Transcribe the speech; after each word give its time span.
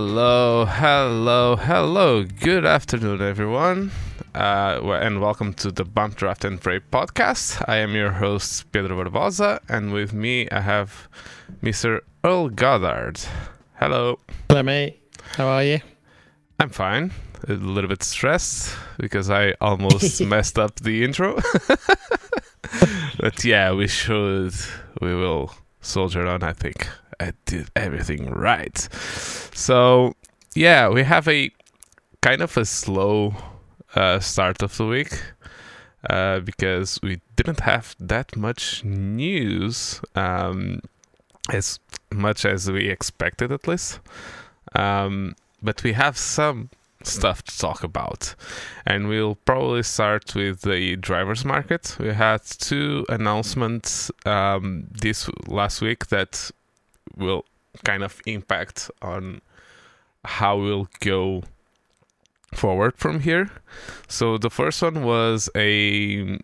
Hello, 0.00 0.64
hello, 0.64 1.56
hello. 1.56 2.22
Good 2.22 2.64
afternoon, 2.64 3.20
everyone. 3.20 3.90
Uh, 4.32 4.78
and 4.92 5.20
welcome 5.20 5.52
to 5.54 5.72
the 5.72 5.84
Bump 5.84 6.14
Draft 6.14 6.44
and 6.44 6.60
Pray 6.60 6.78
podcast. 6.78 7.64
I 7.66 7.78
am 7.78 7.96
your 7.96 8.12
host, 8.12 8.70
Pedro 8.70 8.96
Barbosa, 8.96 9.58
and 9.68 9.92
with 9.92 10.12
me 10.12 10.48
I 10.50 10.60
have 10.60 11.08
Mr. 11.64 12.02
Earl 12.22 12.48
Goddard. 12.50 13.18
Hello. 13.80 14.20
Hello, 14.48 14.62
mate. 14.62 15.02
How 15.32 15.48
are 15.48 15.64
you? 15.64 15.80
I'm 16.60 16.70
fine. 16.70 17.10
A 17.48 17.54
little 17.54 17.88
bit 17.88 18.04
stressed 18.04 18.76
because 18.98 19.30
I 19.30 19.54
almost 19.60 20.20
messed 20.24 20.60
up 20.60 20.76
the 20.76 21.02
intro. 21.02 21.40
but 23.18 23.44
yeah, 23.44 23.72
we 23.72 23.88
should, 23.88 24.54
we 25.00 25.12
will 25.12 25.52
soldier 25.80 26.24
on, 26.24 26.44
I 26.44 26.52
think. 26.52 26.86
I 27.20 27.32
did 27.46 27.70
everything 27.74 28.30
right. 28.30 28.78
So, 29.54 30.14
yeah, 30.54 30.88
we 30.88 31.02
have 31.02 31.26
a 31.28 31.50
kind 32.20 32.42
of 32.42 32.56
a 32.56 32.64
slow 32.64 33.34
uh, 33.94 34.20
start 34.20 34.62
of 34.62 34.76
the 34.76 34.86
week 34.86 35.20
uh, 36.08 36.40
because 36.40 37.00
we 37.02 37.20
didn't 37.36 37.60
have 37.60 37.96
that 37.98 38.36
much 38.36 38.84
news, 38.84 40.00
um, 40.14 40.80
as 41.52 41.80
much 42.12 42.44
as 42.44 42.70
we 42.70 42.88
expected, 42.88 43.52
at 43.52 43.66
least. 43.66 44.00
Um, 44.74 45.34
but 45.62 45.82
we 45.82 45.92
have 45.94 46.16
some 46.16 46.70
stuff 47.02 47.42
to 47.44 47.58
talk 47.58 47.82
about, 47.82 48.34
and 48.86 49.08
we'll 49.08 49.36
probably 49.36 49.82
start 49.82 50.34
with 50.34 50.62
the 50.62 50.96
drivers 50.96 51.44
market. 51.44 51.96
We 51.98 52.12
had 52.12 52.42
two 52.42 53.06
announcements 53.08 54.10
um, 54.26 54.88
this 54.90 55.28
last 55.46 55.80
week 55.80 56.08
that 56.08 56.50
will 57.18 57.44
kind 57.84 58.02
of 58.02 58.20
impact 58.26 58.90
on 59.02 59.40
how 60.24 60.56
we'll 60.58 60.88
go 61.00 61.42
forward 62.54 62.96
from 62.96 63.20
here. 63.20 63.50
So 64.08 64.38
the 64.38 64.50
first 64.50 64.82
one 64.82 65.04
was 65.04 65.50
a 65.54 66.38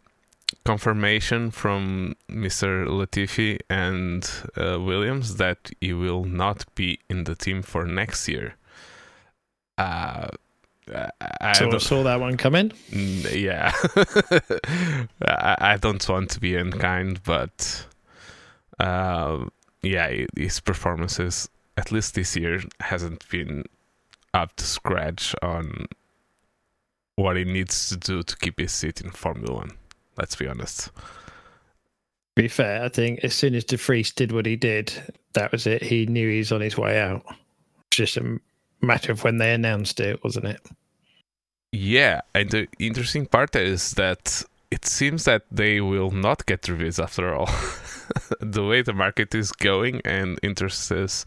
confirmation 0.65 1.51
from 1.51 2.17
Mr. 2.31 2.87
Latifi 2.87 3.59
and 3.69 4.29
uh, 4.57 4.81
Williams 4.81 5.37
that 5.37 5.71
he 5.81 5.93
will 5.93 6.25
not 6.25 6.65
be 6.75 7.01
in 7.09 7.25
the 7.25 7.35
team 7.35 7.63
for 7.63 7.85
next 7.85 8.29
year. 8.29 8.55
Uh, 9.77 10.29
I 11.41 11.53
Saw, 11.55 11.79
saw 11.79 12.03
that 12.03 12.21
one 12.21 12.37
coming. 12.37 12.71
Yeah 12.91 13.73
I, 15.27 15.57
I 15.59 15.77
don't 15.81 16.07
want 16.07 16.31
to 16.31 16.41
be 16.41 16.57
unkind 16.57 17.23
but 17.25 17.87
uh, 18.79 19.47
yeah 19.85 20.25
his 20.37 20.61
performances 20.61 21.49
at 21.77 21.93
least 21.93 22.15
this 22.15 22.37
year 22.37 22.61
hasn't 22.81 23.29
been 23.29 23.65
up 24.33 24.55
to 24.57 24.65
scratch 24.65 25.35
on 25.43 25.87
what 27.17 27.37
he 27.37 27.45
needs 27.45 27.89
to 27.89 27.97
do 27.97 28.23
to 28.23 28.37
keep 28.39 28.59
his 28.59 28.73
seat 28.73 29.01
in 29.01 29.11
formula 29.11 29.55
one 29.55 29.71
let's 30.19 30.35
be 30.37 30.49
honest 30.49 30.87
To 32.37 32.43
be 32.43 32.49
fair, 32.49 32.83
I 32.83 32.89
think 32.89 33.21
as 33.23 33.33
soon 33.33 33.55
as 33.55 33.65
De 33.65 33.77
Vries 33.77 34.11
did 34.13 34.33
what 34.33 34.45
he 34.45 34.57
did, 34.57 34.93
that 35.35 35.53
was 35.53 35.69
it. 35.69 35.85
He 35.85 36.07
knew 36.07 36.29
he 36.29 36.39
was 36.39 36.51
on 36.51 36.63
his 36.63 36.77
way 36.77 36.99
out. 36.99 37.23
It's 37.29 37.99
just 37.99 38.17
a 38.17 38.41
matter 38.83 39.13
of 39.13 39.23
when 39.23 39.39
they 39.39 39.55
announced 39.55 40.01
it, 40.01 40.25
wasn't 40.25 40.47
it? 40.47 40.61
yeah 41.73 42.21
and 42.35 42.51
the 42.51 42.69
interesting 42.79 43.27
part 43.27 43.57
is 43.57 43.93
that 43.95 44.45
it 44.75 44.85
seems 44.85 45.25
that 45.25 45.43
they 45.51 45.81
will 45.81 46.11
not 46.11 46.47
get 46.47 46.63
De 46.63 46.73
Vries 46.75 46.99
after 46.99 47.35
all. 47.35 47.49
The 48.41 48.65
way 48.65 48.83
the 48.83 48.93
market 48.93 49.35
is 49.35 49.51
going 49.51 50.03
and 50.05 50.39
interest 50.43 50.91
is 50.91 51.25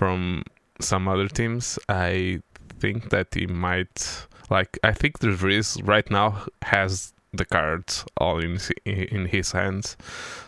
from 0.00 0.44
some 0.80 1.08
other 1.08 1.28
teams 1.28 1.78
i 1.88 2.40
think 2.78 3.10
that 3.10 3.28
he 3.34 3.46
might 3.46 4.26
like 4.50 4.78
i 4.82 4.92
think 4.92 5.18
De 5.18 5.30
Vries 5.30 5.78
right 5.82 6.10
now 6.10 6.28
has 6.62 7.12
the 7.32 7.44
cards 7.44 8.04
all 8.16 8.38
in 8.38 8.58
in 8.84 9.26
his 9.26 9.52
hands. 9.52 9.96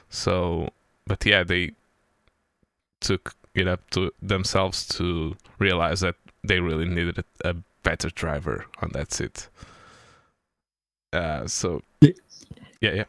So 0.09 0.71
but 1.07 1.25
yeah 1.25 1.43
they 1.45 1.73
took 3.01 3.35
it 3.55 3.69
up 3.69 3.89
to 3.91 4.11
themselves 4.21 4.87
to 4.87 5.37
realize 5.59 6.01
that 6.01 6.17
they 6.43 6.61
really 6.61 6.87
needed 6.87 7.25
a 7.45 7.55
better 7.83 8.11
driver 8.11 8.67
on 8.81 8.91
that 8.93 9.13
seat. 9.13 9.49
Uh 11.13 11.47
so 11.47 11.83
Yeah. 12.83 12.93
yeah 12.95 13.05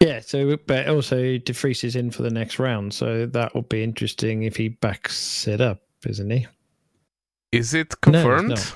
yeah. 0.00 0.20
So, 0.20 0.56
but 0.66 0.88
also 0.88 1.38
De 1.38 1.52
Vries 1.52 1.84
is 1.84 1.96
in 1.96 2.10
for 2.10 2.22
the 2.22 2.30
next 2.30 2.58
round, 2.58 2.94
so 2.94 3.26
that 3.26 3.54
will 3.54 3.62
be 3.62 3.82
interesting 3.82 4.44
if 4.44 4.56
he 4.56 4.68
backs 4.68 5.46
it 5.48 5.60
up, 5.60 5.80
isn't 6.06 6.30
he? 6.30 6.46
Is 7.52 7.74
it 7.74 7.76
No, 7.78 7.88
it's 7.88 7.94
confirmed? 7.96 8.48
not. 8.50 8.74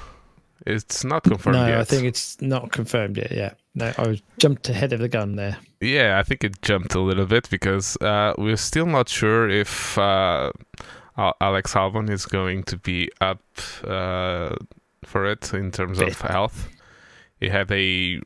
it's 0.67 1.05
not 1.05 1.23
confirmed 1.23 1.57
no, 1.59 1.67
yet. 1.67 1.79
I 1.79 1.85
think 1.85 2.05
it's 2.05 2.41
not 2.41 2.73
confirmed 2.73 3.17
yet. 3.19 3.31
Yeah. 3.33 3.53
No, 3.75 3.93
I 3.97 4.09
was 4.09 4.23
jumped 4.39 4.69
ahead 4.69 4.93
of 4.93 5.01
the 5.01 5.09
gun 5.09 5.37
there. 5.37 5.57
yeah, 5.81 6.19
I 6.19 6.23
think 6.25 6.45
it 6.45 6.61
jumped 6.63 6.95
a 6.95 7.01
little 7.01 7.27
bit 7.27 7.49
because 7.51 7.97
uh, 8.03 8.35
we're 8.37 8.57
still 8.57 8.87
not 8.87 9.09
sure 9.09 9.49
if 9.49 9.97
uh, 9.97 10.53
Alex 11.17 11.75
Albon 11.75 12.11
is 12.11 12.27
going 12.27 12.65
to 12.65 12.77
be 12.77 13.11
up 13.21 13.43
uh, 13.85 14.57
for 15.05 15.25
it 15.27 15.55
in 15.55 15.71
terms 15.71 16.01
of 16.01 16.21
health. 16.21 16.69
He 17.41 17.49
had 17.49 17.71
a 17.73 18.21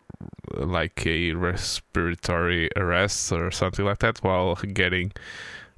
like 0.54 1.06
a 1.06 1.32
respiratory 1.32 2.70
arrest 2.76 3.32
or 3.32 3.50
something 3.50 3.84
like 3.84 3.98
that 3.98 4.18
while 4.18 4.54
getting 4.54 5.12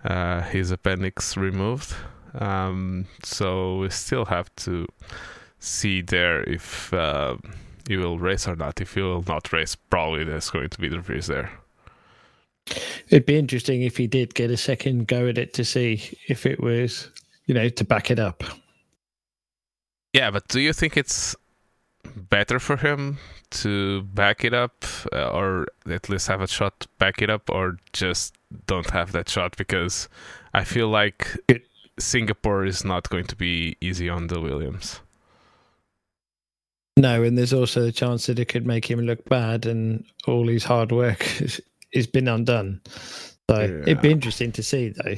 uh, 0.05 0.43
his 0.43 0.71
appendix 0.71 1.37
removed. 1.37 1.95
Um, 2.35 3.07
so 3.23 3.79
we 3.79 3.91
still 3.91 4.25
have 4.27 4.55
to 4.57 4.87
see 5.59 6.03
there 6.03 6.43
if 6.43 6.93
uh, 6.93 7.37
he 7.89 7.97
will 7.97 8.19
race 8.19 8.47
or 8.47 8.57
not. 8.57 8.81
If 8.81 8.95
he 8.95 9.03
will 9.03 9.25
not 9.27 9.53
race, 9.53 9.75
probably 9.75 10.25
there's 10.25 10.51
going 10.51 10.69
to 10.69 10.79
be 10.79 10.89
De 10.89 11.01
Vries 11.01 11.27
there. 11.27 11.51
It'd 13.09 13.27
be 13.27 13.39
interesting 13.39 13.83
if 13.83 13.97
he 13.97 14.07
did 14.07 14.35
get 14.35 14.51
a 14.51 14.57
second 14.57 15.09
go 15.09 15.27
at 15.27 15.39
it 15.39 15.55
to 15.55 15.65
see 15.65 16.19
if 16.29 16.45
it 16.45 16.61
was, 16.61 17.11
you 17.47 17.55
know, 17.55 17.69
to 17.69 17.85
back 17.85 18.11
it 18.11 18.19
up. 18.19 18.45
Yeah, 20.13 20.31
but 20.31 20.49
do 20.49 20.61
you 20.61 20.73
think 20.73 20.97
it's 20.97 21.35
better 22.15 22.59
for 22.59 22.77
him 22.77 23.19
to 23.51 24.03
back 24.03 24.45
it 24.45 24.55
up, 24.55 24.85
uh, 25.13 25.29
or 25.31 25.67
at 25.89 26.09
least 26.09 26.29
have 26.29 26.41
a 26.41 26.47
shot 26.49 26.81
to 26.81 26.89
back 26.99 27.23
it 27.23 27.31
up, 27.31 27.49
or 27.51 27.79
just 27.93 28.35
don't 28.67 28.91
have 28.91 29.13
that 29.13 29.29
shot? 29.29 29.57
Because 29.57 30.09
I 30.55 30.65
feel 30.65 30.89
like 30.89 31.37
It- 31.49 31.67
Singapore 31.99 32.65
is 32.65 32.85
not 32.85 33.09
going 33.11 33.25
to 33.27 33.37
be 33.37 33.77
easy 33.81 34.09
on 34.09 34.29
the 34.29 34.41
Williams. 34.41 35.01
No, 36.97 37.23
and 37.23 37.39
there's 37.39 37.53
also 37.53 37.83
the 37.83 37.93
chance 37.93 38.27
that 38.27 38.39
it 38.39 38.47
could 38.47 38.67
make 38.67 38.89
him 38.91 39.01
look 39.01 39.25
bad 39.29 39.67
and 39.67 40.05
all 40.27 40.49
his 40.49 40.65
hard 40.65 40.91
work 40.93 41.23
has 41.95 42.07
been 42.07 42.29
undone. 42.29 42.81
So 43.51 43.61
it'd 43.61 44.03
be 44.03 44.11
interesting 44.11 44.53
to 44.53 44.63
see, 44.63 44.91
though. 44.91 45.15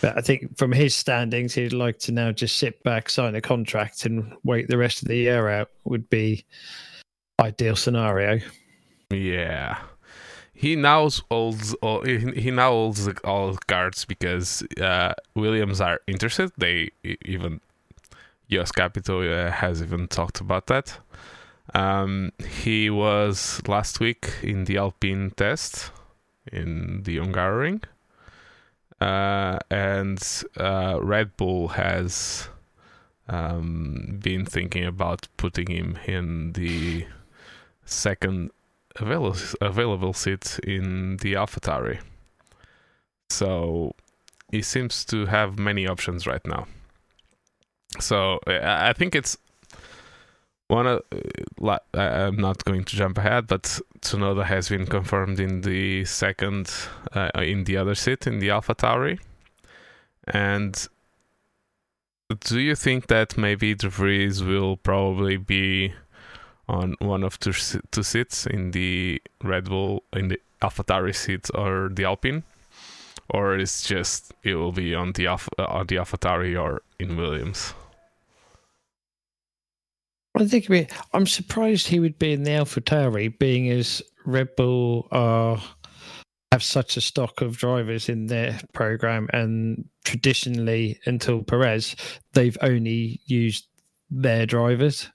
But 0.00 0.18
I 0.18 0.20
think 0.22 0.56
from 0.58 0.72
his 0.72 0.94
standings, 0.94 1.54
he'd 1.54 1.72
like 1.72 1.98
to 2.00 2.12
now 2.12 2.32
just 2.32 2.58
sit 2.58 2.82
back, 2.82 3.08
sign 3.10 3.34
a 3.34 3.40
contract, 3.40 4.06
and 4.06 4.34
wait 4.44 4.68
the 4.68 4.78
rest 4.78 5.02
of 5.02 5.08
the 5.08 5.16
year 5.16 5.48
out. 5.48 5.70
Would 5.84 6.10
be 6.10 6.44
ideal 7.38 7.76
scenario. 7.76 8.40
Yeah. 9.10 9.78
He 10.52 10.74
now 10.74 11.08
holds 11.30 11.72
all, 11.74 12.02
he 12.02 12.18
he 12.32 12.50
now 12.50 12.70
holds 12.70 13.08
all 13.22 13.56
cards 13.68 14.04
because 14.04 14.64
uh, 14.80 15.14
Williams 15.36 15.80
are 15.80 16.00
interested. 16.08 16.50
They 16.58 16.90
even 17.04 17.60
Jost 18.50 18.74
Capito 18.74 19.22
uh, 19.22 19.52
has 19.52 19.80
even 19.80 20.08
talked 20.08 20.40
about 20.40 20.66
that. 20.66 20.98
Um, 21.74 22.32
he 22.44 22.90
was 22.90 23.62
last 23.68 24.00
week 24.00 24.30
in 24.42 24.64
the 24.64 24.78
Alpine 24.78 25.30
test 25.36 25.92
in 26.50 27.02
the 27.04 27.18
Hungaroring, 27.18 27.84
uh, 29.00 29.58
and 29.70 30.18
uh, 30.56 30.98
Red 31.00 31.36
Bull 31.36 31.68
has 31.68 32.48
um, 33.28 34.18
been 34.20 34.44
thinking 34.44 34.84
about 34.84 35.28
putting 35.36 35.68
him 35.68 35.98
in 36.06 36.52
the 36.54 37.06
second 37.88 38.50
available 38.96 39.36
available 39.60 40.12
seat 40.12 40.58
in 40.64 41.16
the 41.18 41.34
AlphaTauri. 41.34 42.00
So 43.30 43.94
he 44.50 44.62
seems 44.62 45.04
to 45.06 45.26
have 45.26 45.58
many 45.58 45.86
options 45.86 46.26
right 46.26 46.46
now. 46.46 46.66
So 48.00 48.40
I 48.46 48.92
think 48.92 49.14
it's 49.14 49.36
one 50.68 50.86
of 50.86 51.02
I'm 51.94 52.36
not 52.36 52.64
going 52.64 52.84
to 52.84 52.96
jump 52.96 53.18
ahead, 53.18 53.46
but 53.46 53.80
Tsunoda 54.00 54.44
has 54.44 54.68
been 54.68 54.86
confirmed 54.86 55.40
in 55.40 55.62
the 55.62 56.04
second 56.04 56.70
uh, 57.14 57.30
in 57.36 57.64
the 57.64 57.76
other 57.76 57.94
seat 57.94 58.26
in 58.26 58.38
the 58.38 58.48
AlphaTauri. 58.48 59.18
And 60.26 60.88
do 62.40 62.60
you 62.60 62.74
think 62.74 63.06
that 63.06 63.38
maybe 63.38 63.74
De 63.74 63.88
Vries 63.88 64.44
will 64.44 64.76
probably 64.76 65.38
be 65.38 65.94
on 66.68 66.94
one 67.00 67.22
of 67.24 67.38
two, 67.38 67.52
two 67.90 68.02
seats 68.02 68.46
in 68.46 68.72
the 68.72 69.20
Red 69.42 69.64
Bull, 69.64 70.02
in 70.12 70.28
the 70.28 70.40
AlphaTauri 70.62 71.14
seat 71.14 71.48
or 71.54 71.88
the 71.92 72.04
Alpine? 72.04 72.42
or 73.30 73.56
it's 73.56 73.82
just 73.86 74.32
it 74.42 74.54
will 74.54 74.72
be 74.72 74.94
on 74.94 75.12
the 75.12 75.26
Alpha, 75.26 75.50
uh, 75.58 75.66
on 75.66 75.86
the 75.86 75.96
AlphaTauri 75.96 76.60
or 76.60 76.82
in 76.98 77.16
Williams. 77.16 77.74
I 80.36 80.46
think 80.46 80.68
we, 80.68 80.86
I'm 81.12 81.26
surprised 81.26 81.88
he 81.88 82.00
would 82.00 82.18
be 82.18 82.32
in 82.32 82.44
the 82.44 82.52
AlphaTauri, 82.52 83.38
being 83.38 83.70
as 83.70 84.02
Red 84.24 84.54
Bull 84.56 85.08
are 85.10 85.60
have 86.52 86.62
such 86.62 86.96
a 86.96 87.02
stock 87.02 87.42
of 87.42 87.58
drivers 87.58 88.08
in 88.08 88.26
their 88.26 88.58
program, 88.72 89.28
and 89.32 89.84
traditionally 90.04 90.98
until 91.04 91.42
Perez, 91.42 91.94
they've 92.32 92.56
only 92.62 93.20
used 93.26 93.66
their 94.10 94.46
drivers. 94.46 95.10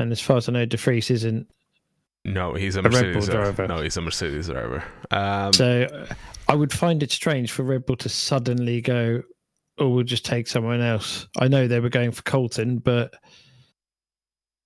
And 0.00 0.12
as 0.12 0.20
far 0.20 0.38
as 0.38 0.48
I 0.48 0.52
know, 0.52 0.64
De 0.66 0.76
Vries 0.76 1.10
isn't. 1.10 1.46
No, 2.24 2.54
he's 2.54 2.76
a 2.76 2.82
Red 2.82 2.90
Bull 2.92 3.00
Mercedes 3.02 3.26
driver. 3.28 3.52
driver. 3.52 3.68
No, 3.74 3.82
he's 3.82 3.96
a 3.96 4.00
Mercedes 4.00 4.48
driver. 4.48 4.84
Um, 5.10 5.52
So 5.52 6.06
I 6.48 6.54
would 6.54 6.72
find 6.72 7.02
it 7.02 7.10
strange 7.10 7.50
for 7.52 7.62
Red 7.62 7.86
Bull 7.86 7.96
to 7.96 8.08
suddenly 8.08 8.80
go, 8.80 9.22
"Oh, 9.78 9.88
we'll 9.88 10.04
just 10.04 10.24
take 10.26 10.46
someone 10.48 10.80
else." 10.82 11.26
I 11.38 11.48
know 11.48 11.66
they 11.66 11.80
were 11.80 11.88
going 11.88 12.10
for 12.12 12.22
Colton, 12.22 12.78
but 12.78 13.14
I 13.14 13.18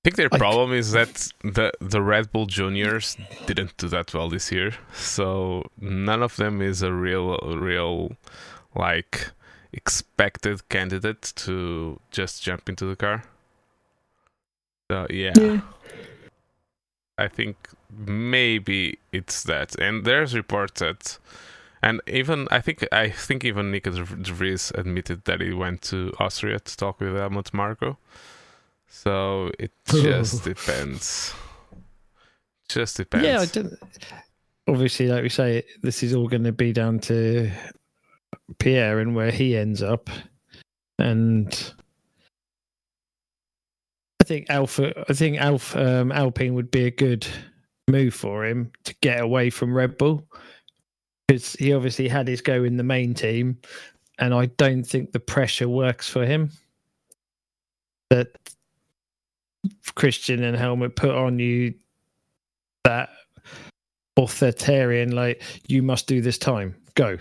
think 0.03 0.17
their 0.17 0.31
problem 0.31 0.73
is 0.73 0.93
that 0.93 1.29
the 1.43 1.73
the 1.81 2.03
Red 2.03 2.33
Bull 2.33 2.47
juniors 2.47 3.17
didn't 3.47 3.77
do 3.77 3.89
that 3.89 4.13
well 4.13 4.29
this 4.29 4.51
year, 4.51 4.75
so 4.93 5.65
none 5.81 6.23
of 6.23 6.37
them 6.37 6.61
is 6.61 6.83
a 6.83 6.93
real 6.93 7.39
real 7.39 8.17
like 8.75 9.31
expected 9.73 10.69
candidate 10.69 11.33
to 11.37 12.01
just 12.11 12.43
jump 12.43 12.69
into 12.69 12.85
the 12.85 12.97
car. 12.97 13.25
So 14.91 15.07
yeah, 15.11 15.61
I 17.17 17.29
think 17.29 17.57
maybe 17.91 18.99
it's 19.13 19.43
that. 19.45 19.79
And 19.79 20.05
there's 20.05 20.35
reports 20.35 20.81
that, 20.81 21.19
and 21.83 22.01
even 22.07 22.49
I 22.51 22.61
think 22.61 22.87
I 22.93 23.11
think 23.11 23.45
even 23.45 23.71
Nico 23.71 23.91
De 23.91 24.05
Vries 24.05 24.73
admitted 24.75 25.25
that 25.25 25.41
he 25.41 25.53
went 25.53 25.83
to 25.83 26.13
Austria 26.19 26.59
to 26.59 26.77
talk 26.77 27.01
with 27.01 27.15
Helmut 27.17 27.55
Marko. 27.55 27.99
So 28.89 29.51
it 29.59 29.73
oh. 29.93 30.03
just 30.03 30.45
depends. 30.45 31.35
Just 32.69 32.97
depends. 32.97 33.27
Yeah, 33.27 33.41
I 33.41 33.47
didn't. 33.47 33.79
Obviously, 34.67 35.09
like 35.09 35.23
we 35.23 35.29
say, 35.29 35.63
this 35.83 36.03
is 36.03 36.15
all 36.15 36.29
going 36.29 36.45
to 36.45 36.53
be 36.53 36.73
down 36.73 36.99
to 37.01 37.51
Pierre 38.59 38.99
and 38.99 39.15
where 39.15 39.31
he 39.31 39.57
ends 39.57 39.83
up. 39.83 40.09
And 40.99 41.75
think 44.25 44.51
Alpha, 44.51 45.05
I 45.09 45.13
think 45.13 45.39
Alpha, 45.39 46.01
um, 46.01 46.13
Alpine 46.13 46.55
would 46.55 46.71
be 46.71 46.87
a 46.87 46.91
good 46.91 47.27
move 47.89 48.15
for 48.15 48.45
him 48.45 48.73
to 48.85 48.95
get 49.01 49.21
away 49.21 49.51
from 49.51 49.75
Red 49.75 49.97
Bull 49.99 50.27
because 51.27 51.55
he 51.55 51.73
obviously 51.73 52.09
had 52.09 52.29
his 52.29 52.41
go 52.41 52.65
in 52.65 52.77
the 52.77 52.83
main 52.83 53.15
team, 53.15 53.59
and 54.19 54.35
I 54.35 54.47
don't 54.47 54.85
think 54.85 55.13
the 55.13 55.21
pressure 55.21 55.69
works 55.69 56.09
for 56.09 56.27
him. 56.27 56.51
That 58.11 58.29
Christian 59.95 60.43
and 60.43 60.57
Helmut 60.57 60.97
put 60.97 61.11
on 61.11 61.39
you 61.39 61.75
that 62.85 63.11
authoritarian, 64.17 65.13
like 65.13 65.43
you 65.67 65.83
must 65.83 66.07
do 66.07 66.21
this 66.21 66.39
time, 66.39 66.75
go. 66.95 67.19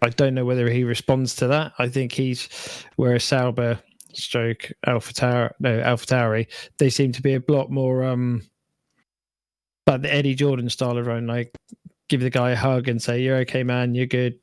I 0.00 0.08
don't 0.10 0.34
know 0.34 0.44
whether 0.44 0.70
he 0.70 0.84
responds 0.84 1.36
to 1.36 1.48
that. 1.48 1.72
I 1.78 1.88
think 1.88 2.12
he's 2.12 2.48
whereas 2.96 3.24
Sauber, 3.24 3.80
stroke 4.12 4.72
Alpha 4.86 5.12
Tower, 5.12 5.54
no 5.60 5.80
Alpha 5.80 6.06
Tauri, 6.06 6.46
they 6.78 6.90
seem 6.90 7.12
to 7.12 7.22
be 7.22 7.34
a 7.34 7.42
lot 7.48 7.70
more 7.70 8.04
um 8.04 8.42
like 9.86 10.02
the 10.02 10.12
Eddie 10.12 10.34
Jordan 10.34 10.68
style 10.68 10.98
of 10.98 11.06
run, 11.06 11.26
like 11.26 11.52
give 12.08 12.20
the 12.20 12.30
guy 12.30 12.50
a 12.50 12.56
hug 12.56 12.88
and 12.88 13.02
say, 13.02 13.22
You're 13.22 13.38
okay, 13.38 13.62
man, 13.62 13.94
you're 13.94 14.06
good. 14.06 14.38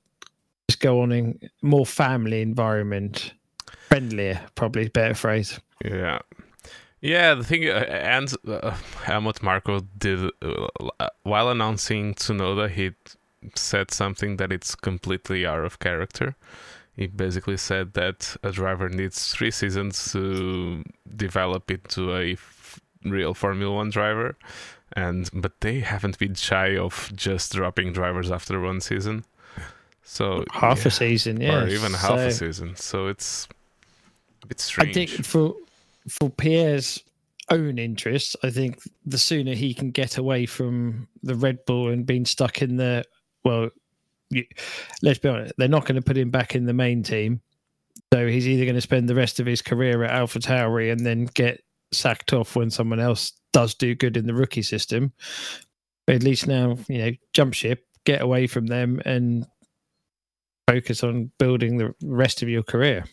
Just 0.69 0.79
go 0.79 1.01
on 1.01 1.11
in 1.11 1.39
more 1.61 1.85
family 1.85 2.41
environment. 2.41 3.33
Friendlier, 3.89 4.41
probably 4.55 4.87
better 4.89 5.13
phrase. 5.13 5.59
Yeah. 5.83 6.19
Yeah, 7.01 7.35
the 7.35 7.43
thing, 7.43 7.69
uh, 7.69 7.85
and 7.87 8.33
uh, 8.47 8.75
Helmut 9.03 9.39
did, 9.99 10.31
uh, 10.41 11.09
while 11.21 11.49
announcing 11.49 12.15
Tsunoda, 12.15 12.67
he 12.67 12.93
said 13.53 13.91
something 13.91 14.37
that 14.37 14.51
it's 14.51 14.73
completely 14.73 15.45
out 15.45 15.63
of 15.63 15.77
character. 15.77 16.35
He 16.95 17.07
basically 17.07 17.57
said 17.57 17.93
that 17.93 18.37
a 18.43 18.51
driver 18.51 18.87
needs 18.89 19.33
three 19.33 19.51
seasons 19.51 20.11
to 20.13 20.83
develop 21.15 21.69
into 21.69 22.15
a 22.15 22.33
f- 22.33 22.79
real 23.03 23.33
Formula 23.33 23.73
One 23.73 23.89
driver, 23.89 24.37
and 24.93 25.29
but 25.33 25.59
they 25.59 25.81
haven't 25.81 26.17
been 26.17 26.35
shy 26.35 26.77
of 26.77 27.11
just 27.15 27.53
dropping 27.53 27.91
drivers 27.91 28.31
after 28.31 28.59
one 28.61 28.79
season. 28.79 29.25
So 30.03 30.45
Half 30.51 30.79
yeah, 30.79 30.87
a 30.87 30.91
season, 30.91 31.41
yeah. 31.41 31.63
or 31.63 31.67
even 31.67 31.91
half 31.93 32.19
a 32.19 32.31
season. 32.31 32.75
So 32.75 33.07
it's 33.07 33.47
it's 34.49 34.63
strange. 34.63 34.91
I 34.91 34.93
think 34.93 35.09
for 35.25 35.55
for 36.07 36.29
Pierre's 36.29 37.03
own 37.49 37.77
interests, 37.77 38.35
I 38.43 38.51
think 38.51 38.79
the 39.05 39.17
sooner 39.17 39.53
he 39.53 39.73
can 39.73 39.91
get 39.91 40.17
away 40.17 40.45
from 40.45 41.07
the 41.23 41.35
Red 41.35 41.65
Bull 41.65 41.89
and 41.89 42.05
being 42.05 42.25
stuck 42.25 42.61
in 42.61 42.77
the 42.77 43.03
well, 43.43 43.69
let's 45.01 45.19
be 45.19 45.29
honest, 45.29 45.53
they're 45.57 45.67
not 45.67 45.85
going 45.85 45.95
to 45.95 46.01
put 46.01 46.17
him 46.17 46.29
back 46.29 46.55
in 46.55 46.65
the 46.65 46.73
main 46.73 47.03
team. 47.03 47.41
So 48.13 48.27
he's 48.27 48.47
either 48.47 48.65
going 48.65 48.75
to 48.75 48.81
spend 48.81 49.09
the 49.09 49.15
rest 49.15 49.39
of 49.39 49.45
his 49.45 49.61
career 49.61 50.03
at 50.03 50.11
Alpha 50.11 50.39
Tauri 50.39 50.91
and 50.91 51.05
then 51.05 51.25
get 51.33 51.63
sacked 51.91 52.33
off 52.33 52.55
when 52.55 52.69
someone 52.69 52.99
else 52.99 53.33
does 53.53 53.73
do 53.73 53.95
good 53.95 54.17
in 54.17 54.27
the 54.27 54.33
rookie 54.33 54.61
system. 54.61 55.13
But 56.05 56.17
at 56.17 56.23
least 56.23 56.47
now, 56.47 56.77
you 56.87 56.97
know, 56.97 57.11
jump 57.33 57.53
ship, 57.53 57.85
get 58.05 58.21
away 58.21 58.47
from 58.47 58.67
them, 58.67 59.01
and 59.05 59.45
focus 60.67 61.03
on 61.03 61.31
building 61.39 61.77
the 61.77 61.95
rest 62.03 62.41
of 62.41 62.49
your 62.49 62.63
career. 62.63 63.05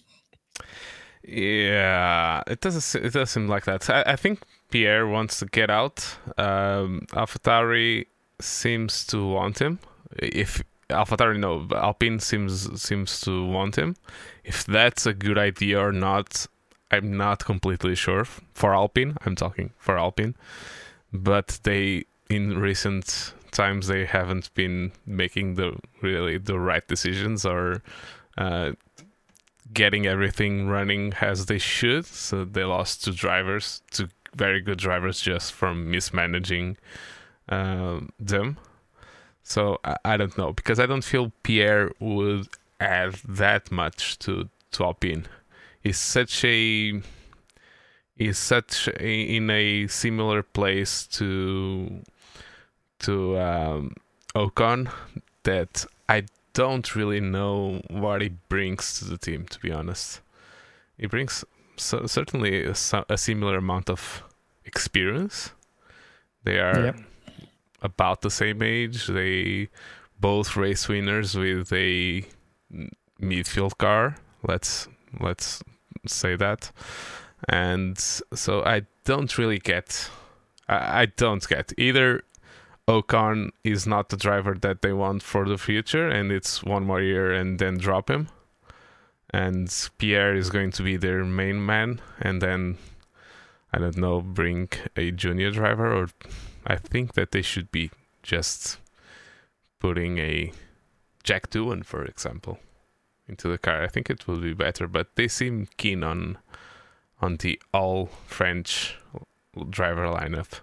Yeah, 1.23 2.43
it 2.47 2.61
doesn't. 2.61 3.05
It 3.05 3.13
does 3.13 3.31
seem 3.31 3.49
like 3.49 3.65
that. 3.65 3.89
I, 3.89 4.03
I 4.07 4.17
think 4.17 4.43
Pierre 4.71 5.07
wants 5.07 5.39
to 5.39 5.47
get 5.47 5.71
out. 5.71 6.17
Um, 6.37 7.07
AlphaTauri 7.13 8.07
seems 8.41 9.07
to 9.07 9.25
want 9.27 9.61
him. 9.61 9.79
If 10.19 10.63
AlphaTauri, 10.93 11.39
no, 11.39 11.61
but 11.61 11.79
Alpine 11.79 12.21
seems 12.21 12.81
seems 12.81 13.21
to 13.23 13.45
want 13.45 13.77
him. 13.77 13.97
If 14.45 14.65
that's 14.65 15.07
a 15.07 15.15
good 15.15 15.39
idea 15.39 15.81
or 15.81 15.93
not, 15.93 16.47
I'm 16.91 17.17
not 17.17 17.45
completely 17.45 17.95
sure. 17.95 18.25
For 18.55 18.75
Alpine, 18.75 19.17
I'm 19.25 19.37
talking 19.37 19.73
for 19.79 19.99
Alpine, 19.99 20.35
but 21.13 21.59
they 21.65 22.05
in 22.29 22.59
recent 22.59 23.35
times 23.51 23.87
they 23.87 24.07
haven't 24.07 24.53
been 24.55 24.93
making 25.07 25.55
the 25.55 25.77
really 26.01 26.39
the 26.39 26.59
right 26.59 26.87
decisions 26.87 27.45
or. 27.45 27.83
Uh, 28.39 28.73
getting 29.73 30.07
everything 30.07 30.69
running 30.69 31.15
as 31.21 31.47
they 31.47 31.59
should. 31.59 32.05
So 32.05 32.45
they 32.45 32.65
lost 32.65 33.05
two 33.05 33.13
drivers, 33.13 33.83
two 33.91 34.09
very 34.35 34.61
good 34.61 34.79
drivers, 34.79 35.21
just 35.21 35.53
from 35.53 35.91
mismanaging 35.91 36.77
um 37.49 38.11
them. 38.19 38.59
So 39.43 39.79
I, 39.85 39.97
I 40.05 40.17
don't 40.17 40.37
know 40.39 40.53
because 40.53 40.79
I 40.79 40.87
don't 40.87 41.05
feel 41.05 41.33
Pierre 41.43 41.93
would 42.01 42.49
add 42.81 43.15
that 43.29 43.71
much 43.71 44.19
to 44.21 44.49
to 44.73 44.85
Alpine. 44.85 45.27
He's 45.83 45.99
such 45.99 46.45
a 46.45 47.01
he's 48.17 48.39
such 48.39 48.89
a, 48.89 49.37
in 49.37 49.51
a 49.51 49.87
similar 49.89 50.43
place 50.43 51.07
to 51.19 52.03
to 53.01 53.39
um, 53.39 53.95
Ocon 54.35 54.91
that 55.43 55.85
I 56.09 56.25
don't 56.55 56.95
really 56.95 57.21
know 57.21 57.83
what 57.89 58.23
he 58.23 58.29
brings 58.49 58.99
to 58.99 59.05
the 59.07 59.19
team. 59.19 59.47
To 59.47 59.59
be 59.59 59.73
honest, 59.73 60.21
he 60.99 61.07
brings 61.07 61.45
so, 61.77 62.07
certainly 62.07 62.65
a, 62.65 62.75
a 63.09 63.19
similar 63.19 63.57
amount 63.57 63.91
of 63.91 64.23
experience. 64.65 65.51
They 66.45 66.59
are 66.59 66.85
Yep. 66.87 66.97
About 67.83 68.23
the 68.23 68.31
same 68.31 68.63
age. 68.63 69.07
They 69.07 69.69
both 70.19 70.57
race 70.57 70.89
winners 70.89 71.37
with 71.37 71.73
a 71.73 72.25
midfield 73.21 73.77
car. 73.79 74.17
Let's 74.43 74.89
let's 75.21 75.63
say 76.07 76.37
that. 76.37 76.71
And 77.49 77.99
so 77.99 78.65
I 78.65 78.83
don't 79.05 79.37
really 79.37 79.59
get. 79.59 80.09
I, 80.69 81.03
I 81.03 81.07
don't 81.07 81.47
get 81.47 81.73
either. 81.77 82.23
Ocon 82.89 83.51
is 83.63 83.87
not 83.87 84.09
the 84.09 84.17
driver 84.17 84.55
that 84.61 84.83
they 84.83 84.93
want 84.93 85.23
for 85.23 85.49
the 85.49 85.59
future, 85.59 86.09
and 86.09 86.33
it's 86.33 86.65
one 86.65 86.85
more 86.85 87.01
year 87.01 87.33
and 87.33 87.59
then 87.59 87.79
drop 87.79 88.11
him. 88.11 88.29
And 89.31 89.73
Pierre 89.99 90.35
is 90.35 90.51
going 90.51 90.73
to 90.73 90.83
be 90.83 90.97
their 90.97 91.25
main 91.25 91.65
man, 91.65 92.01
and 92.21 92.43
then 92.43 92.79
I 93.73 93.79
don't 93.79 93.97
know, 93.97 94.21
bring 94.21 94.69
a 94.97 95.11
junior 95.13 95.51
driver, 95.51 95.95
or 95.95 96.09
I 96.67 96.77
think 96.77 97.15
that 97.15 97.33
they 97.33 97.43
should 97.43 97.71
be 97.73 97.91
just 98.23 98.79
putting 99.81 100.19
a 100.19 100.53
Jack 101.25 101.51
Doohan, 101.51 101.85
for 101.85 102.05
example, 102.05 102.59
into 103.29 103.49
the 103.49 103.59
car. 103.59 103.83
I 103.83 103.89
think 103.89 104.11
it 104.11 104.27
will 104.27 104.39
be 104.39 104.55
better, 104.55 104.87
but 104.87 105.09
they 105.17 105.29
seem 105.29 105.69
keen 105.77 106.03
on 106.05 106.39
on 107.21 107.37
the 107.37 107.61
all 107.73 108.07
French 108.27 108.97
driver 109.71 110.07
lineup. 110.07 110.61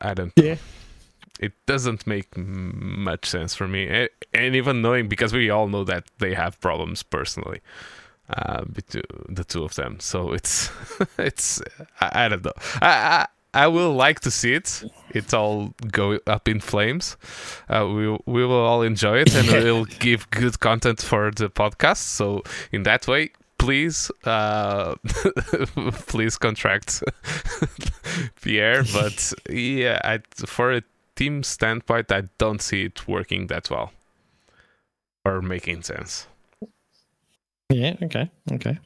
I 0.00 0.14
don't. 0.14 0.32
Yeah. 0.36 0.56
it 1.38 1.52
doesn't 1.66 2.06
make 2.06 2.36
much 2.36 3.26
sense 3.26 3.54
for 3.54 3.68
me. 3.68 4.08
And 4.32 4.56
even 4.56 4.82
knowing 4.82 5.08
because 5.08 5.32
we 5.32 5.50
all 5.50 5.68
know 5.68 5.84
that 5.84 6.04
they 6.18 6.34
have 6.34 6.60
problems 6.60 7.02
personally, 7.02 7.60
uh, 8.28 8.64
between 8.64 9.04
the 9.28 9.44
two 9.44 9.64
of 9.64 9.74
them. 9.74 10.00
So 10.00 10.32
it's 10.32 10.70
it's 11.18 11.62
I, 12.00 12.24
I 12.24 12.28
don't 12.28 12.44
know. 12.44 12.52
I, 12.80 12.88
I 12.88 13.26
I 13.56 13.68
will 13.68 13.94
like 13.94 14.20
to 14.20 14.30
see 14.30 14.52
it. 14.52 14.84
It 15.10 15.32
all 15.32 15.72
go 15.90 16.18
up 16.26 16.46
in 16.46 16.60
flames. 16.60 17.16
Uh, 17.68 17.86
we 17.88 18.08
we 18.26 18.44
will 18.44 18.64
all 18.64 18.82
enjoy 18.82 19.20
it, 19.20 19.34
and 19.34 19.48
we'll 19.48 19.86
give 19.86 20.28
good 20.30 20.60
content 20.60 21.00
for 21.00 21.30
the 21.30 21.48
podcast. 21.48 22.02
So 22.18 22.42
in 22.70 22.82
that 22.82 23.08
way, 23.08 23.30
please, 23.58 24.10
uh, 24.24 24.96
please 26.06 26.36
contract 26.36 27.02
Pierre. 28.42 28.84
But 28.92 29.32
yeah, 29.48 30.00
I, 30.04 30.20
for 30.34 30.72
a 30.72 30.82
team 31.14 31.42
standpoint, 31.42 32.12
I 32.12 32.24
don't 32.36 32.60
see 32.60 32.84
it 32.84 33.08
working 33.08 33.46
that 33.46 33.70
well 33.70 33.92
or 35.24 35.40
making 35.40 35.82
sense. 35.82 36.26
Yeah. 37.70 37.96
Okay. 38.02 38.30
Okay. 38.52 38.78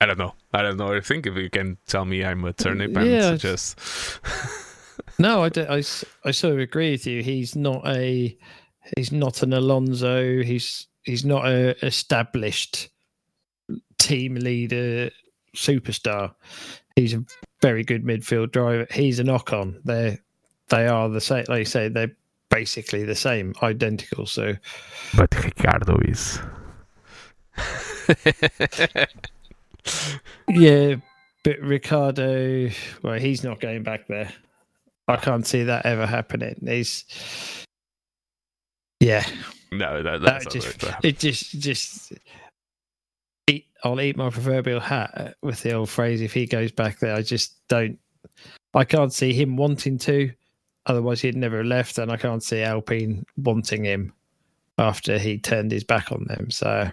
I 0.00 0.06
don't 0.06 0.18
know. 0.18 0.34
I 0.52 0.62
don't 0.62 0.76
know. 0.76 0.94
I 0.94 1.00
think 1.00 1.26
if 1.26 1.34
you 1.36 1.48
can 1.48 1.78
tell 1.86 2.04
me 2.04 2.22
I'm 2.24 2.44
a 2.44 2.52
turnip 2.52 2.92
Yeah, 2.92 3.00
and 3.00 3.08
it's- 3.08 3.40
just 3.40 3.78
No, 5.18 5.42
I, 5.44 5.48
do, 5.48 5.62
I, 5.62 5.78
s- 5.78 6.04
I 6.24 6.30
sort 6.32 6.54
of 6.54 6.60
agree 6.60 6.90
with 6.92 7.06
you. 7.06 7.22
He's 7.22 7.56
not 7.56 7.86
a 7.88 8.36
he's 8.96 9.10
not 9.12 9.42
an 9.42 9.52
Alonso. 9.54 10.42
He's 10.42 10.86
he's 11.04 11.24
not 11.24 11.46
a 11.46 11.74
established 11.84 12.88
team 13.98 14.34
leader 14.34 15.10
superstar. 15.56 16.34
He's 16.96 17.14
a 17.14 17.24
very 17.62 17.82
good 17.82 18.04
midfield 18.04 18.52
driver. 18.52 18.86
He's 18.90 19.18
an 19.18 19.28
Ocon. 19.28 19.80
They 19.84 20.18
they 20.68 20.86
are 20.86 21.08
the 21.08 21.20
same. 21.22 21.46
Like 21.48 21.60
you 21.60 21.64
say, 21.64 21.88
they're 21.88 22.12
basically 22.50 23.04
the 23.04 23.14
same, 23.14 23.54
identical. 23.62 24.26
So 24.26 24.52
But 25.16 25.34
Ricciardo 25.42 25.98
is. 26.04 26.38
yeah, 30.48 30.96
but 31.44 31.58
Ricciardo, 31.60 32.70
well, 33.02 33.18
he's 33.18 33.44
not 33.44 33.60
going 33.60 33.82
back 33.82 34.06
there. 34.08 34.32
I 35.08 35.16
can't 35.16 35.46
see 35.46 35.62
that 35.64 35.86
ever 35.86 36.06
happening. 36.06 36.56
He's 36.66 37.04
yeah. 39.00 39.24
no, 39.70 40.02
that, 40.02 40.20
that 40.20 40.22
that's 40.22 40.44
not 40.46 40.52
just 40.52 40.82
right. 40.82 40.96
it 41.04 41.18
just 41.18 41.60
just 41.60 42.12
eat 43.46 43.66
I'll 43.84 44.00
eat 44.00 44.16
my 44.16 44.30
proverbial 44.30 44.80
hat 44.80 45.36
with 45.42 45.62
the 45.62 45.74
old 45.74 45.90
phrase 45.90 46.20
if 46.20 46.32
he 46.32 46.46
goes 46.46 46.72
back 46.72 46.98
there. 46.98 47.14
I 47.14 47.22
just 47.22 47.56
don't 47.68 47.98
I 48.74 48.84
can't 48.84 49.12
see 49.12 49.32
him 49.32 49.56
wanting 49.56 49.98
to, 49.98 50.30
otherwise 50.86 51.20
he'd 51.20 51.36
never 51.36 51.58
have 51.58 51.66
left, 51.66 51.98
and 51.98 52.10
I 52.10 52.16
can't 52.16 52.42
see 52.42 52.62
Alpine 52.62 53.24
wanting 53.36 53.84
him 53.84 54.12
after 54.78 55.18
he 55.18 55.38
turned 55.38 55.70
his 55.70 55.84
back 55.84 56.12
on 56.12 56.24
them. 56.24 56.50
So 56.50 56.90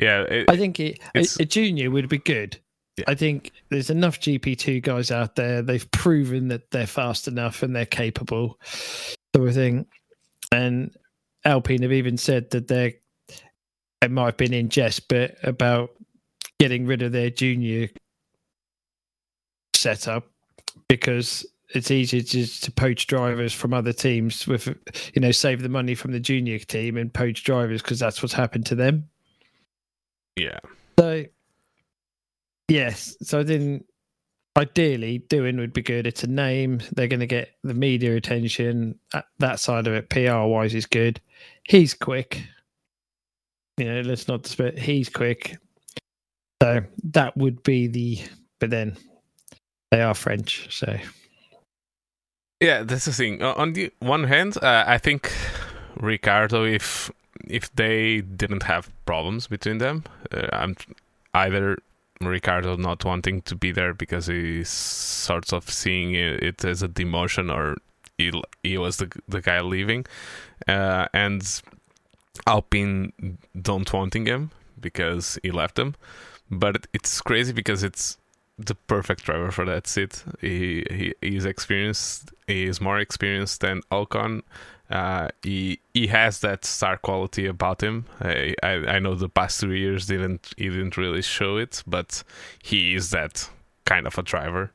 Yeah, 0.00 0.22
it, 0.22 0.50
I 0.50 0.56
think 0.56 0.78
it, 0.80 1.00
a, 1.14 1.26
a 1.40 1.44
junior 1.44 1.90
would 1.90 2.08
be 2.08 2.18
good. 2.18 2.58
Yeah. 2.96 3.04
I 3.08 3.14
think 3.14 3.52
there's 3.68 3.90
enough 3.90 4.20
GP2 4.20 4.82
guys 4.82 5.10
out 5.10 5.36
there. 5.36 5.62
They've 5.62 5.90
proven 5.90 6.48
that 6.48 6.70
they're 6.70 6.86
fast 6.86 7.28
enough 7.28 7.62
and 7.62 7.76
they're 7.76 7.86
capable, 7.86 8.58
sort 8.64 9.48
of 9.48 9.54
thing. 9.54 9.86
And 10.52 10.94
Alpine 11.44 11.82
have 11.82 11.92
even 11.92 12.16
said 12.16 12.50
that 12.50 12.68
they're, 12.68 12.92
it 14.02 14.10
might 14.10 14.26
have 14.26 14.36
been 14.36 14.54
in 14.54 14.68
jest, 14.68 15.08
but 15.08 15.36
about 15.42 15.90
getting 16.58 16.86
rid 16.86 17.02
of 17.02 17.12
their 17.12 17.30
junior 17.30 17.88
setup 19.74 20.26
because 20.88 21.44
it's 21.70 21.90
easier 21.90 22.22
just 22.22 22.64
to 22.64 22.70
poach 22.70 23.06
drivers 23.06 23.52
from 23.52 23.74
other 23.74 23.92
teams 23.92 24.46
with, 24.46 24.68
you 25.14 25.20
know, 25.20 25.32
save 25.32 25.62
the 25.62 25.68
money 25.68 25.94
from 25.94 26.12
the 26.12 26.20
junior 26.20 26.58
team 26.58 26.96
and 26.96 27.12
poach 27.12 27.44
drivers 27.44 27.82
because 27.82 27.98
that's 27.98 28.22
what's 28.22 28.34
happened 28.34 28.64
to 28.66 28.74
them. 28.74 29.08
Yeah, 30.36 30.58
So, 30.98 31.24
yes. 32.68 33.16
So 33.22 33.42
then, 33.42 33.84
ideally, 34.56 35.20
Doohan 35.28 35.58
would 35.58 35.72
be 35.72 35.82
good. 35.82 36.06
It's 36.06 36.24
a 36.24 36.26
name. 36.28 36.80
They're 36.94 37.08
going 37.08 37.20
to 37.20 37.26
get 37.26 37.50
the 37.64 37.74
media 37.74 38.16
attention. 38.16 38.98
Uh, 39.14 39.22
That 39.38 39.60
side 39.60 39.86
of 39.86 39.94
it, 39.94 40.10
PR 40.10 40.42
wise, 40.42 40.74
is 40.74 40.86
good. 40.86 41.20
He's 41.64 41.94
quick. 41.94 42.42
You 43.78 43.86
know, 43.86 44.00
let's 44.02 44.28
not 44.28 44.42
dispute. 44.42 44.78
He's 44.78 45.08
quick. 45.08 45.56
So 46.62 46.82
that 47.12 47.36
would 47.36 47.62
be 47.62 47.86
the. 47.86 48.20
But 48.58 48.70
then, 48.70 48.96
they 49.90 50.00
are 50.02 50.14
French, 50.14 50.74
so 50.74 50.96
yeah. 52.60 52.82
That's 52.82 53.04
the 53.04 53.12
thing. 53.12 53.42
On 53.42 53.74
the 53.74 53.92
one 54.00 54.24
hand, 54.24 54.56
uh, 54.62 54.84
I 54.86 54.96
think 54.98 55.30
Ricciardo, 56.00 56.64
if 56.64 57.10
if 57.48 57.74
they 57.74 58.20
didn't 58.20 58.64
have 58.64 58.90
problems 59.04 59.46
between 59.46 59.78
them, 59.78 60.04
uh, 60.32 60.48
I'm 60.52 60.76
either 61.34 61.78
Ricciardo 62.20 62.76
not 62.76 63.04
wanting 63.04 63.42
to 63.42 63.54
be 63.54 63.72
there 63.72 63.92
because 63.92 64.26
he's 64.26 64.68
sort 64.68 65.52
of 65.52 65.70
seeing 65.70 66.14
it, 66.14 66.64
as 66.64 66.82
a 66.82 66.88
demotion, 66.88 67.54
or 67.54 67.76
he 68.16 68.32
he 68.62 68.78
was 68.78 68.96
the 68.96 69.10
the 69.28 69.40
guy 69.40 69.60
leaving, 69.60 70.06
uh, 70.66 71.06
and 71.12 71.62
Alpine 72.46 73.38
don't 73.60 73.92
wanting 73.92 74.26
him 74.26 74.50
because 74.80 75.38
he 75.42 75.50
left 75.50 75.76
them. 75.76 75.94
But 76.50 76.86
it's 76.92 77.20
crazy 77.20 77.52
because 77.52 77.82
it's 77.82 78.18
the 78.58 78.74
perfect 78.74 79.24
driver 79.24 79.50
for 79.50 79.64
that 79.64 79.86
seat. 79.86 80.24
He 80.40 80.84
he 80.90 81.14
he's 81.20 81.44
experienced. 81.44 82.32
He 82.46 82.64
is 82.64 82.80
more 82.80 82.98
experienced 82.98 83.60
than 83.60 83.82
Ocon. 83.90 84.42
Uh, 84.90 85.28
he 85.42 85.80
he 85.94 86.06
has 86.06 86.40
that 86.40 86.64
star 86.64 86.96
quality 86.96 87.46
about 87.46 87.82
him. 87.82 88.06
I, 88.20 88.54
I 88.62 88.72
I 88.86 88.98
know 89.00 89.14
the 89.14 89.28
past 89.28 89.60
three 89.60 89.80
years 89.80 90.06
didn't 90.06 90.52
he 90.56 90.68
didn't 90.68 90.96
really 90.96 91.22
show 91.22 91.56
it, 91.56 91.82
but 91.86 92.22
he 92.62 92.94
is 92.94 93.10
that 93.10 93.48
kind 93.84 94.06
of 94.06 94.16
a 94.18 94.22
driver. 94.22 94.72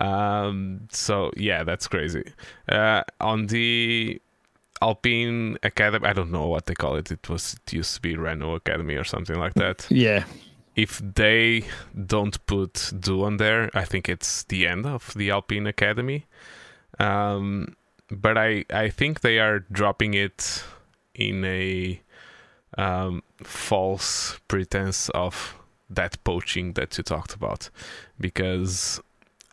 Um, 0.00 0.88
so 0.90 1.30
yeah, 1.36 1.62
that's 1.64 1.86
crazy. 1.86 2.24
Uh, 2.68 3.02
on 3.20 3.46
the 3.46 4.20
Alpine 4.82 5.56
Academy, 5.62 6.06
I 6.08 6.12
don't 6.12 6.32
know 6.32 6.46
what 6.46 6.66
they 6.66 6.74
call 6.74 6.96
it. 6.96 7.10
It 7.12 7.28
was 7.28 7.54
it 7.54 7.72
used 7.72 7.94
to 7.94 8.00
be 8.00 8.16
Renault 8.16 8.56
Academy 8.56 8.94
or 8.94 9.04
something 9.04 9.38
like 9.38 9.54
that 9.54 9.86
yeah. 9.90 10.24
if 10.74 11.00
they 11.14 11.64
don't 12.06 12.44
put 12.46 12.74
Doohan 12.74 13.38
there, 13.38 13.70
I 13.74 13.84
think 13.84 14.08
it's 14.08 14.44
the 14.44 14.66
end 14.66 14.86
of 14.86 15.14
the 15.14 15.30
Alpine 15.30 15.66
Academy. 15.66 16.26
Um, 16.98 17.76
but 18.10 18.38
I, 18.38 18.64
I 18.70 18.88
think 18.88 19.20
they 19.20 19.38
are 19.38 19.60
dropping 19.60 20.14
it 20.14 20.64
in 21.14 21.44
a 21.44 22.00
um, 22.76 23.22
false 23.42 24.38
pretense 24.48 25.08
of 25.10 25.56
that 25.90 26.22
poaching 26.24 26.74
that 26.74 26.96
you 26.98 27.04
talked 27.04 27.34
about. 27.34 27.70
Because 28.20 29.00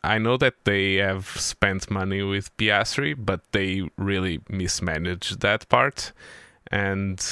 I 0.04 0.18
know 0.18 0.38
that 0.38 0.66
they 0.66 0.96
have 0.96 1.28
spent 1.28 1.90
money 1.90 2.22
with 2.22 2.56
Piastri, 2.58 3.16
but 3.18 3.42
they 3.52 3.90
really 3.98 4.42
mismanaged 4.50 5.42
that 5.42 5.68
part. 5.70 6.12
And 6.72 7.24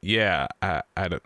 yeah, 0.00 0.46
I, 0.62 0.82
I 0.96 1.08
don't 1.08 1.22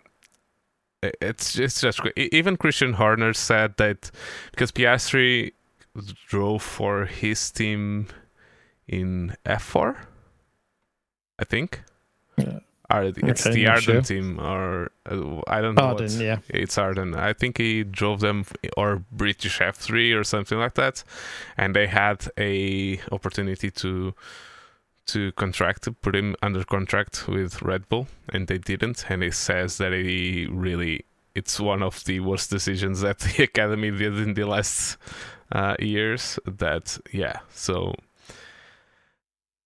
it's 1.01 1.57
it's 1.57 1.81
just. 1.81 2.01
Even 2.15 2.57
Christian 2.57 2.93
Horner 2.93 3.33
said 3.33 3.77
that 3.77 4.11
because 4.51 4.71
Piastri 4.71 5.53
drove 6.27 6.61
for 6.61 7.05
his 7.05 7.51
team 7.51 8.07
in 8.89 9.35
F4, 9.45 9.95
I 11.39 11.45
think. 11.45 11.81
Yeah. 12.37 12.59
It's 12.91 13.45
Okay, 13.45 13.53
the 13.53 13.67
Arden 13.67 13.83
sure. 13.83 14.01
team, 14.01 14.39
or 14.39 14.89
uh, 15.05 15.41
I 15.47 15.61
don't 15.61 15.75
know. 15.75 15.83
Arden, 15.83 16.07
what- 16.07 16.11
yeah. 16.25 16.37
It's 16.49 16.75
Arden. 16.75 17.13
I 17.13 17.33
think 17.33 17.59
he 17.59 17.83
drove 17.83 18.19
them 18.19 18.45
or 18.75 19.03
British 19.11 19.59
F3 19.59 20.19
or 20.19 20.23
something 20.23 20.57
like 20.57 20.73
that, 20.73 21.03
and 21.55 21.75
they 21.75 21.85
had 21.85 22.27
a 22.39 22.99
opportunity 23.11 23.69
to 23.71 24.15
to 25.05 25.31
contract 25.33 25.83
to 25.83 25.91
put 25.91 26.15
him 26.15 26.35
under 26.41 26.63
contract 26.63 27.27
with 27.27 27.61
Red 27.61 27.87
Bull, 27.89 28.07
and 28.33 28.47
they 28.47 28.57
didn't. 28.57 29.05
And 29.07 29.21
he 29.21 29.29
says 29.31 29.77
that 29.77 29.93
he 29.93 30.47
really 30.49 31.05
it's 31.35 31.59
one 31.59 31.83
of 31.83 32.03
the 32.05 32.21
worst 32.21 32.49
decisions 32.49 33.01
that 33.05 33.19
the 33.19 33.43
academy 33.43 33.91
did 33.91 34.17
in 34.17 34.33
the 34.33 34.45
last 34.47 34.97
uh, 35.51 35.75
years. 35.79 36.39
That 36.47 36.97
yeah, 37.11 37.41
so. 37.53 37.93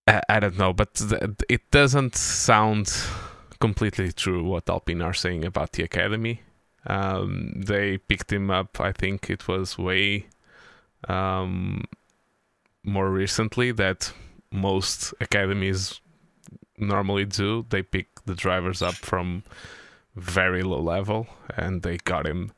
I, 0.07 0.39
don't 0.39 0.57
know, 0.57 0.73
but 0.73 1.01
it 1.47 1.71
doesn't 1.71 2.15
sound 2.15 2.93
completely 3.59 4.11
true 4.11 4.43
what 4.43 4.69
Alpine 4.69 5.01
are 5.01 5.13
saying 5.13 5.45
about 5.45 5.71
the 5.73 5.83
academy. 5.83 6.41
Um, 6.85 7.53
they 7.55 7.97
picked 7.97 8.31
him 8.31 8.51
up. 8.51 8.81
I 8.81 8.91
think 8.91 9.29
it 9.29 9.47
was 9.47 9.77
way 9.77 10.27
um, 11.07 11.85
more 12.83 13.09
recently 13.09 13.71
that 13.71 14.11
most 14.51 15.13
academies 15.21 16.01
normally 16.77 17.25
do. 17.25 17.65
They 17.69 17.81
pick 17.81 18.07
the 18.25 18.35
drivers 18.35 18.81
up 18.81 18.95
from 18.95 19.43
very 20.15 20.63
low 20.63 20.81
level, 20.81 21.27
and 21.55 21.81
they 21.81 21.97
got 21.97 22.27
him 22.27 22.51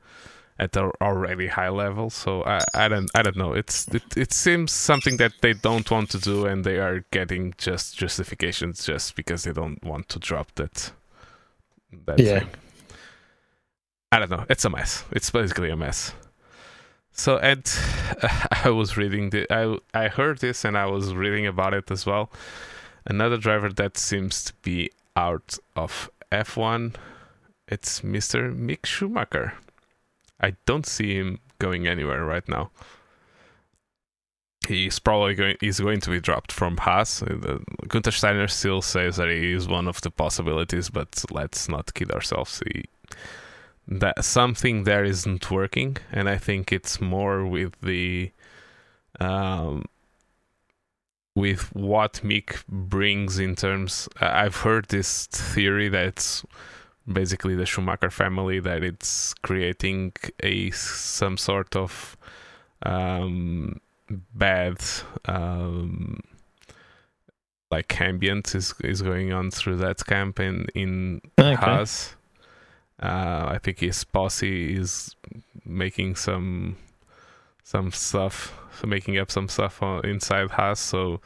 at 0.58 0.76
an 0.78 0.92
already 1.02 1.48
high 1.48 1.70
level. 1.70 2.10
So 2.10 2.44
I, 2.44 2.60
I 2.74 2.88
don't 2.88 3.10
I 3.16 3.22
don't 3.22 3.38
know. 3.38 3.54
It's 3.54 3.88
it, 3.90 4.04
it 4.18 4.34
seems 4.34 4.72
something 4.72 5.18
that 5.18 5.34
they 5.42 5.54
don't 5.54 5.90
want 5.90 6.10
to 6.12 6.18
do, 6.20 6.46
and 6.46 6.64
they 6.64 6.78
are 6.80 7.04
getting 7.12 7.54
just 7.58 7.98
justifications 7.98 8.86
just 8.86 9.16
because 9.16 9.44
they 9.44 9.54
don't 9.54 9.84
want 9.84 10.10
to 10.10 10.20
drop 10.20 10.54
that 10.56 10.92
that 12.06 12.20
Yeah. 12.20 12.40
thing. 12.40 12.50
I 14.12 14.20
don't 14.20 14.30
know. 14.32 14.46
It's 14.50 14.64
a 14.66 14.70
mess. 14.70 15.04
It's 15.12 15.30
basically 15.30 15.70
a 15.70 15.76
mess. 15.76 16.14
So 17.12 17.38
and 17.38 17.64
I 18.64 18.70
was 18.70 18.98
reading 18.98 19.30
the 19.32 19.46
I 19.54 19.78
I 19.94 20.08
heard 20.10 20.40
this 20.40 20.64
and 20.66 20.78
I 20.78 20.86
was 20.86 21.14
reading 21.14 21.46
about 21.48 21.74
it 21.74 21.92
as 21.92 22.06
well. 22.06 22.30
Another 23.06 23.38
driver 23.38 23.70
that 23.72 23.98
seems 23.98 24.44
to 24.46 24.54
be 24.64 24.90
out 25.16 25.58
of 25.76 26.10
F1, 26.32 26.96
it's 27.68 28.02
Mr. 28.02 28.52
Mick 28.54 28.86
Schumacher. 28.86 29.54
I 30.46 30.56
don't 30.66 30.86
see 30.86 31.16
him 31.16 31.40
going 31.58 31.88
anywhere 31.88 32.24
right 32.24 32.48
now. 32.48 32.70
He's 34.68 35.00
probably 35.00 35.34
going. 35.34 35.58
He's 35.60 35.80
going 35.80 36.02
to 36.02 36.12
be 36.12 36.20
dropped 36.20 36.52
from 36.52 36.78
Haas. 36.78 37.22
Guenther 37.22 38.14
Steiner 38.14 38.48
still 38.48 38.82
says 38.82 39.18
that 39.18 39.30
he 39.30 39.54
is 39.54 39.68
one 39.68 39.88
of 39.88 40.02
the 40.02 40.12
possibilities, 40.12 40.90
but 40.92 41.24
let's 41.32 41.68
not 41.68 41.94
kid 41.96 42.12
ourselves. 42.12 42.62
He, 42.66 42.86
that 43.88 44.24
something 44.24 44.84
there 44.84 45.04
isn't 45.04 45.50
working, 45.50 45.98
and 46.12 46.30
I 46.30 46.38
think 46.38 46.72
it's 46.72 47.02
more 47.02 47.46
with 47.46 47.74
the, 47.82 48.32
um, 49.20 49.86
with 51.36 51.76
what 51.76 52.22
Mick 52.24 52.66
brings 52.68 53.40
in 53.40 53.56
terms. 53.56 54.10
I've 54.20 54.58
heard 54.58 54.86
this 54.90 55.28
theory 55.28 55.90
that 55.90 56.44
basically 57.12 57.56
the 57.56 57.66
Schumacher 57.66 58.10
family 58.10 58.60
that 58.60 58.84
it's 58.84 59.34
creating 59.36 60.14
a 60.42 60.72
some 60.72 61.38
sort 61.38 61.76
of 61.76 62.18
um, 62.84 63.80
bad 64.34 64.78
um, 65.26 66.22
like 67.72 68.00
ambient 68.02 68.56
is 68.56 68.74
is 68.84 69.02
going 69.02 69.34
on 69.34 69.52
through 69.52 69.78
that 69.78 70.06
camp 70.06 70.40
in 70.40 70.68
in 70.76 71.22
Okay. 71.40 71.56
Haas. 71.56 72.16
Uh, 73.02 73.48
I 73.50 73.60
think 73.62 73.80
his 73.80 74.04
posse 74.06 74.74
is 74.76 75.16
making 75.66 76.16
some 76.16 76.78
some 77.64 77.92
stuff, 77.92 78.54
making 78.86 79.18
up 79.18 79.30
some 79.32 79.50
stuff 79.50 79.82
on, 79.84 80.06
inside 80.06 80.52
Haas. 80.52 80.80
So 80.80 81.20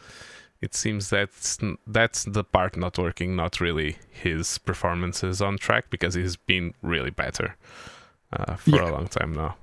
it 0.61 0.73
seems 0.75 1.09
that's 1.09 1.57
that's 1.87 2.23
the 2.25 2.43
part 2.43 2.75
not 2.77 2.97
working, 2.97 3.35
not 3.35 3.59
really 3.61 3.97
his 4.11 4.57
performances 4.57 5.41
on 5.41 5.57
track 5.57 5.89
because 5.89 6.13
he's 6.15 6.35
been 6.35 6.73
really 6.81 7.11
better 7.11 7.55
uh, 8.33 8.55
for 8.55 8.69
Yeah. 8.81 8.89
a 8.89 8.91
long 8.91 9.07
time 9.07 9.33
now. 9.33 9.55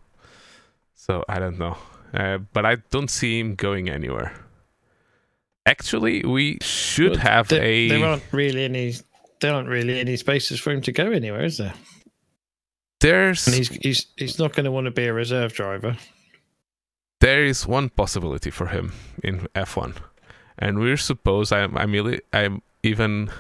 So 0.95 1.23
I 1.29 1.39
don't 1.39 1.59
know, 1.59 1.77
uh, 2.15 2.39
but 2.53 2.65
I 2.67 2.77
don't 2.91 3.11
see 3.11 3.39
him 3.39 3.55
going 3.55 3.89
anywhere. 3.91 4.33
Actually, 5.67 6.25
we 6.25 6.59
should 6.63 7.13
Well, 7.13 7.21
have 7.21 7.49
there, 7.49 7.63
a. 7.63 7.89
there 7.89 8.05
aren't 8.05 8.23
really 8.33 8.65
any 8.65 8.95
there 9.41 9.53
aren't 9.55 9.69
really 9.69 10.01
any 10.01 10.17
spaces 10.17 10.59
for 10.61 10.71
him 10.73 10.81
to 10.83 10.93
go 10.93 11.11
anywhere, 11.11 11.45
is 11.45 11.59
there? 11.59 11.75
there's 13.01 13.47
And 13.47 13.55
he's 13.57 13.69
he's 13.69 14.07
he's 14.17 14.39
not 14.39 14.53
going 14.55 14.65
to 14.65 14.71
want 14.71 14.87
to 14.87 14.91
be 14.91 15.07
a 15.07 15.13
reserve 15.13 15.53
driver. 15.53 15.97
there 17.21 17.45
is 17.45 17.67
one 17.67 17.89
possibility 17.91 18.51
for 18.51 18.69
him 18.69 18.93
in 19.23 19.47
F1, 19.55 19.97
and 20.59 20.79
we're 20.79 20.97
supposed 20.97 21.53
I'm 21.53 21.77
I'm, 21.77 21.93
really, 21.93 22.21
I'm 22.33 22.63
even. 22.83 23.31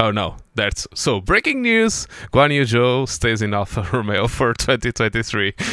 Oh 0.00 0.12
no, 0.12 0.36
that's 0.54 0.86
so 0.94 1.20
breaking 1.20 1.62
news. 1.62 2.06
Guan 2.32 2.54
Yu 2.54 2.62
Zhou 2.62 3.08
stays 3.08 3.42
in 3.42 3.52
Alfa 3.52 3.82
Romeo 3.92 4.28
for 4.28 4.54
2023. 4.54 5.54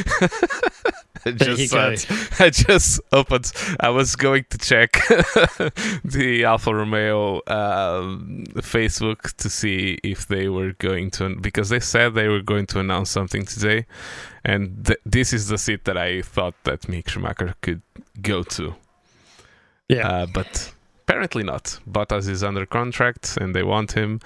I 1.26 1.32
just 1.32 2.12
I 2.42 2.50
just 2.50 3.02
opened. 3.12 3.52
I 3.80 3.90
was 3.90 4.16
going 4.16 4.46
to 4.52 4.58
check 4.58 4.94
the 6.04 6.44
Alfa 6.46 6.74
Romeo 6.74 7.38
um, 7.48 8.46
Facebook 8.58 9.36
to 9.38 9.50
see 9.50 9.98
if 10.04 10.28
they 10.28 10.50
were 10.50 10.74
going 10.74 11.10
to 11.12 11.36
because 11.36 11.70
they 11.70 11.80
said 11.80 12.14
they 12.14 12.28
were 12.28 12.42
going 12.42 12.68
to 12.68 12.80
announce 12.80 13.10
something 13.10 13.46
today, 13.46 13.86
and 14.44 14.86
th- 14.86 15.00
this 15.06 15.34
is 15.34 15.48
the 15.48 15.58
seat 15.58 15.86
that 15.86 15.98
I 15.98 16.22
thought 16.22 16.54
that 16.64 16.82
Mick 16.82 17.10
Schumacher 17.10 17.56
could 17.62 17.82
go 18.22 18.44
to. 18.44 18.76
Yeah. 19.88 20.08
Uh, 20.08 20.26
but 20.34 20.74
apparently 21.04 21.44
not. 21.44 21.80
Bottas 21.90 22.28
is 22.28 22.44
under 22.44 22.66
contract 22.66 23.38
and 23.40 23.56
they 23.56 23.64
want 23.64 23.92
him, 23.92 24.20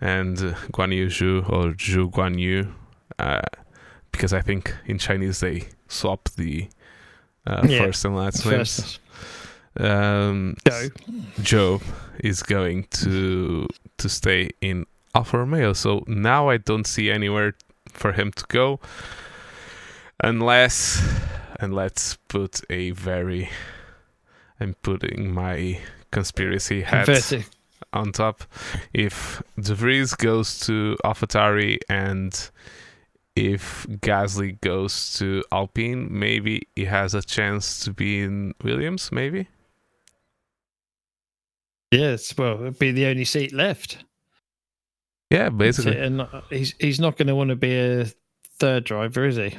and 0.00 0.36
uh, 0.38 0.54
Guan 0.72 0.94
Yu 0.94 1.06
Zhu 1.06 1.48
or 1.48 1.72
Zhu 1.72 2.10
Guan 2.10 2.38
Yu, 2.38 2.72
uh, 3.18 3.42
because 4.12 4.32
I 4.32 4.40
think 4.40 4.74
in 4.86 4.98
Chinese 4.98 5.40
they 5.40 5.68
swap 5.88 6.28
the 6.36 6.68
uh, 7.46 7.64
Yeah, 7.68 7.78
first 7.84 8.04
and 8.04 8.16
last 8.16 8.44
names. 8.46 8.98
Um, 9.76 10.56
go. 10.64 10.88
Zhou 11.40 11.82
is 12.20 12.42
going 12.42 12.84
to 12.90 13.68
to 13.98 14.08
stay 14.08 14.50
in 14.60 14.86
Alfa 15.14 15.38
Romeo. 15.38 15.72
So 15.72 16.04
now 16.06 16.48
I 16.48 16.58
don't 16.58 16.86
see 16.86 17.10
anywhere 17.10 17.54
for 17.88 18.12
him 18.12 18.32
to 18.32 18.44
go, 18.48 18.80
unless 20.20 21.02
and 21.60 21.74
let's 21.74 22.16
put 22.28 22.60
a 22.70 22.90
very. 22.90 23.50
I'm 24.64 24.74
putting 24.80 25.34
my 25.34 25.78
conspiracy 26.10 26.80
hat 26.80 27.06
on 27.92 28.12
top. 28.12 28.44
If 28.94 29.42
De 29.60 29.74
Vries 29.74 30.14
goes 30.14 30.58
to 30.60 30.96
AlphaTauri 31.04 31.80
and 31.90 32.50
if 33.36 33.86
Gasly 34.00 34.58
goes 34.62 35.18
to 35.18 35.44
Alpine, 35.52 36.08
maybe 36.10 36.66
he 36.74 36.86
has 36.86 37.14
a 37.14 37.20
chance 37.20 37.84
to 37.84 37.92
be 37.92 38.20
in 38.20 38.54
Williams. 38.62 39.12
Maybe. 39.12 39.48
Yes, 41.90 42.34
well, 42.38 42.62
it'd 42.62 42.78
be 42.78 42.90
the 42.90 43.04
only 43.04 43.26
seat 43.26 43.52
left. 43.52 44.02
Yeah, 45.28 45.50
basically. 45.50 45.98
And 45.98 46.26
he's 46.48 46.74
he's 46.80 46.98
not 46.98 47.18
going 47.18 47.28
to 47.28 47.34
want 47.34 47.50
to 47.50 47.56
be 47.56 47.76
a 47.76 48.06
third 48.58 48.84
driver, 48.84 49.26
is 49.26 49.36
he? 49.36 49.58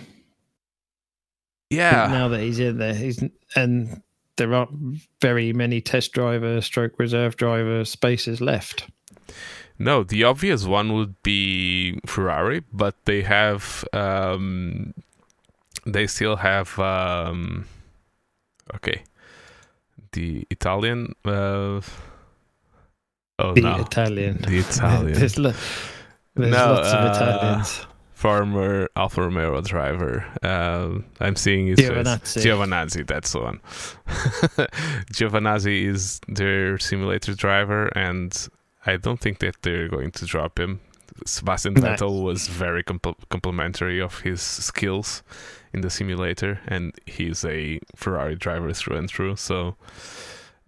Yeah. 1.69 2.07
Now 2.07 2.27
that 2.29 2.39
he's 2.39 2.57
in 2.57 2.79
there, 2.79 2.95
he's 2.95 3.23
and 3.55 4.01
there 4.37 4.53
aren't 4.53 4.99
very 5.21 5.53
many 5.53 5.81
test 5.81 6.11
driver, 6.13 6.61
stroke 6.61 6.99
reserve 6.99 7.35
driver 7.37 7.85
spaces 7.85 8.41
left. 8.41 8.87
No, 9.77 10.03
the 10.03 10.23
obvious 10.23 10.65
one 10.65 10.93
would 10.93 11.21
be 11.23 11.99
Ferrari, 12.05 12.63
but 12.71 12.95
they 13.05 13.21
have 13.23 13.83
um 13.93 14.93
they 15.85 16.07
still 16.07 16.37
have 16.37 16.77
um 16.79 17.65
okay. 18.75 19.03
The 20.13 20.47
Italian 20.49 21.13
uh 21.25 21.81
Oh 23.37 23.53
The 23.53 23.61
no. 23.61 23.81
Italian. 23.81 24.37
The 24.47 24.59
Italian. 24.59 25.13
there's 25.19 25.37
lo- 25.37 25.53
there's 26.35 26.51
No, 26.51 26.73
lots 26.73 26.87
of 26.87 27.03
uh, 27.03 27.11
Italians. 27.13 27.85
Former 28.15 28.87
Alfa 28.95 29.21
Romeo 29.23 29.59
driver. 29.61 30.25
Um, 30.41 31.05
I'm 31.19 31.35
seeing 31.35 31.67
his 31.67 31.79
face. 31.79 31.89
Giovinazzi. 31.89 32.41
Giovinazzi, 32.43 33.05
that's 33.05 33.33
the 33.33 33.39
one. 33.41 33.59
Giovinazzi 35.13 35.83
is 35.83 36.21
their 36.29 36.79
simulator 36.79 37.33
driver, 37.33 37.87
and 37.87 38.47
I 38.85 38.95
don't 38.95 39.19
think 39.19 39.39
that 39.39 39.61
they're 39.63 39.89
going 39.89 40.11
to 40.11 40.25
drop 40.25 40.57
him. 40.57 40.79
Sebastian 41.25 41.73
No. 41.73 41.81
Vettel 41.81 42.23
was 42.23 42.47
very 42.47 42.83
compl- 42.83 43.15
complimentary 43.29 43.99
of 44.01 44.21
his 44.21 44.41
skills 44.41 45.21
in 45.73 45.81
the 45.81 45.89
simulator, 45.89 46.61
and 46.67 46.93
he's 47.05 47.43
a 47.43 47.79
Ferrari 47.97 48.35
driver 48.35 48.71
through 48.73 48.95
and 48.95 49.09
through. 49.09 49.35
So, 49.35 49.75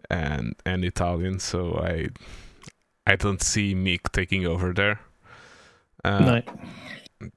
and 0.09 0.53
and 0.65 0.83
Italian, 0.83 1.39
so 1.39 1.75
I 1.81 2.09
I 3.09 3.15
don't 3.15 3.41
see 3.41 3.73
Mick 3.73 4.11
taking 4.11 4.45
over 4.45 4.73
there. 4.73 4.99
Uh, 6.03 6.19
no, 6.19 6.41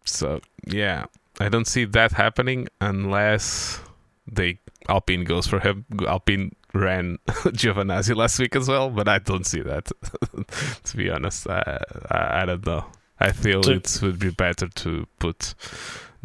so 0.04 0.40
yeah, 0.66 1.06
I 1.38 1.48
don't 1.48 1.66
see 1.66 1.84
that 1.86 2.12
happening 2.12 2.68
unless 2.80 3.80
they 4.26 4.58
Alpine 4.88 5.24
goes 5.24 5.46
for 5.46 5.60
him. 5.60 5.84
Alpine 6.06 6.54
ran 6.74 7.18
Giovinazzi 7.28 8.14
last 8.16 8.38
week 8.38 8.56
as 8.56 8.68
well, 8.68 8.90
but 8.90 9.08
I 9.08 9.18
don't 9.18 9.46
see 9.46 9.60
that. 9.60 9.86
to 10.84 10.96
be 10.96 11.10
honest, 11.10 11.48
I, 11.48 11.80
I 12.10 12.42
I 12.42 12.46
don't 12.46 12.64
know. 12.66 12.84
I 13.18 13.32
feel 13.32 13.62
So- 13.62 13.72
it 13.72 13.98
would 14.02 14.18
be 14.18 14.30
better 14.30 14.68
to 14.68 15.06
put 15.18 15.54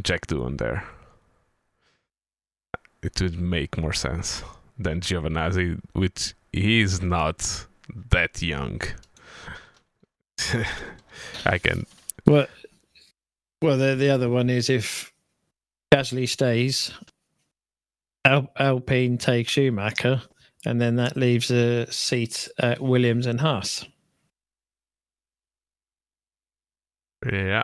Jack 0.01 0.27
Doohan 0.27 0.57
there. 0.57 0.83
It 3.01 3.21
would 3.21 3.39
make 3.39 3.77
more 3.77 3.93
sense 3.93 4.43
than 4.79 5.01
Giovinazzi, 5.01 5.79
which 5.93 6.33
he 6.51 6.81
is 6.81 7.01
not 7.01 7.65
that 8.09 8.41
young. 8.41 8.81
I 11.45 11.57
can 11.59 11.85
well, 12.25 12.47
well, 13.65 13.77
the 13.77 13.95
the 13.95 14.09
other 14.09 14.29
one 14.29 14.49
is 14.49 14.69
if 14.69 15.11
Gasly 15.91 16.29
stays, 16.29 16.91
Al- 18.23 18.51
Alpine 18.57 19.17
takes 19.17 19.51
Schumacher, 19.51 20.21
and 20.65 20.79
then 20.79 20.97
that 20.97 21.17
leaves 21.17 21.49
a 21.49 21.91
seat 21.91 22.47
at 22.59 22.79
Williams 22.79 23.25
and 23.25 23.41
Haas. 23.41 23.85
Yeah. 27.25 27.63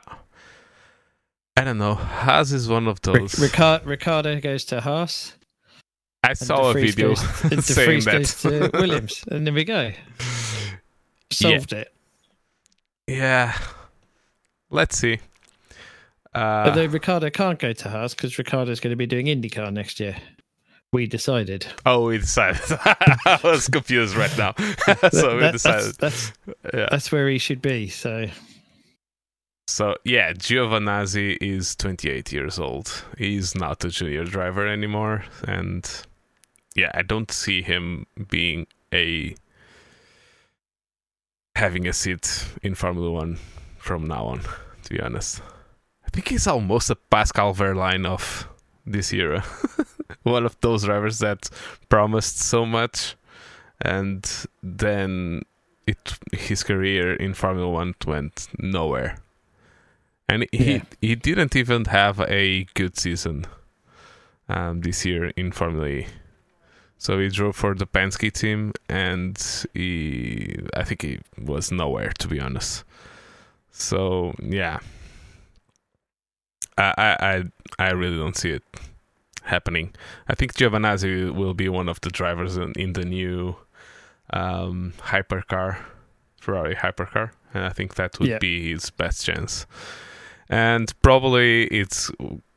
I 1.56 1.64
don't 1.64 1.78
know. 1.78 1.94
Haas 1.94 2.52
is 2.52 2.68
one 2.68 2.88
of 2.88 3.02
those. 3.02 3.38
Ricciardo, 3.38 3.86
Ricciardo 3.86 4.40
goes 4.42 4.66
to 4.66 4.82
Haas. 4.82 5.36
I 6.24 6.34
saw 6.34 6.72
a 6.72 6.74
video 6.74 7.14
saying 7.16 8.02
that. 8.06 8.12
Goes 8.12 8.42
to 8.42 8.72
Williams, 8.74 9.24
and 9.30 9.46
there 9.46 9.54
we 9.54 9.66
go. 9.66 9.92
Solved 11.32 11.74
yeah. 11.74 11.80
it. 11.80 11.94
Yeah. 13.08 13.58
Let's 14.72 14.98
see. 14.98 15.20
Uh, 16.34 16.66
Although 16.68 16.86
Ricciardo 16.86 17.30
can't 17.30 17.60
go 17.60 17.74
to 17.74 17.90
Haas 17.90 18.14
because 18.14 18.38
Ricciardo's 18.38 18.80
going 18.80 18.92
to 18.92 18.96
be 18.98 19.06
doing 19.06 19.26
IndyCar 19.26 19.72
next 19.72 20.00
year. 20.00 20.16
We 20.94 21.08
decided. 21.08 21.66
Oh, 21.86 22.08
we 22.08 22.18
decided. 22.18 22.62
I 22.70 23.40
was 23.44 23.68
confused 23.68 24.16
right 24.16 24.36
now. 24.38 24.54
so 25.12 25.38
we 25.38 25.52
decided. 25.52 25.96
That's, 25.96 25.98
that's, 25.98 26.34
yeah. 26.74 26.88
that's 26.92 27.12
where 27.12 27.30
he 27.30 27.38
should 27.38 27.62
be. 27.62 27.88
So 27.88 28.28
So 29.68 29.96
yeah, 30.04 30.34
Giovinazzi 30.34 31.38
is 31.40 31.78
28 31.78 32.34
years 32.34 32.60
old. 32.60 33.06
He's 33.18 33.56
not 33.56 33.86
a 33.86 33.90
junior 33.90 34.26
driver 34.26 34.68
anymore, 34.68 35.24
and 35.48 35.90
yeah, 36.76 36.92
I 36.94 37.04
don't 37.04 37.32
see 37.32 37.62
him 37.62 38.06
being 38.30 38.68
a 38.94 39.34
having 41.56 41.88
a 41.88 41.94
seat 41.94 42.46
in 42.64 42.76
Formula 42.76 43.12
One 43.12 43.38
from 43.78 44.08
now 44.08 44.26
on. 44.26 44.42
To 44.84 44.90
be 44.90 45.00
honest, 45.00 45.42
I 46.12 46.16
think 46.16 46.28
he's 46.28 46.46
almost 46.48 46.90
a 46.90 46.96
Pascal 46.96 47.54
Wehrlein 47.54 48.06
of 48.06 48.48
this 48.86 49.14
era. 49.14 49.44
One 50.24 50.46
of 50.46 50.60
those 50.60 50.84
drivers 50.84 51.20
that 51.20 51.50
promised 51.88 52.38
so 52.40 52.66
much, 52.66 53.16
and 53.80 54.30
then 54.62 55.44
it 55.88 56.18
his 56.34 56.64
career 56.64 57.14
in 57.16 57.34
Formula 57.34 57.70
One 57.70 57.96
went 58.06 58.50
nowhere. 58.60 59.20
And 60.28 60.46
he 60.52 60.74
Yeah. 60.74 60.84
he 61.00 61.16
didn't 61.16 61.56
even 61.56 61.86
have 61.86 62.20
a 62.20 62.66
good 62.74 62.98
season 62.98 63.46
um, 64.50 64.82
this 64.82 65.06
year 65.06 65.28
in 65.38 65.52
Formula 65.54 65.88
E. 65.88 66.08
So 66.98 67.20
he 67.20 67.30
drove 67.30 67.56
for 67.56 67.74
the 67.74 67.88
Penske 67.88 68.32
team, 68.34 68.74
and 68.90 69.38
he 69.74 70.60
I 70.76 70.84
think 70.84 71.02
he 71.04 71.20
was 71.38 71.72
nowhere 71.72 72.12
to 72.20 72.28
be 72.28 72.40
honest. 72.42 72.84
So 73.72 74.34
yeah, 74.44 74.80
I 76.78 76.94
I 76.98 77.16
I, 77.30 77.44
I 77.88 77.92
really 77.92 78.18
don't 78.18 78.36
see 78.38 78.52
it 78.52 78.64
happening. 79.44 79.94
I 80.28 80.36
think 80.36 80.54
Giovinazzi 80.54 81.34
will 81.34 81.54
be 81.54 81.68
one 81.70 81.90
of 81.90 82.00
the 82.02 82.10
drivers 82.10 82.58
in, 82.58 82.74
in 82.74 82.94
the 82.94 83.06
new 83.06 83.56
um, 84.32 84.94
hypercar, 85.00 85.78
Ferrari 86.40 86.76
hypercar, 86.76 87.32
and 87.54 87.66
I 87.66 87.70
think 87.70 87.96
that 87.96 88.20
would 88.20 88.30
Yeah. 88.30 88.38
be 88.40 88.72
his 88.72 88.90
best 88.92 89.26
chance. 89.26 89.66
And 90.50 90.94
probably 91.02 91.64
it's 91.68 92.12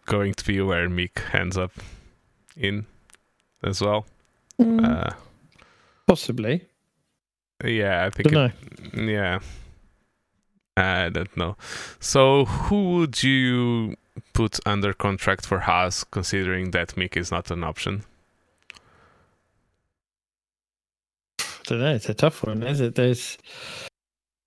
going 0.07 0.35
to 0.35 0.45
be 0.45 0.61
where 0.61 0.89
Mick 0.89 1.35
ends 1.35 1.57
up 1.57 1.73
in 2.57 2.87
as 3.63 3.81
well. 3.81 4.05
mm, 4.61 4.85
Uh, 4.85 5.11
possibly. 6.07 6.67
yeah, 7.65 8.05
I 8.05 8.11
think. 8.11 8.31
Don't 8.31 8.53
it- 8.53 8.95
know. 8.95 9.13
yeah, 9.13 9.39
I 10.77 11.09
don't 11.09 11.37
know. 11.37 11.57
So, 12.01 12.45
who 12.45 12.97
would 12.99 13.23
you 13.23 13.97
put 14.33 14.59
under 14.67 14.93
contract 14.93 15.47
for 15.47 15.61
Haas, 15.61 16.05
considering 16.05 16.71
that 16.73 16.91
Mick 16.97 17.17
is 17.17 17.31
not 17.31 17.51
an 17.51 17.65
option? 17.65 18.05
don't 21.67 21.81
know. 21.81 21.95
It's 21.95 22.09
a 22.09 22.15
tough 22.15 22.45
one, 22.45 22.63
is 22.63 22.81
it? 22.81 22.95
There's 22.95 23.39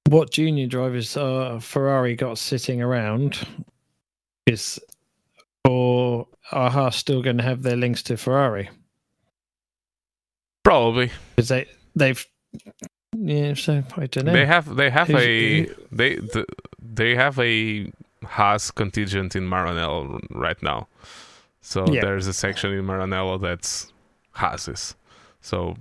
what 0.09 0.31
junior 0.31 0.67
drivers 0.67 1.17
are 1.17 1.59
Ferrari 1.59 2.15
got 2.15 2.37
sitting 2.37 2.81
around 2.81 3.39
is, 4.45 4.79
or 5.67 6.27
are 6.51 6.69
Haas 6.69 6.95
still 6.95 7.21
going 7.23 7.37
to 7.37 7.43
have 7.43 7.63
their 7.63 7.75
links 7.75 8.03
to 8.03 8.17
Ferrari 8.17 8.69
Probably. 10.63 11.11
because 11.35 11.49
they 11.49 11.65
they've 11.95 12.23
yeah. 13.17 13.53
So 13.55 13.83
I 13.97 14.05
don't 14.05 14.25
know. 14.25 14.33
They 14.33 14.45
have 14.45 14.75
they 14.75 14.89
have 14.91 15.07
Who's- 15.07 15.21
a 15.23 15.61
who- 15.63 15.75
they 15.91 16.15
the, 16.15 16.45
they 16.79 17.15
have 17.15 17.39
a 17.39 17.91
Haas 18.27 18.71
contingent 18.71 19.35
in 19.35 19.43
Maranello 19.49 20.19
right 20.31 20.61
now. 20.61 20.87
So 21.61 21.85
Yeah. 21.91 22.01
there's 22.01 22.27
a 22.27 22.33
section 22.33 22.71
in 22.71 22.85
Maranello 22.85 23.39
that's 23.41 23.91
Haas's. 24.33 24.95
So 25.41 25.75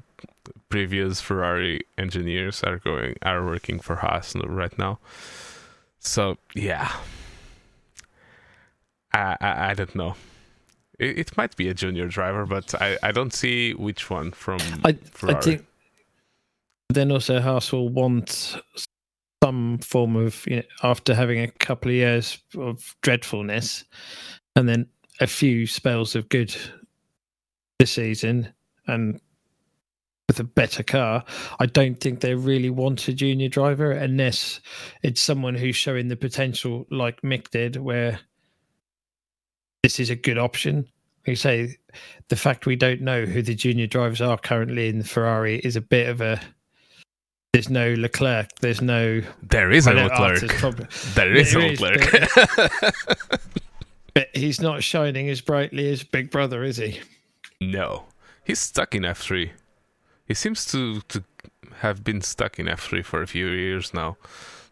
previous 0.69 1.21
Ferrari 1.21 1.81
engineers 1.99 2.63
are 2.65 2.79
going 2.79 3.15
are 3.23 3.45
working 3.45 3.79
for 3.81 3.97
Haas 3.97 4.35
right 4.35 4.77
now. 4.79 4.99
So 5.99 6.39
yeah, 6.55 6.91
I 9.13 9.37
I, 9.41 9.71
I 9.71 9.75
don't 9.75 9.95
know. 9.95 10.15
It, 10.99 11.19
it 11.19 11.37
might 11.37 11.57
be 11.57 11.69
a 11.69 11.75
junior 11.75 12.09
driver, 12.09 12.47
but 12.47 12.75
I, 12.81 12.97
I 13.03 13.13
don't 13.13 13.33
see 13.33 13.75
which 13.75 14.09
one 14.11 14.33
from 14.33 14.59
I, 14.85 14.93
Ferrari. 15.11 15.37
I 15.39 15.41
think 15.43 15.67
then 16.89 17.11
also 17.13 17.41
Haas 17.41 17.73
will 17.73 17.89
want 17.89 18.57
some 19.43 19.79
form 19.79 20.17
of 20.17 20.47
you 20.47 20.57
know, 20.57 20.63
after 20.83 21.15
having 21.15 21.41
a 21.41 21.49
couple 21.49 21.91
of 21.91 21.97
years 21.97 22.39
of 22.57 22.97
dreadfulness 23.03 23.85
and 24.55 24.69
then 24.69 24.87
a 25.21 25.27
few 25.27 25.67
spells 25.67 26.15
of 26.15 26.29
good 26.29 26.55
this 27.79 27.93
season 27.93 28.53
and 28.87 29.21
with 30.29 30.41
a 30.41 30.45
better 30.45 30.83
car, 30.83 31.25
I 31.61 31.67
don't 31.67 32.01
think 32.01 32.21
they 32.21 32.35
really 32.35 32.71
want 32.71 33.07
a 33.09 33.13
junior 33.13 33.49
driver 33.49 33.93
unless 33.93 34.61
it's 35.03 35.21
someone 35.21 35.55
who's 35.55 35.77
showing 35.77 36.09
the 36.09 36.17
potential 36.17 36.87
like 36.91 37.23
Mick 37.23 37.51
did, 37.51 37.77
where 37.77 38.19
this 39.83 40.01
is 40.01 40.11
a 40.11 40.17
good 40.17 40.39
option. 40.39 40.89
You 41.27 41.37
say 41.37 41.77
the 42.29 42.37
fact 42.37 42.67
we 42.67 42.77
don't 42.77 43.03
know 43.03 43.25
who 43.25 43.43
the 43.43 43.55
junior 43.55 43.87
drivers 43.87 44.21
are 44.21 44.39
currently 44.39 44.89
in 44.89 44.99
the 44.99 45.05
Ferrari 45.05 45.59
is 45.59 45.77
a 45.77 45.81
bit 45.81 46.09
of 46.09 46.21
a. 46.21 46.41
There's 47.57 47.71
no 47.71 47.95
Leclerc. 47.95 48.51
There's 48.61 48.83
no. 48.83 49.23
there 49.43 49.73
is 49.73 49.87
a 49.87 49.95
Leclerc. 49.95 50.41
There 51.15 51.35
is 51.35 51.53
There 51.55 51.63
a 51.63 51.65
is, 51.71 51.81
Leclerc. 51.81 52.93
but 54.13 54.29
he's 54.35 54.61
not 54.61 54.83
shining 54.83 55.31
as 55.31 55.41
brightly 55.41 55.91
as 55.91 56.03
Big 56.03 56.31
Brother, 56.31 56.63
is 56.63 56.77
he? 56.77 57.01
no, 57.59 58.05
he's 58.45 58.59
stuck 58.59 58.95
in 58.95 59.05
F3. 59.05 59.51
He 60.27 60.35
seems 60.35 60.67
to 60.67 61.01
to 61.09 61.25
have 61.81 62.05
been 62.05 62.21
stuck 62.21 62.59
in 62.59 62.67
F3 62.67 63.03
for 63.03 63.23
a 63.23 63.27
few 63.27 63.49
years 63.49 63.95
now. 63.95 64.19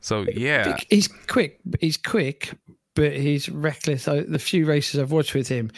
So 0.02 0.26
yeah, 0.34 0.76
He's 0.90 1.08
quick. 1.08 1.60
He's 1.80 1.96
quick, 1.96 2.52
but 2.94 3.14
he's 3.16 3.48
reckless. 3.48 4.04
The 4.04 4.38
few 4.38 4.66
races 4.66 5.00
I've 5.00 5.10
watched 5.10 5.34
with 5.34 5.48
him, 5.48 5.70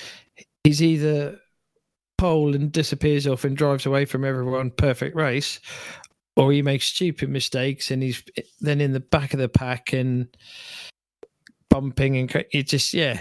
he's 0.64 0.82
either 0.82 1.38
pole 2.18 2.52
and 2.56 2.72
disappears 2.72 3.28
off 3.28 3.44
and 3.44 3.56
drives 3.56 3.86
away 3.86 4.06
from 4.06 4.24
everyone, 4.24 4.70
perfect 4.72 5.14
race, 5.14 5.60
or 6.36 6.52
he 6.52 6.62
makes 6.62 6.86
stupid 6.86 7.28
mistakes 7.28 7.90
and 7.90 8.02
he's 8.02 8.22
then 8.60 8.80
in 8.80 8.92
the 8.92 9.00
back 9.00 9.32
of 9.32 9.40
the 9.40 9.48
pack 9.48 9.92
and 9.92 10.28
bumping 11.70 12.16
and 12.16 12.44
it 12.52 12.68
just 12.68 12.92
yeah, 12.92 13.20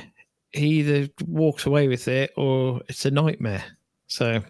he 0.51 0.67
either 0.79 1.09
walks 1.27 1.65
away 1.65 1.87
with 1.87 2.07
it 2.07 2.31
or 2.37 2.81
it's 2.87 3.05
a 3.05 3.11
nightmare. 3.11 3.63
So. 4.07 4.41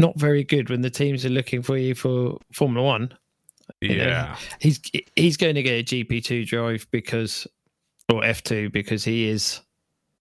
Not 0.00 0.18
very 0.18 0.42
good 0.42 0.70
when 0.70 0.80
the 0.80 0.90
teams 0.90 1.24
are 1.24 1.28
looking 1.28 1.62
for 1.62 1.76
you 1.76 1.94
for 1.94 2.36
Formula 2.50 2.84
One 2.84 3.16
yeah, 3.80 4.36
he's 4.60 4.80
he's 5.16 5.36
going 5.36 5.54
to 5.54 5.62
get 5.62 5.80
a 5.80 5.84
GP 5.84 6.24
two 6.24 6.44
drive 6.44 6.86
because 6.90 7.46
or 8.12 8.24
F 8.24 8.42
two 8.42 8.70
because 8.70 9.04
he 9.04 9.28
is 9.28 9.60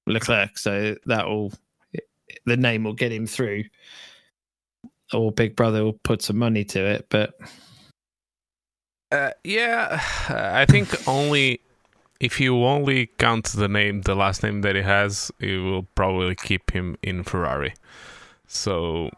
Leclerc, 0.07 0.57
so 0.57 0.95
that 1.05 1.27
will 1.27 1.53
the 2.45 2.57
name 2.57 2.83
will 2.83 2.93
get 2.93 3.11
him 3.11 3.27
through. 3.27 3.63
Or 5.13 5.31
Big 5.31 5.55
Brother 5.55 5.83
will 5.83 5.99
put 6.03 6.21
some 6.21 6.37
money 6.37 6.63
to 6.65 6.79
it, 6.85 7.07
but 7.09 7.33
uh, 9.11 9.31
yeah. 9.43 10.01
I 10.29 10.65
think 10.65 11.07
only 11.07 11.61
if 12.21 12.39
you 12.39 12.63
only 12.63 13.07
count 13.17 13.45
the 13.45 13.67
name, 13.67 14.03
the 14.03 14.15
last 14.15 14.43
name 14.43 14.61
that 14.61 14.75
he 14.75 14.83
has, 14.83 15.31
you 15.39 15.63
will 15.63 15.83
probably 15.95 16.35
keep 16.35 16.71
him 16.71 16.95
in 17.01 17.23
Ferrari. 17.23 17.73
So 18.47 19.09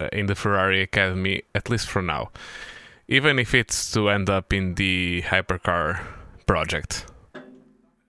uh, 0.00 0.08
in 0.12 0.26
the 0.26 0.36
Ferrari 0.36 0.80
Academy, 0.80 1.42
at 1.54 1.68
least 1.68 1.88
for 1.90 2.00
now. 2.00 2.30
Even 3.08 3.38
if 3.38 3.52
it's 3.52 3.90
to 3.92 4.08
end 4.08 4.30
up 4.30 4.52
in 4.52 4.76
the 4.76 5.22
hypercar 5.22 6.00
project, 6.46 7.06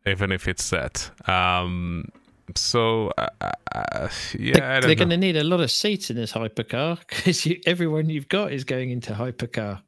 even 0.06 0.32
if 0.32 0.48
it's 0.48 0.70
that. 0.70 1.10
Um, 1.28 2.10
so 2.58 3.12
uh, 3.18 3.30
uh, 3.74 4.10
yeah, 4.38 4.54
they, 4.54 4.62
I 4.62 4.78
are 4.78 4.96
going 4.96 5.10
to 5.10 5.18
need 5.18 5.38
a 5.38 5.44
lot 5.44 5.60
of 5.60 5.72
seats 5.72 6.10
in 6.10 6.16
this 6.16 6.34
hypercar 6.34 7.00
because 7.08 7.46
you, 7.46 7.60
everyone 7.66 8.10
you've 8.10 8.30
got 8.30 8.52
is 8.52 8.64
going 8.64 8.92
into 8.92 9.14
hypercar. 9.14 9.82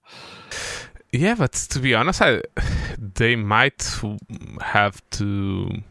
Yeah, 1.12 1.36
but 1.36 1.54
to 1.54 1.80
be 1.80 1.94
honest, 1.96 2.22
I, 2.22 2.42
they 2.98 3.36
might 3.36 4.00
have 4.62 5.02
to 5.12 5.82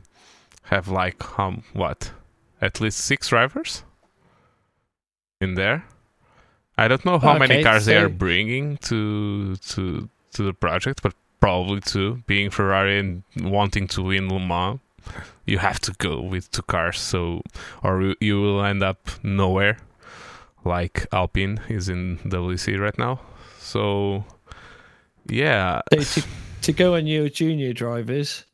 have 0.64 0.88
like 0.88 1.38
um 1.38 1.62
what, 1.72 2.12
at 2.60 2.80
least 2.80 2.98
six 2.98 3.28
drivers 3.28 3.84
in 5.40 5.54
there. 5.54 5.84
I 6.76 6.88
don't 6.88 7.04
know 7.04 7.18
how 7.18 7.34
many 7.34 7.56
Okay, 7.56 7.62
cars 7.62 7.86
they 7.86 7.96
are 7.96 8.08
bringing 8.08 8.78
to 8.78 9.56
to 9.56 10.08
to 10.32 10.42
the 10.42 10.52
project, 10.52 11.02
but 11.02 11.14
probably 11.40 11.80
two, 11.80 12.22
being 12.26 12.50
Ferrari 12.50 12.98
and 12.98 13.22
wanting 13.40 13.86
to 13.88 14.02
win 14.02 14.28
Le 14.28 14.40
Mans. 14.40 14.80
You 15.46 15.58
have 15.58 15.78
to 15.80 15.92
go 15.98 16.20
with 16.20 16.50
two 16.50 16.62
cars, 16.62 16.98
so 17.00 17.42
or 17.82 18.14
you- 18.20 18.40
will 18.40 18.64
end 18.64 18.82
up 18.82 19.08
nowhere, 19.22 19.76
like 20.64 21.06
Alpine 21.12 21.60
is 21.68 21.88
in 21.88 22.18
WEC 22.24 22.78
right 22.80 22.98
now. 22.98 23.20
So 23.58 24.24
yeah, 25.28 25.80
So 25.92 26.20
to, 26.20 26.26
to 26.62 26.72
go 26.72 26.94
on 26.94 27.06
your 27.06 27.28
junior 27.28 27.72
drivers 27.72 28.44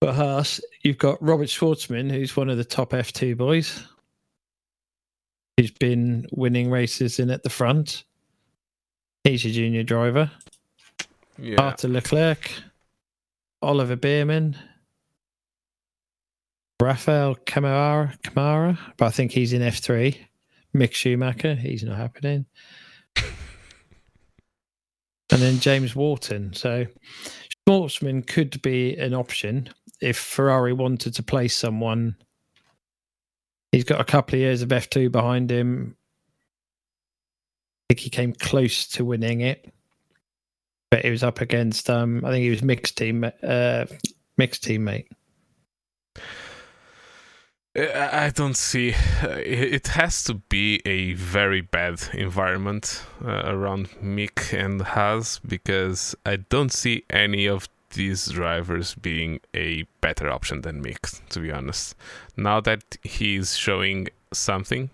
for 0.00 0.12
Haas, 0.12 0.60
you've 0.82 0.98
got 0.98 1.22
Robert 1.22 1.48
Shwartzman, 1.48 2.10
who's 2.10 2.36
one 2.36 2.50
of 2.50 2.56
the 2.58 2.64
top 2.64 2.90
F2 2.90 3.36
boys, 3.36 3.82
who's 5.56 5.70
been 5.70 6.26
winning 6.32 6.70
races 6.70 7.18
in 7.18 7.30
at 7.30 7.42
the 7.42 7.50
front. 7.50 8.04
He's 9.24 9.44
a 9.46 9.50
junior 9.50 9.82
driver. 9.82 10.30
yeah, 11.38 11.60
Arthur 11.62 11.88
Leclerc, 11.88 12.50
Oliver 13.62 13.96
Bearman, 13.96 14.56
Rafael 16.80 17.36
Camara, 17.46 18.14
Camara, 18.22 18.78
but 18.96 19.06
I 19.06 19.10
think 19.10 19.32
he's 19.32 19.52
in 19.52 19.62
F3. 19.62 20.16
Mick 20.74 20.92
Schumacher, 20.92 21.54
he's 21.54 21.84
not 21.84 21.96
happening. 21.96 22.46
and 23.16 23.24
then 25.30 25.60
James 25.60 25.94
Wharton. 25.94 26.52
So 26.52 26.86
Shwartzman 27.68 28.26
could 28.26 28.60
be 28.60 28.96
an 28.96 29.14
option 29.14 29.68
if 30.00 30.18
Ferrari 30.18 30.72
wanted 30.72 31.14
to 31.14 31.22
place 31.22 31.56
someone. 31.56 32.16
He's 33.70 33.84
got 33.84 34.00
a 34.00 34.04
couple 34.04 34.34
of 34.34 34.40
years 34.40 34.62
of 34.62 34.68
F2 34.68 35.12
behind 35.12 35.50
him. 35.50 35.96
I 37.84 37.94
think 37.94 38.00
he 38.00 38.10
came 38.10 38.32
close 38.32 38.88
to 38.88 39.04
winning 39.04 39.42
it 39.42 39.72
but 40.94 41.04
he 41.04 41.10
was 41.10 41.24
up 41.24 41.40
against 41.40 41.90
um 41.90 42.24
I 42.24 42.30
think 42.30 42.44
he 42.44 42.50
was 42.50 42.62
mixed 42.62 42.96
team 42.96 43.24
uh 43.24 43.86
mixed 44.38 44.62
teammate. 44.62 45.08
I 47.76 48.30
don't 48.32 48.56
see. 48.56 48.94
uh, 49.22 49.30
It 49.38 49.74
it 49.74 49.86
has 49.88 50.22
to 50.24 50.34
be 50.34 50.80
a 50.86 51.14
very 51.14 51.60
bad 51.60 52.00
environment 52.12 53.04
uh, 53.24 53.42
around 53.46 53.88
Mick 54.00 54.52
and 54.52 54.80
Haas 54.82 55.40
because 55.40 56.14
I 56.24 56.36
don't 56.36 56.72
see 56.72 57.02
any 57.10 57.48
of 57.48 57.68
these 57.94 58.26
drivers 58.28 58.94
being 58.94 59.40
a 59.54 59.84
better 60.00 60.30
option 60.30 60.60
than 60.62 60.82
Mick. 60.84 61.20
To 61.30 61.40
be 61.40 61.50
honest, 61.50 61.96
now 62.36 62.60
that 62.60 62.96
he's 63.02 63.56
showing 63.56 64.08
something, 64.32 64.90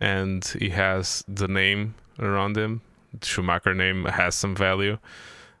and 0.00 0.44
he 0.58 0.70
has 0.70 1.24
the 1.26 1.48
name 1.48 1.94
around 2.18 2.56
him, 2.58 2.82
the 3.18 3.26
Schumacher 3.26 3.74
name 3.74 4.04
has 4.04 4.34
some 4.34 4.54
value 4.54 4.98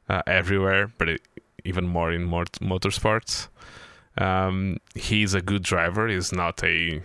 uh, 0.08 0.20
everywhere, 0.26 0.92
but 0.98 1.08
it, 1.08 1.22
even 1.64 1.86
more 1.86 2.12
in 2.12 2.24
mot- 2.24 2.60
motorsports. 2.60 3.48
Um, 4.20 4.76
he's 4.94 5.34
a 5.34 5.40
good 5.40 5.62
driver. 5.62 6.06
He's 6.06 6.32
not 6.32 6.62
a 6.62 7.02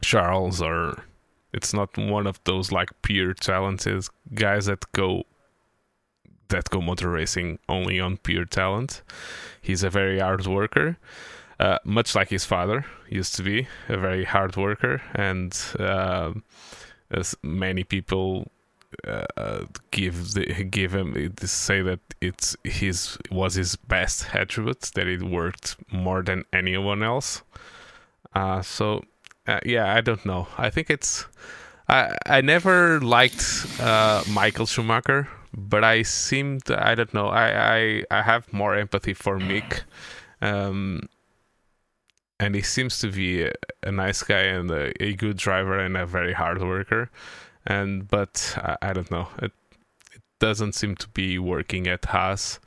Charles 0.00 0.62
or 0.62 1.04
it's 1.52 1.72
not 1.74 1.96
one 1.96 2.26
of 2.26 2.40
those 2.44 2.72
like 2.72 2.90
pure 3.02 3.34
talented 3.34 4.06
guys 4.34 4.66
that 4.66 4.90
go 4.92 5.24
that 6.48 6.70
go 6.70 6.80
motor 6.80 7.10
racing 7.10 7.58
only 7.68 8.00
on 8.00 8.16
pure 8.16 8.44
talent. 8.44 9.02
He's 9.60 9.82
a 9.82 9.90
very 9.90 10.18
hard 10.18 10.46
worker, 10.46 10.96
uh, 11.60 11.78
much 11.84 12.14
like 12.14 12.30
his 12.30 12.44
father 12.44 12.86
used 13.08 13.34
to 13.36 13.42
be 13.42 13.68
a 13.88 13.98
very 13.98 14.24
hard 14.24 14.56
worker, 14.56 15.02
and 15.14 15.54
uh, 15.78 16.32
as 17.10 17.34
many 17.42 17.84
people 17.84 18.50
uh, 19.06 19.64
give 19.90 20.32
the, 20.32 20.64
give 20.64 20.94
him 20.94 21.34
say 21.42 21.82
that 21.82 22.00
it's 22.20 22.56
his 22.64 23.18
was 23.30 23.54
his 23.54 23.76
best 23.76 24.34
attribute 24.34 24.90
that 24.94 25.06
it 25.06 25.22
worked 25.22 25.76
more 25.92 26.22
than 26.22 26.44
anyone 26.52 27.02
else. 27.02 27.42
Uh, 28.34 28.62
so 28.62 29.02
uh, 29.46 29.60
yeah, 29.64 29.94
I 29.94 30.00
don't 30.00 30.24
know. 30.24 30.48
I 30.56 30.70
think 30.70 30.90
it's 30.90 31.26
I 31.88 32.16
I 32.26 32.40
never 32.40 33.00
liked 33.00 33.66
uh, 33.80 34.22
Michael 34.28 34.66
Schumacher, 34.66 35.28
but 35.52 35.84
I 35.84 36.02
seemed 36.02 36.70
I 36.70 36.94
don't 36.94 37.12
know. 37.12 37.28
I 37.28 37.74
I, 37.76 38.04
I 38.10 38.22
have 38.22 38.52
more 38.52 38.74
empathy 38.74 39.14
for 39.14 39.38
Mick. 39.38 39.82
Um, 40.40 41.08
and 42.40 42.54
he 42.54 42.62
seems 42.62 43.00
to 43.00 43.10
be 43.10 43.42
a, 43.42 43.52
a 43.82 43.90
nice 43.90 44.22
guy 44.22 44.42
and 44.42 44.70
a, 44.70 44.92
a 45.02 45.14
good 45.14 45.36
driver 45.36 45.78
and 45.78 45.96
a 45.96 46.06
very 46.06 46.32
hard 46.32 46.62
worker 46.62 47.10
and 47.68 48.08
but 48.08 48.54
I, 48.56 48.76
I 48.90 48.92
don't 48.92 49.10
know. 49.10 49.28
It 49.40 49.52
it 50.14 50.22
doesn't 50.40 50.74
seem 50.74 50.96
to 50.96 51.08
be 51.08 51.38
working 51.38 51.86
at 51.86 52.06
Haas. 52.06 52.58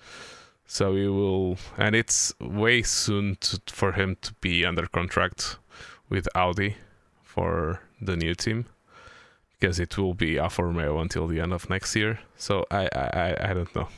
So 0.65 0.93
we 0.93 1.09
will 1.09 1.57
and 1.77 1.95
it's 1.95 2.33
way 2.39 2.81
soon 2.83 3.35
to, 3.41 3.59
for 3.67 3.91
him 3.93 4.15
to 4.21 4.33
be 4.41 4.65
under 4.65 4.87
contract 4.87 5.57
with 6.09 6.27
Audi 6.35 6.75
for 7.23 7.81
the 8.01 8.15
new 8.15 8.33
team 8.35 8.65
because 9.59 9.79
it 9.79 9.97
will 9.97 10.13
be 10.13 10.39
Alfa 10.39 10.63
Romeo 10.63 10.99
until 10.99 11.27
the 11.27 11.39
end 11.41 11.53
of 11.53 11.69
next 11.69 11.95
year. 11.95 12.19
So 12.37 12.65
I 12.71 12.87
I, 12.95 13.35
I- 13.49 13.53
don't 13.53 13.75
know. 13.75 13.89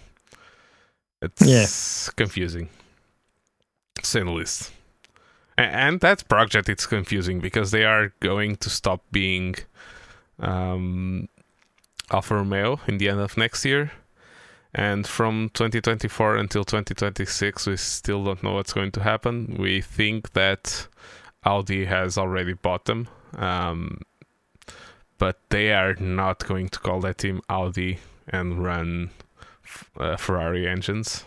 It's 1.21 2.09
confusing. 2.11 2.69
To 4.01 4.05
say 4.05 4.21
the 4.23 4.31
least 4.31 4.71
A- 5.57 5.61
and 5.61 5.99
that 6.01 6.27
project 6.27 6.67
it's 6.69 6.85
confusing 6.87 7.39
because 7.39 7.71
they 7.71 7.85
are 7.85 8.11
going 8.19 8.55
to 8.57 8.69
stop 8.69 9.01
being 9.11 9.55
um, 10.39 11.27
Alfa 12.11 12.35
Romeo 12.35 12.79
in 12.87 12.97
the 12.97 13.09
end 13.09 13.19
of 13.19 13.37
next 13.37 13.65
year. 13.65 13.91
And 14.75 15.05
from 15.05 15.49
2024 15.53 16.35
until 16.37 16.63
2026, 16.63 17.67
we 17.67 17.77
still 17.77 18.23
don't 18.23 18.41
know 18.41 18.53
what's 18.53 18.73
going 18.73 18.91
to 18.93 19.03
happen. 19.03 19.55
We 19.59 19.81
think 19.81 20.33
that 20.33 20.87
Audi 21.43 21.85
has 21.85 22.17
already 22.17 22.53
bought 22.53 22.85
them, 22.85 23.07
um, 23.37 24.01
but 25.19 25.39
they 25.49 25.73
are 25.73 25.93
not 25.95 26.47
going 26.47 26.69
to 26.69 26.79
call 26.79 27.01
that 27.01 27.19
team 27.19 27.41
Audi 27.49 27.99
and 28.27 28.63
run 28.63 29.11
uh, 29.99 30.17
Ferrari 30.17 30.67
engines. 30.67 31.25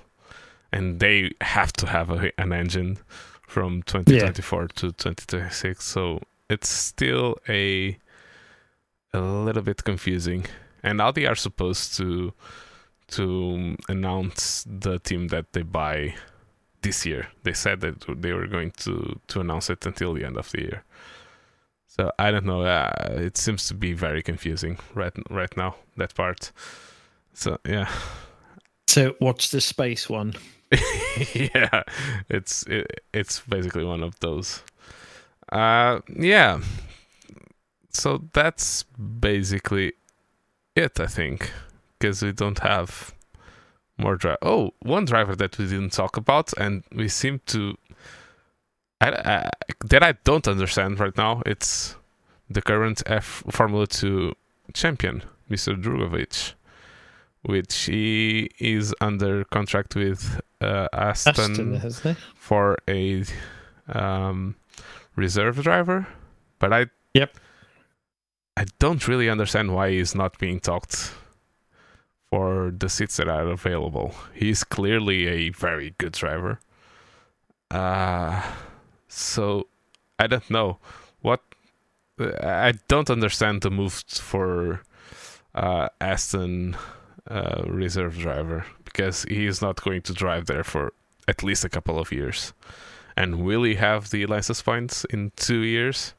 And 0.73 0.99
they 0.99 1.31
have 1.41 1.73
to 1.75 1.87
have 1.87 2.11
a, 2.11 2.33
an 2.41 2.53
engine 2.53 2.99
from 3.47 3.83
2024 3.85 4.69
to 4.69 4.93
2026. 4.93 5.85
So 5.85 6.21
it's 6.51 6.69
still 6.69 7.37
a 7.49 7.97
a 9.17 9.45
little 9.45 9.63
bit 9.63 9.85
confusing. 9.85 10.47
And 10.83 11.01
Audi 11.01 11.27
are 11.27 11.35
supposed 11.37 11.97
to 11.97 12.33
to 13.09 13.77
announce 13.89 14.65
the 14.69 14.99
team 14.99 15.29
that 15.29 15.53
they 15.53 15.63
buy 15.63 16.15
this 16.83 17.07
year. 17.07 17.29
They 17.45 17.53
said 17.55 17.81
that 17.81 18.05
they 18.23 18.33
were 18.33 18.47
going 18.49 18.73
to 18.79 19.21
to 19.29 19.41
announce 19.41 19.71
it 19.71 19.87
until 19.87 20.15
the 20.15 20.25
end 20.25 20.37
of 20.37 20.51
the 20.53 20.63
year. 20.63 20.85
So 21.89 22.13
I 22.19 22.31
don't 22.31 22.45
know. 22.47 22.63
Uh, 22.63 22.93
it 23.11 23.37
seems 23.39 23.69
to 23.69 23.75
be 23.75 23.95
very 23.95 24.23
confusing 24.23 24.79
right 24.95 25.15
right 25.31 25.57
now 25.57 25.77
that 25.97 26.15
part. 26.15 26.53
So 27.35 27.59
yeah, 27.67 27.89
So 28.89 29.15
what's 29.19 29.51
the 29.51 29.61
space 29.61 30.09
one? 30.09 30.35
yeah, 31.35 31.83
it's 32.29 32.65
it, 32.67 33.01
it's 33.13 33.41
basically 33.41 33.85
one 33.85 34.03
of 34.03 34.19
those. 34.21 34.63
Uh, 35.53 36.01
yeah. 36.17 36.61
So 37.97 38.25
that's 38.33 38.83
basically 39.21 39.95
it, 40.75 41.01
I 41.01 41.07
think, 41.07 41.51
because 41.99 42.23
we 42.23 42.33
don't 42.33 42.59
have 42.59 43.15
more 43.99 44.17
drive. 44.17 44.39
Oh, 44.43 44.73
one 44.81 45.07
driver 45.07 45.35
that 45.37 45.57
we 45.59 45.67
didn't 45.67 45.93
talk 45.93 46.17
about, 46.17 46.53
and 46.59 46.85
we 46.95 47.09
seem 47.09 47.41
to 47.47 47.77
I, 49.01 49.09
I, 49.11 49.51
that 49.87 50.03
I 50.03 50.13
don't 50.25 50.47
understand 50.47 51.01
right 51.01 51.17
now. 51.17 51.43
It's 51.47 51.97
the 52.51 52.63
current 52.63 53.03
F 53.07 53.43
Formula 53.51 53.87
Two 53.87 54.35
champion, 54.75 55.23
Mr. 55.51 55.81
Drugovich, 55.81 56.53
which 57.43 57.75
he 57.85 58.51
is 58.59 58.95
under 59.01 59.45
contract 59.45 59.97
with 59.97 60.41
uh, 60.61 60.89
Aston, 60.93 61.77
Aston, 61.77 62.17
for 62.35 62.77
a 62.89 63.25
um, 63.89 64.57
reserve 65.17 65.63
driver, 65.63 66.07
but 66.59 66.73
I 66.73 66.87
Yep. 67.17 67.39
I 68.57 68.65
don't 68.79 69.07
really 69.07 69.29
understand 69.29 69.75
why 69.75 69.91
he's 69.91 70.15
not 70.15 70.39
being 70.39 70.61
talked 70.61 71.13
for 72.31 72.73
the 72.77 72.89
seats 72.89 73.17
that 73.19 73.29
are 73.29 73.49
available. 73.49 74.15
He's 74.35 74.65
clearly 74.65 75.27
a 75.27 75.51
very 75.51 75.95
good 75.99 76.13
driver. 76.13 76.61
Uh 77.71 78.43
so 79.09 79.67
I 80.19 80.27
don't 80.27 80.49
know 80.51 80.79
what 81.21 81.43
I 82.19 82.75
don't 82.89 83.11
understand 83.11 83.61
the 83.61 83.71
move 83.71 84.03
for 84.09 84.83
uh, 85.55 85.89
Aston 86.01 86.77
uh, 87.29 87.63
reserve 87.67 88.19
driver 88.19 88.65
because 88.85 89.25
he 89.25 89.47
is 89.47 89.61
not 89.61 89.83
going 89.83 90.03
to 90.03 90.15
drive 90.15 90.47
there 90.47 90.65
for 90.65 90.93
at 91.29 91.43
least 91.43 91.65
a 91.65 91.69
couple 91.69 91.99
of 91.99 92.13
years. 92.13 92.55
And 93.17 93.45
will 93.45 93.65
he 93.65 93.75
have 93.75 94.11
the 94.11 94.25
license 94.27 94.63
points 94.63 95.05
in 95.07 95.33
two 95.37 95.61
years? 95.61 96.15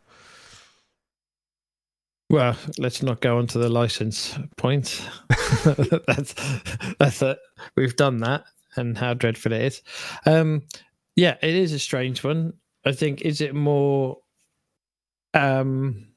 Well, 2.29 2.57
let's 2.77 3.01
not 3.01 3.21
go 3.21 3.37
on 3.37 3.47
to 3.47 3.57
the 3.57 3.69
license 3.69 4.37
point. 4.57 5.01
that's 6.07 6.35
that's 6.99 7.21
it. 7.21 7.37
We've 7.75 7.95
done 7.95 8.17
that, 8.17 8.43
and 8.75 8.97
how 8.97 9.13
dreadful 9.13 9.53
it 9.53 9.61
is. 9.61 9.81
Um, 10.25 10.63
Yeah, 11.15 11.37
it 11.41 11.55
is 11.55 11.71
a 11.73 11.79
strange 11.79 12.23
one. 12.23 12.53
I 12.85 12.91
think 12.91 13.21
is 13.21 13.41
it 13.41 13.55
more 13.55 14.17
um 15.33 16.07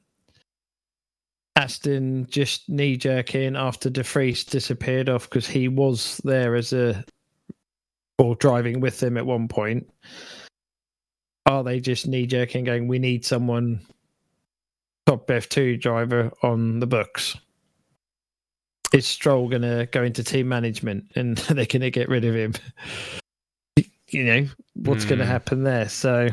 Aston 1.56 2.26
just 2.30 2.68
knee 2.68 2.96
jerking 2.96 3.56
after 3.56 3.90
De 3.90 4.02
Vries 4.02 4.44
disappeared 4.44 5.08
off 5.08 5.28
because 5.28 5.46
he 5.46 5.68
was 5.68 6.20
there 6.24 6.54
as 6.54 6.72
a 6.72 7.04
or 8.18 8.34
driving 8.36 8.80
with 8.80 9.02
him 9.02 9.16
at 9.16 9.26
one 9.26 9.48
point. 9.48 9.88
Are 11.46 11.64
they 11.64 11.80
just 11.80 12.06
knee 12.06 12.26
jerking 12.26 12.64
going, 12.64 12.86
we 12.86 12.98
need 12.98 13.24
someone 13.24 13.80
top 15.06 15.26
F2 15.26 15.80
driver 15.80 16.30
on 16.42 16.80
the 16.80 16.86
books? 16.86 17.36
Is 18.92 19.06
Stroll 19.06 19.48
going 19.48 19.62
to 19.62 19.88
go 19.92 20.02
into 20.02 20.24
team 20.24 20.48
management 20.48 21.12
and 21.14 21.36
they're 21.48 21.66
going 21.66 21.82
to 21.82 21.90
get 21.90 22.08
rid 22.08 22.24
of 22.24 22.34
him? 22.34 22.54
you 24.08 24.24
know, 24.24 24.46
what's 24.74 25.04
going 25.04 25.18
to 25.18 25.24
hmm. 25.24 25.30
happen 25.30 25.64
there? 25.64 25.88
So, 25.88 26.28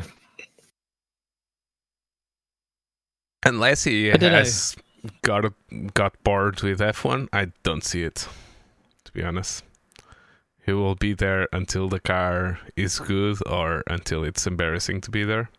Unless 3.44 3.84
he 3.84 4.10
don't 4.10 4.20
know. 4.20 4.30
has 4.38 4.76
got 5.22 5.52
got 5.94 6.22
bored 6.24 6.60
with 6.62 6.80
F1, 6.80 7.28
I 7.32 7.52
don't 7.62 7.84
see 7.84 8.02
it. 8.02 8.28
To 9.04 9.12
be 9.12 9.22
honest, 9.22 9.64
he 10.66 10.72
will 10.72 10.96
be 10.96 11.14
there 11.14 11.48
until 11.52 11.88
the 11.88 12.00
car 12.00 12.58
is 12.76 12.98
good 12.98 13.38
or 13.48 13.82
until 13.86 14.24
it's 14.24 14.46
embarrassing 14.46 15.00
to 15.02 15.10
be 15.10 15.24
there. 15.24 15.50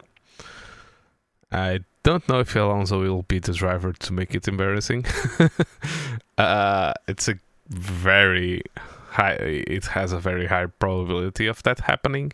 I 1.52 1.80
don't 2.04 2.28
know 2.30 2.40
if 2.40 2.56
Alonso 2.56 3.02
will 3.02 3.24
be 3.24 3.40
the 3.40 3.54
driver 3.54 3.94
to 3.94 4.14
make 4.14 4.36
it 4.36 4.48
embarrassing. 4.48 5.06
uh, 6.38 6.94
it's 7.08 7.28
a 7.28 7.36
very 7.68 8.62
high. 9.10 9.34
It 9.34 9.86
has 9.88 10.12
a 10.12 10.20
very 10.20 10.46
high 10.48 10.68
probability 10.68 11.48
of 11.48 11.64
that 11.64 11.80
happening. 11.82 12.34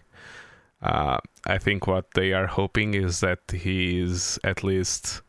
Uh, 0.82 1.20
I 1.46 1.58
think 1.58 1.88
what 1.88 2.14
they 2.14 2.34
are 2.34 2.48
hoping 2.48 2.94
is 2.94 3.22
that 3.22 3.40
he 3.52 4.00
is 4.00 4.38
at 4.44 4.64
least 4.64 5.22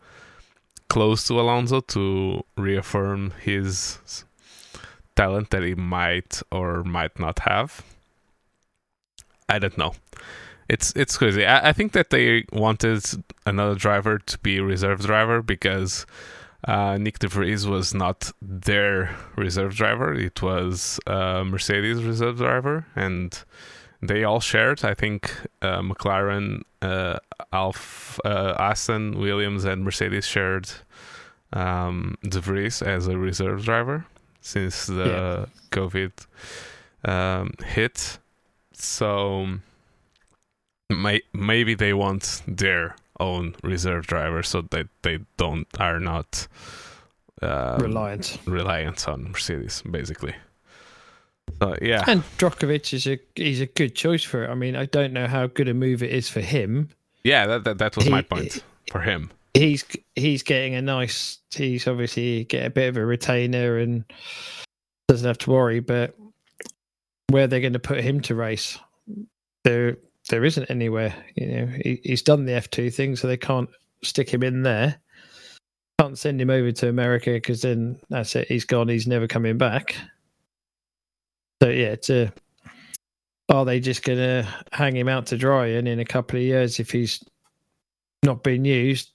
close 0.89 1.27
to 1.29 1.41
Alonso 1.41 1.81
to 1.81 2.45
reaffirm 2.57 3.33
his 3.41 3.99
talent 5.15 5.51
that 5.51 5.63
he 5.63 5.75
might 5.75 6.43
or 6.53 6.85
might 6.85 7.19
not 7.19 7.41
have. 7.41 7.83
I 9.49 9.59
don't 9.59 9.79
know. 9.79 9.95
It's 10.69 10.93
it's 10.97 11.17
crazy. 11.17 11.45
I, 11.47 11.69
I 11.69 11.73
think 11.73 11.93
that 11.93 12.11
they 12.11 12.45
wanted 12.53 13.05
another 13.45 13.75
driver 13.75 14.19
to 14.19 14.39
be 14.39 14.61
reserve 14.61 15.01
driver 15.01 15.43
because 15.43 16.07
uh, 16.67 16.99
Nick 16.99 17.21
De 17.21 17.29
Vries 17.29 17.67
was 17.67 17.95
not 17.95 18.33
their 18.43 19.17
reserve 19.37 19.75
driver. 19.77 20.13
It 20.13 20.43
was 20.43 20.99
uh, 21.07 21.45
Mercedes 21.45 22.03
reserve 22.03 22.39
driver, 22.39 22.87
and 22.97 23.39
they 24.03 24.25
all 24.25 24.41
shared. 24.41 24.85
I 24.85 24.95
think 24.95 25.33
uh, 25.63 25.81
McLaren, 25.81 26.63
uh, 26.83 27.19
Alf, 27.53 28.19
uh, 28.25 28.55
Aston, 28.59 29.19
Williams, 29.21 29.65
and 29.65 29.85
Mercedes 29.85 30.27
shared 30.27 30.69
um, 31.53 32.17
De 32.23 32.41
Vries 32.41 32.83
as 32.83 33.07
a 33.07 33.17
reserve 33.17 33.65
driver 33.65 34.05
since 34.41 34.87
the 34.87 35.49
COVID 35.71 36.13
um, 37.05 37.53
hit. 37.65 38.19
So 38.73 39.59
may- 40.91 41.23
maybe 41.33 41.75
they 41.75 41.93
want 41.93 42.43
their 42.47 42.97
own 43.21 43.55
reserve 43.63 44.07
driver 44.07 44.43
so 44.43 44.61
that 44.63 44.89
they 45.03 45.19
don't 45.37 45.67
are 45.81 45.99
not 46.01 46.47
um, 47.43 47.79
reliant. 47.81 48.39
reliant 48.47 49.09
on 49.09 49.31
Mercedes, 49.31 49.83
basically. 49.91 50.35
So 51.63 51.77
yeah, 51.81 52.05
And 52.07 52.23
Drugovich 52.39 52.93
is 52.93 53.07
a 53.07 53.19
he's 53.37 53.61
a 53.61 53.67
good 53.67 53.95
choice 53.95 54.25
for 54.25 54.45
it. 54.45 54.51
I 54.51 54.55
mean, 54.55 54.75
I 54.77 54.87
don't 54.87 55.13
know 55.13 55.27
how 55.27 55.47
good 55.47 55.69
a 55.69 55.75
move 55.75 56.03
it 56.03 56.11
is 56.11 56.29
for 56.29 56.41
him. 56.41 56.89
yeah, 57.25 57.47
that 57.47 57.65
that, 57.65 57.79
that 57.79 57.97
was 57.97 58.09
my 58.11 58.19
He- 58.19 58.23
point 58.25 58.65
for 58.91 59.01
him. 59.01 59.31
He's 59.55 59.85
he's 60.17 60.43
getting 60.43 60.75
a 60.75 60.83
nice. 60.83 61.39
He's 61.55 61.87
obviously 61.89 62.45
get 62.45 62.67
a 62.67 62.71
bit 62.71 62.89
of 62.91 62.99
a 62.99 63.07
retainer 63.07 63.79
and 63.79 64.05
doesn't 65.09 65.27
have 65.27 65.39
to 65.39 65.51
worry. 65.51 65.81
But 65.81 66.15
where 67.31 67.47
they're 67.47 67.61
going 67.61 67.73
to 67.73 67.79
put 67.79 68.01
him 68.05 68.21
to 68.23 68.35
race, 68.35 68.79
there 69.65 69.97
there 70.29 70.45
isn't 70.45 70.71
anywhere. 70.71 71.15
You 71.35 71.47
know, 71.47 71.67
he, 71.67 72.01
he's 72.03 72.23
done 72.23 72.45
the 72.45 72.55
F 72.55 72.71
two 72.71 72.91
thing, 72.91 73.17
so 73.17 73.27
they 73.29 73.37
can't 73.37 73.71
stick 74.03 74.29
him 74.29 74.43
in 74.43 74.63
there. 74.63 74.97
Can't 76.01 76.19
send 76.19 76.41
him 76.41 76.51
over 76.51 76.73
to 76.73 76.89
America 76.89 77.31
because 77.33 77.63
then 77.63 77.99
that's 78.11 78.37
it. 78.37 78.49
He's 78.49 78.65
gone. 78.65 78.89
He's 78.89 79.07
never 79.07 79.27
coming 79.27 79.59
back. 79.59 79.97
So 81.63 81.71
yeah, 81.71 81.89
it's 81.89 82.11
a. 82.11 82.33
Are 83.49 83.65
they 83.65 83.79
just 83.79 84.03
going 84.03 84.19
to 84.19 84.49
hang 84.73 84.97
him 84.97 85.09
out 85.09 85.27
to 85.27 85.39
dry? 85.39 85.67
And 85.69 85.87
in 85.87 86.01
a 86.01 86.05
couple 86.05 86.37
of 86.37 86.43
years, 86.43 86.81
if 86.81 86.91
he's 86.91 87.25
not 88.25 88.43
been 88.43 88.65
used, 88.65 89.13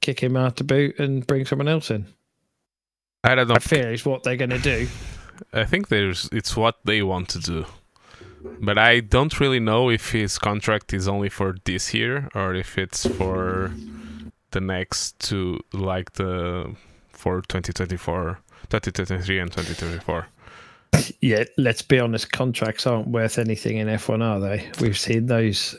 kick 0.00 0.22
him 0.22 0.36
out 0.36 0.54
the 0.54 0.62
boot 0.62 1.00
and 1.00 1.26
bring 1.26 1.44
someone 1.44 1.66
else 1.66 1.90
in? 1.90 2.06
I 3.24 3.34
don't 3.34 3.48
know. 3.48 3.54
I 3.56 3.58
fear 3.58 3.92
is 3.92 4.06
what 4.06 4.22
they're 4.22 4.36
going 4.36 4.50
to 4.50 4.58
do. 4.58 4.86
I 5.52 5.64
think 5.64 5.88
there's 5.88 6.28
it's 6.30 6.56
what 6.56 6.76
they 6.84 7.02
want 7.02 7.28
to 7.30 7.40
do. 7.40 7.66
But 8.60 8.78
I 8.78 9.00
don't 9.00 9.38
really 9.40 9.60
know 9.60 9.90
if 9.90 10.12
his 10.12 10.38
contract 10.38 10.92
is 10.92 11.08
only 11.08 11.28
for 11.28 11.56
this 11.64 11.92
year 11.94 12.28
or 12.34 12.54
if 12.54 12.78
it's 12.78 13.06
for 13.06 13.72
the 14.50 14.60
next 14.60 15.18
two 15.18 15.60
like 15.72 16.12
the 16.14 16.74
for 17.10 17.40
2024, 17.42 18.38
2023 18.68 19.38
and 19.38 19.50
2024. 19.52 20.26
Yeah, 21.22 21.44
let's 21.56 21.80
be 21.80 21.98
honest, 21.98 22.32
contracts 22.32 22.86
aren't 22.86 23.08
worth 23.08 23.38
anything 23.38 23.78
in 23.78 23.88
F1, 23.88 24.22
are 24.22 24.38
they? 24.38 24.70
We've 24.78 24.98
seen 24.98 25.24
those 25.24 25.74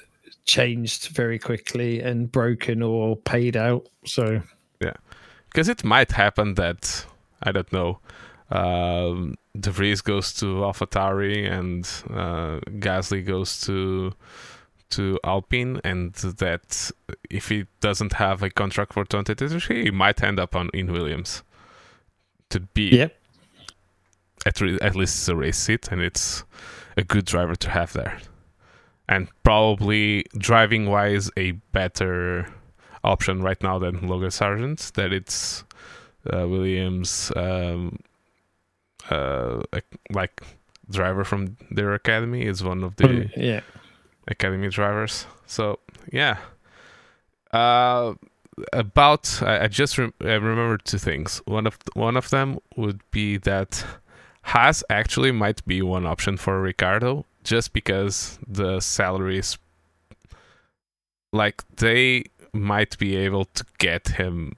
changed 0.45 1.10
very 1.10 1.38
quickly 1.38 2.02
and 2.02 2.32
broken 2.32 2.82
or 2.82 3.15
paid 3.15 3.56
out. 3.56 3.88
So 4.06 4.41
yeah, 4.82 4.93
Because 5.45 5.69
it 5.69 5.84
might 5.84 6.12
happen 6.12 6.56
that 6.56 7.06
I 7.43 7.52
don't 7.52 7.71
know. 7.71 7.99
Um, 8.49 9.36
De 9.59 9.69
Vries 9.71 10.01
goes 10.01 10.33
to 10.33 10.45
AlphaTauri 10.45 11.49
and 11.51 11.85
uh, 12.09 12.59
Gasly 12.79 13.25
goes 13.25 13.61
to 13.61 14.13
to 14.89 15.19
Alpine, 15.23 15.79
and 15.83 16.13
that 16.13 16.91
if 17.29 17.49
he 17.49 17.65
doesn't 17.79 18.13
have 18.13 18.43
a 18.43 18.49
contract 18.51 18.93
for 18.93 19.03
2023, 19.03 19.85
he 19.85 19.89
might 19.91 20.21
end 20.21 20.39
up 20.39 20.55
on 20.55 20.69
in 20.73 20.91
Williams 20.91 21.41
to 22.49 22.59
be 22.59 22.89
Yep. 22.97 23.15
at 24.45 24.61
re- 24.61 24.77
at 24.81 24.95
least 24.95 25.27
a 25.29 25.35
race 25.35 25.57
seat, 25.57 25.87
and 25.91 25.99
it's 26.01 26.43
a 26.95 27.03
good 27.03 27.25
driver 27.25 27.55
to 27.55 27.69
have 27.71 27.93
there, 27.93 28.19
and 29.09 29.29
probably 29.43 30.25
driving 30.37 30.85
wise 30.87 31.31
a 31.37 31.51
better 31.71 32.47
option 33.03 33.41
right 33.41 33.61
now 33.63 33.79
than 33.79 34.07
Logan 34.07 34.29
Sargeant. 34.29 34.91
That 34.93 35.11
it's 35.11 35.63
uh, 36.31 36.47
Williams, 36.47 37.31
um, 37.35 37.97
uh, 39.09 39.61
like 40.11 40.41
driver 40.89 41.23
from 41.23 41.57
their 41.71 41.93
academy 41.93 42.43
is 42.45 42.63
one 42.63 42.83
of 42.83 42.95
the 42.97 43.29
yeah, 43.35 43.61
academy 44.27 44.69
drivers. 44.69 45.25
So 45.45 45.79
yeah. 46.11 46.37
Uh, 47.51 48.15
about 48.71 49.41
I, 49.43 49.65
I 49.65 49.67
just 49.67 49.97
rem- 49.97 50.13
I 50.21 50.34
remember 50.34 50.78
two 50.78 50.97
things. 50.97 51.41
One 51.45 51.67
of 51.67 51.78
one 51.93 52.17
of 52.17 52.30
them 52.30 52.59
would 52.75 53.01
be 53.11 53.38
that 53.38 53.86
Haas 54.43 54.84
actually 54.89 55.32
might 55.32 55.65
be 55.65 55.82
one 55.82 56.05
option 56.05 56.38
for 56.38 56.61
Ricciardo, 56.61 57.25
just 57.43 57.73
because 57.73 58.39
the 58.47 58.80
salaries, 58.80 59.57
like 61.32 61.63
they 61.78 62.25
might 62.53 62.97
be 62.97 63.15
able 63.15 63.45
to 63.45 63.65
get 63.78 64.09
him 64.09 64.55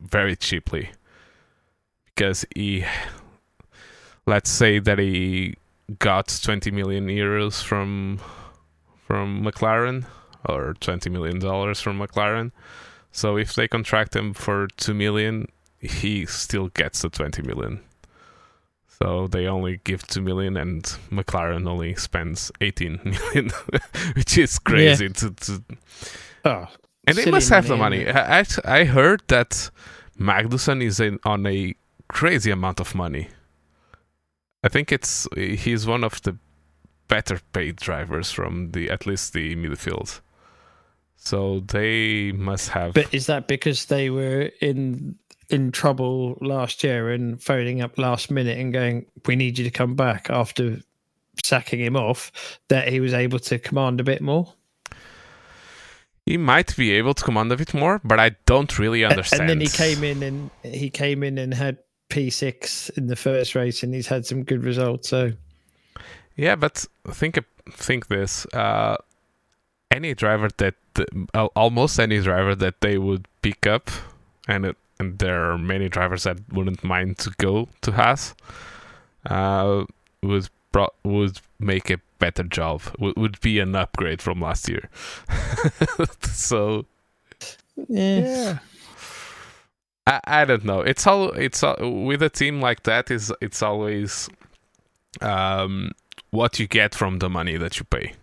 very 0.00 0.36
cheaply, 0.36 0.90
because 2.04 2.44
he, 2.54 2.84
let's 4.26 4.50
say 4.50 4.78
that 4.78 4.98
he 4.98 5.54
got 5.98 6.40
20 6.42 6.70
million 6.70 7.08
euros 7.08 7.62
from 7.62 8.20
from 9.06 9.44
McLaren 9.44 10.06
or 10.48 10.74
20 10.80 11.10
million 11.10 11.38
dollars 11.38 11.80
from 11.80 11.98
McLaren. 11.98 12.52
So 13.12 13.36
if 13.36 13.54
they 13.54 13.68
contract 13.68 14.16
him 14.16 14.34
for 14.34 14.66
2 14.76 14.94
million, 14.94 15.48
he 15.78 16.26
still 16.26 16.68
gets 16.68 17.02
the 17.02 17.10
20 17.10 17.42
million. 17.42 17.80
So 18.88 19.26
they 19.26 19.46
only 19.46 19.80
give 19.84 20.06
2 20.06 20.22
million 20.22 20.56
and 20.56 20.82
McLaren 21.10 21.68
only 21.68 21.94
spends 21.94 22.50
18 22.60 23.00
million, 23.04 23.50
which 24.14 24.38
is 24.38 24.58
crazy 24.58 25.08
to, 25.10 25.30
to 25.30 25.62
oh, 26.44 26.66
and 27.06 27.16
they 27.16 27.30
must 27.30 27.50
have 27.50 27.68
the 27.68 27.76
money, 27.76 28.08
I 28.08 28.44
I 28.64 28.84
heard 28.84 29.22
that 29.28 29.70
Magnussen 30.18 30.82
is 30.82 31.00
in, 31.00 31.18
on 31.24 31.46
a 31.46 31.74
crazy 32.08 32.50
amount 32.50 32.80
of 32.80 32.94
money. 32.94 33.28
I 34.64 34.68
think 34.68 34.90
it's 34.90 35.28
he's 35.36 35.86
one 35.86 36.02
of 36.02 36.22
the 36.22 36.38
better 37.06 37.38
paid 37.52 37.76
drivers 37.76 38.30
from 38.30 38.70
the 38.70 38.88
at 38.88 39.06
least 39.06 39.34
the 39.34 39.54
midfield. 39.54 40.20
So 41.16 41.60
they 41.60 42.32
must 42.32 42.70
have. 42.70 42.94
but 42.94 43.12
is 43.12 43.26
that 43.26 43.46
because 43.46 43.86
they 43.86 44.08
were 44.08 44.50
in 44.62 45.16
in 45.50 45.70
trouble 45.70 46.38
last 46.40 46.82
year 46.82 47.10
and 47.10 47.42
phoning 47.42 47.82
up 47.82 47.98
last 47.98 48.30
minute 48.30 48.58
and 48.58 48.72
going, 48.72 49.04
"We 49.26 49.36
need 49.36 49.58
you 49.58 49.64
to 49.64 49.70
come 49.70 49.96
back" 49.96 50.30
after 50.30 50.80
sacking 51.44 51.80
him 51.80 51.96
off, 51.96 52.32
that 52.68 52.88
he 52.88 53.00
was 53.00 53.12
able 53.12 53.40
to 53.40 53.58
command 53.58 54.00
a 54.00 54.04
bit 54.04 54.22
more. 54.22 54.54
He 56.24 56.38
might 56.38 56.74
be 56.74 56.92
able 56.92 57.12
to 57.12 57.22
command 57.22 57.52
a 57.52 57.56
bit 57.56 57.74
more, 57.74 58.00
but 58.02 58.18
I 58.18 58.36
don't 58.46 58.78
really 58.78 59.04
understand. 59.04 59.42
And 59.42 59.50
then 59.50 59.60
he 59.60 59.68
came 59.68 60.02
in 60.02 60.22
and 60.22 60.50
he 60.62 60.88
came 60.88 61.22
in 61.22 61.36
and 61.36 61.52
had 61.52 61.78
P6 62.14 62.96
in 62.96 63.08
the 63.08 63.16
first 63.16 63.56
race, 63.56 63.82
and 63.82 63.92
he's 63.92 64.06
had 64.06 64.24
some 64.24 64.44
good 64.44 64.62
results. 64.62 65.08
So, 65.08 65.32
yeah, 66.36 66.54
but 66.54 66.86
think 67.08 67.38
think 67.72 68.06
this: 68.06 68.46
uh, 68.54 68.96
any 69.90 70.14
driver 70.14 70.48
that 70.58 70.76
almost 71.56 71.98
any 71.98 72.20
driver 72.20 72.54
that 72.54 72.80
they 72.82 72.98
would 72.98 73.26
pick 73.42 73.66
up, 73.66 73.90
and 74.46 74.64
it, 74.64 74.76
and 75.00 75.18
there 75.18 75.50
are 75.50 75.58
many 75.58 75.88
drivers 75.88 76.22
that 76.22 76.38
wouldn't 76.52 76.84
mind 76.84 77.18
to 77.18 77.32
go 77.38 77.68
to 77.82 77.90
Haas, 77.90 78.36
uh, 79.26 79.84
would 80.22 80.48
pro- 80.70 80.94
would 81.02 81.40
make 81.58 81.90
a 81.90 81.98
better 82.20 82.44
job. 82.44 82.80
would 82.96 83.16
would 83.16 83.40
be 83.40 83.58
an 83.58 83.74
upgrade 83.74 84.22
from 84.22 84.40
last 84.40 84.68
year. 84.68 84.88
so, 86.22 86.86
yeah. 87.88 88.60
I, 90.06 90.20
I 90.24 90.44
don't 90.44 90.64
know. 90.64 90.80
It's 90.80 91.06
all 91.06 91.30
it's 91.30 91.62
all, 91.62 91.76
with 92.04 92.22
a 92.22 92.28
team 92.28 92.60
like 92.60 92.82
that 92.84 93.10
is 93.10 93.32
it's 93.40 93.62
always 93.62 94.28
um, 95.20 95.92
what 96.30 96.58
you 96.58 96.66
get 96.66 96.94
from 96.94 97.18
the 97.18 97.30
money 97.30 97.56
that 97.56 97.78
you 97.78 97.84
pay. 97.84 98.14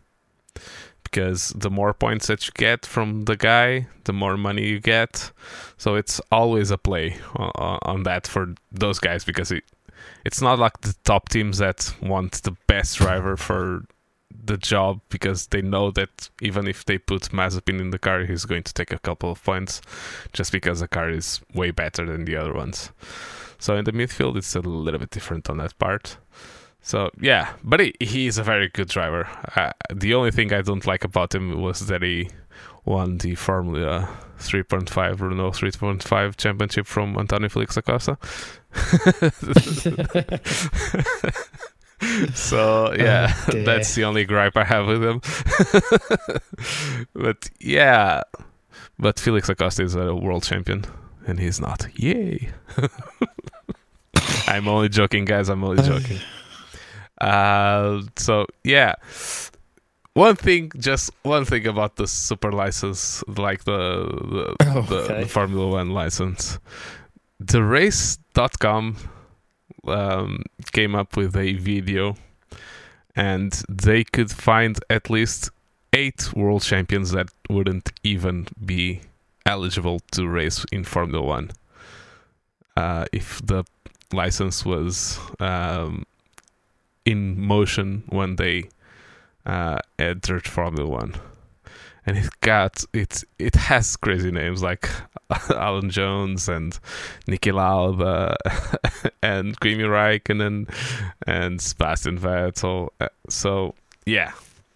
Because 1.03 1.49
the 1.49 1.69
more 1.69 1.93
points 1.93 2.27
that 2.27 2.45
you 2.47 2.53
get 2.55 2.86
from 2.86 3.25
the 3.25 3.36
guy, 3.36 3.88
the 4.05 4.13
more 4.13 4.38
money 4.38 4.67
you 4.67 4.79
get. 4.79 5.32
So 5.77 5.95
it's 5.95 6.21
always 6.32 6.71
a 6.71 6.77
play 6.77 7.17
on, 7.36 7.79
on 7.82 8.03
that 8.03 8.27
for 8.27 8.55
those 8.71 8.99
guys 8.99 9.25
because 9.25 9.51
it, 9.51 9.63
it's 10.23 10.41
not 10.41 10.57
like 10.57 10.79
the 10.82 10.95
top 11.03 11.27
teams 11.27 11.57
that 11.57 11.93
want 12.01 12.43
the 12.43 12.55
best 12.67 12.97
driver 12.97 13.36
for 13.36 13.84
the 14.43 14.57
job 14.57 15.01
because 15.09 15.47
they 15.47 15.61
know 15.61 15.91
that 15.91 16.29
even 16.41 16.67
if 16.67 16.86
they 16.86 16.97
put 16.97 17.32
Mazepin 17.32 17.79
in 17.79 17.91
the 17.91 17.99
car, 17.99 18.25
he's 18.25 18.45
going 18.45 18.63
to 18.63 18.73
take 18.73 18.91
a 18.91 18.99
couple 18.99 19.32
of 19.32 19.43
points 19.43 19.82
just 20.34 20.51
because 20.51 20.79
the 20.79 20.88
car 20.88 21.09
is 21.09 21.41
way 21.53 21.71
better 21.71 22.05
than 22.05 22.25
the 22.25 22.36
other 22.36 22.53
ones. 22.53 22.91
So 23.59 23.75
in 23.75 23.86
the 23.86 23.91
midfield, 23.91 24.38
it's 24.38 24.55
a 24.55 24.61
little 24.61 24.99
bit 24.99 25.11
different 25.11 25.49
on 25.49 25.57
that 25.57 25.77
part. 25.77 26.17
So 26.82 27.11
yeah, 27.19 27.53
but 27.63 27.79
he, 27.79 27.93
he 27.99 28.27
is 28.27 28.38
a 28.38 28.43
very 28.43 28.69
good 28.69 28.88
driver. 28.88 29.27
Uh, 29.55 29.71
the 29.93 30.15
only 30.15 30.32
thing 30.32 30.51
I 30.51 30.61
don't 30.61 30.88
like 30.88 31.03
about 31.03 31.36
him 31.36 31.61
was 31.61 31.88
that 31.88 32.01
he 32.01 32.29
won 32.86 33.19
the 33.19 33.36
Formula 33.36 34.09
3.5 34.39 35.21
Renault 35.21 35.51
3.5 35.51 36.38
championship 36.38 36.88
from 36.88 37.15
Antonio 37.17 37.49
Felix 37.49 37.75
da 37.75 37.82
Costa. 37.82 38.17
so 42.33 42.93
yeah, 42.93 43.33
oh, 43.53 43.61
that's 43.65 43.93
the 43.95 44.03
only 44.03 44.25
gripe 44.25 44.57
I 44.57 44.63
have 44.63 44.87
with 44.87 45.03
him. 45.03 45.21
but 47.13 47.49
yeah, 47.59 48.23
but 48.97 49.19
Felix 49.19 49.47
da 49.47 49.53
Costa 49.53 49.83
is 49.83 49.95
a 49.95 50.15
world 50.15 50.43
champion, 50.43 50.85
and 51.27 51.39
he's 51.39 51.61
not. 51.61 51.87
Yay! 51.95 52.49
I'm 54.47 54.67
only 54.67 54.89
joking, 54.89 55.25
guys. 55.25 55.49
I'm 55.49 55.63
only 55.63 55.83
joking. 55.83 56.19
Uh, 57.19 58.01
so 58.17 58.47
yeah, 58.63 58.95
one 60.13 60.35
thing, 60.35 60.71
just 60.79 61.11
one 61.21 61.45
thing 61.45 61.67
about 61.67 61.95
the 61.97 62.07
super 62.07 62.51
license, 62.51 63.23
like 63.27 63.63
the 63.65 64.05
the, 64.05 64.55
oh, 64.59 64.79
okay. 64.79 64.87
the, 64.87 65.19
the 65.19 65.27
Formula 65.27 65.67
One 65.67 65.91
license. 65.91 66.57
The 67.39 67.63
race.com 67.63 68.97
um, 69.88 70.43
came 70.71 70.95
up 70.95 71.17
with 71.17 71.36
a 71.36 71.53
video 71.53 72.15
and 73.15 73.63
they 73.67 74.03
could 74.03 74.32
find 74.32 74.79
at 74.89 75.09
least 75.09 75.49
eight 75.93 76.34
world 76.34 76.61
champions 76.61 77.11
that 77.11 77.29
wouldn't 77.49 77.91
even 78.03 78.47
be 78.63 79.01
eligible 79.45 79.99
to 80.11 80.27
race 80.27 80.65
in 80.71 80.84
Formula 80.84 81.21
One. 81.21 81.51
Uh, 82.77 83.05
if 83.11 83.45
the 83.45 83.63
license 84.13 84.65
was 84.65 85.19
um, 85.39 86.05
in 87.05 87.39
motion 87.39 88.03
when 88.09 88.38
they 88.38 88.69
uh, 89.45 89.79
entered 89.99 90.47
Formula 90.47 90.88
One 90.88 91.15
and 92.05 92.17
it 92.17 92.29
got 92.41 92.83
it 92.93 93.23
it 93.37 93.55
has 93.55 93.95
crazy 93.95 94.31
names 94.31 94.63
like 94.63 94.89
Alan 95.49 95.89
Jones 95.89 96.49
and 96.49 96.77
Niki 97.27 97.53
Lauda 97.53 98.35
and 99.23 99.59
Kimi 99.59 99.83
Raikkonen 99.83 100.69
and 101.27 101.61
Sebastian 101.61 102.19
Vettel. 102.19 102.89
Uh, 102.99 103.09
so 103.29 103.75
yeah, 104.05 104.31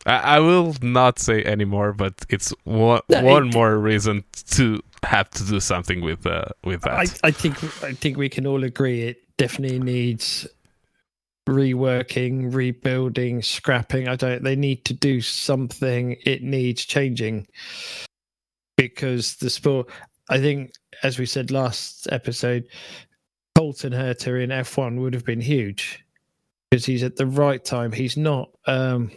I, 0.05 0.37
I, 0.37 0.39
will 0.39 0.75
not 0.81 1.19
say 1.19 1.43
anymore, 1.43 1.93
but 1.93 2.13
it's 2.29 2.53
one 2.63 3.01
no, 3.09 3.23
one 3.23 3.47
it, 3.47 3.53
more 3.53 3.77
reason 3.77 4.23
to 4.51 4.81
have 5.03 5.29
to 5.31 5.43
do 5.43 5.59
something 5.59 6.01
with 6.01 6.25
uh, 6.25 6.45
with 6.63 6.81
that. 6.81 6.93
I, 6.93 7.27
I 7.27 7.31
think 7.31 7.63
I 7.83 7.93
think 7.93 8.17
we 8.17 8.29
can 8.29 8.45
all 8.45 8.63
agree 8.63 9.03
it 9.03 9.21
definitely 9.37 9.79
needs 9.79 10.47
reworking, 11.47 12.53
rebuilding, 12.53 13.41
scrapping. 13.41 14.07
I 14.07 14.15
don't. 14.15 14.43
They 14.43 14.55
need 14.55 14.85
to 14.85 14.93
do 14.93 15.21
something. 15.21 16.17
It 16.25 16.43
needs 16.43 16.85
changing 16.85 17.47
because 18.77 19.35
the 19.35 19.49
sport. 19.49 19.89
I 20.29 20.39
think, 20.39 20.71
as 21.03 21.19
we 21.19 21.25
said 21.25 21.51
last 21.51 22.07
episode, 22.11 22.67
Colton 23.55 23.93
Herta 23.93 24.43
in 24.43 24.49
F1 24.49 24.99
would 24.99 25.13
have 25.13 25.25
been 25.25 25.41
huge 25.41 26.03
because 26.69 26.85
he's 26.85 27.03
at 27.03 27.15
the 27.15 27.27
right 27.27 27.63
time. 27.63 27.91
He's 27.91 28.17
not. 28.17 28.49
um 28.65 29.11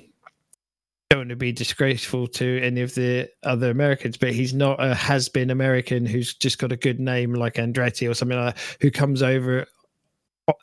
want 1.18 1.31
to 1.31 1.37
be 1.37 1.53
disgraceful 1.53 2.26
to 2.26 2.61
any 2.62 2.81
of 2.81 2.95
the 2.95 3.29
other 3.43 3.70
Americans, 3.70 4.16
but 4.16 4.33
he's 4.33 4.55
not 4.55 4.83
a 4.83 4.95
has-been 4.95 5.51
American 5.51 6.07
who's 6.07 6.35
just 6.35 6.59
got 6.59 6.72
a 6.72 6.76
good 6.76 7.01
name 7.01 7.35
like 7.35 7.55
Andretti 7.55 8.09
or 8.09 8.14
something 8.14 8.39
like 8.39 8.55
that, 8.55 8.76
who 8.81 8.91
comes 8.91 9.22
over 9.22 9.66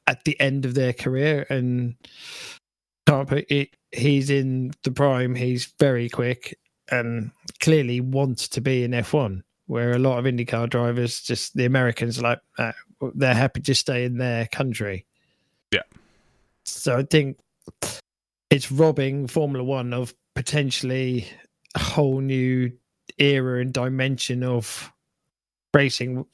at 0.07 0.23
the 0.23 0.39
end 0.39 0.65
of 0.65 0.73
their 0.73 0.93
career 0.93 1.45
and 1.49 1.95
can't 3.07 3.27
put 3.27 3.45
it. 3.49 3.69
He's 3.91 4.29
in 4.29 4.71
the 4.83 4.91
prime. 4.91 5.35
He's 5.35 5.73
very 5.79 6.09
quick 6.09 6.57
and 6.89 7.31
clearly 7.59 8.01
wants 8.01 8.47
to 8.49 8.61
be 8.61 8.83
in 8.83 8.91
F1. 8.91 9.43
Where 9.67 9.93
a 9.93 9.99
lot 9.99 10.19
of 10.19 10.25
IndyCar 10.25 10.69
drivers, 10.69 11.21
just 11.21 11.55
the 11.55 11.65
Americans, 11.65 12.21
like 12.21 12.39
uh, 12.59 12.73
they're 13.15 13.33
happy 13.33 13.61
to 13.61 13.73
stay 13.73 14.05
in 14.05 14.19
their 14.19 14.45
country. 14.47 15.07
Yeah. 15.71 15.81
So 16.65 16.97
I 16.97 17.03
think 17.03 17.39
it's 18.51 18.71
robbing 18.71 19.25
Formula 19.25 19.63
One 19.63 19.91
of 19.91 20.13
potentially 20.35 21.27
a 21.73 21.79
whole 21.79 22.19
new 22.21 22.71
era 23.17 23.59
and 23.59 23.73
dimension 23.73 24.43
of 24.43 24.91
racing 25.73 26.25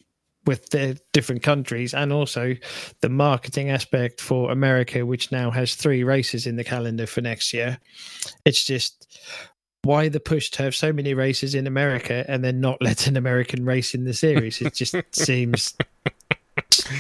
with 0.46 0.70
the 0.70 1.00
different 1.14 1.44
countries 1.44 1.94
and 1.94 2.12
also 2.12 2.56
the 3.02 3.10
marketing 3.10 3.70
aspect 3.70 4.20
for 4.20 4.52
America, 4.52 5.06
which 5.06 5.32
now 5.32 5.52
has 5.52 5.76
three 5.76 6.04
races 6.04 6.48
in 6.48 6.56
the 6.56 6.64
calendar 6.64 7.06
for 7.06 7.22
next 7.22 7.54
year. 7.54 7.78
It's 8.46 8.64
just 8.64 9.20
why 9.84 10.10
the 10.10 10.20
push 10.20 10.50
to 10.52 10.64
have 10.64 10.76
so 10.76 10.94
many 10.94 11.14
races 11.14 11.56
in 11.56 11.68
America 11.68 12.26
and 12.28 12.44
then 12.44 12.60
not 12.60 12.78
let 12.82 13.08
an 13.08 13.18
American 13.18 13.66
race 13.66 13.94
in 13.94 14.06
the 14.06 14.14
series. 14.14 14.62
It 14.62 14.74
just 14.74 14.96
seems 15.16 15.76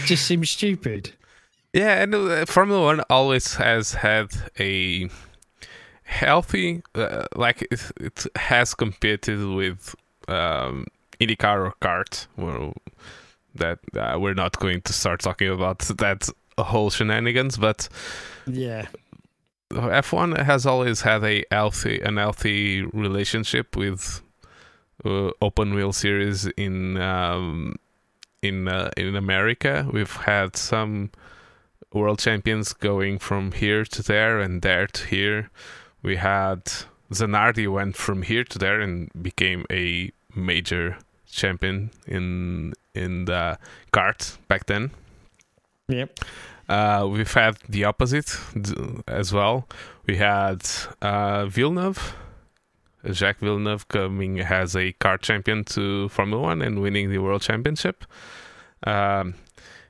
just 0.05 0.25
seems 0.25 0.49
stupid. 0.49 1.13
Yeah, 1.73 2.01
and 2.01 2.13
uh, 2.13 2.45
Formula 2.45 2.83
One 2.83 3.01
always 3.09 3.55
has 3.55 3.93
had 3.93 4.33
a 4.59 5.09
healthy, 6.03 6.81
uh, 6.95 7.25
like 7.35 7.61
it, 7.71 7.91
it, 7.99 8.25
has 8.35 8.73
competed 8.73 9.39
with 9.47 9.95
um, 10.27 10.85
IndyCar 11.21 11.65
or 11.65 11.73
CART, 11.79 12.27
well, 12.35 12.73
that 13.55 13.79
uh, 13.95 14.17
we're 14.19 14.33
not 14.33 14.59
going 14.59 14.81
to 14.81 14.93
start 14.93 15.21
talking 15.21 15.49
about 15.49 15.79
that 15.79 16.29
whole 16.57 16.89
shenanigans, 16.89 17.57
but 17.57 17.89
yeah, 18.45 18.87
F1 19.71 20.43
has 20.43 20.65
always 20.65 21.01
had 21.01 21.23
a 21.23 21.43
healthy, 21.51 22.01
an 22.01 22.17
healthy 22.17 22.83
relationship 22.83 23.75
with 23.75 24.21
uh, 25.05 25.31
open 25.41 25.73
wheel 25.73 25.93
series 25.93 26.45
in 26.57 26.97
um, 26.97 27.75
in 28.41 28.67
uh, 28.67 28.91
in 28.97 29.15
America. 29.15 29.87
We've 29.91 30.15
had 30.15 30.55
some 30.55 31.11
world 31.93 32.19
champions 32.19 32.73
going 32.73 33.19
from 33.19 33.51
here 33.51 33.83
to 33.83 34.03
there 34.03 34.39
and 34.39 34.61
there 34.61 34.87
to 34.87 35.07
here. 35.07 35.49
We 36.03 36.17
had 36.17 36.65
Zanardi 37.11 37.71
went 37.71 37.95
from 37.95 38.23
here 38.23 38.43
to 38.43 38.57
there 38.57 38.79
and 38.79 39.11
became 39.21 39.65
a 39.69 40.11
major 40.35 40.97
champion 41.31 41.91
in 42.05 42.73
in 42.93 43.25
the 43.25 43.57
CART 43.91 44.37
back 44.47 44.65
then. 44.65 44.91
Yep. 45.87 46.19
Uh, 46.69 47.07
we've 47.09 47.33
had 47.33 47.57
the 47.67 47.83
opposite 47.83 48.37
as 49.07 49.33
well. 49.33 49.67
We 50.07 50.17
had 50.17 50.61
uh, 51.01 51.45
Villeneuve, 51.47 52.15
Jacques 53.11 53.39
Villeneuve, 53.39 53.87
coming 53.87 54.39
as 54.39 54.75
a 54.75 54.93
CART 54.93 55.21
champion 55.21 55.63
to 55.65 56.07
Formula 56.09 56.41
One 56.41 56.61
and 56.61 56.81
winning 56.81 57.09
the 57.09 57.17
world 57.17 57.41
championship. 57.41 58.05
Um, 58.83 59.35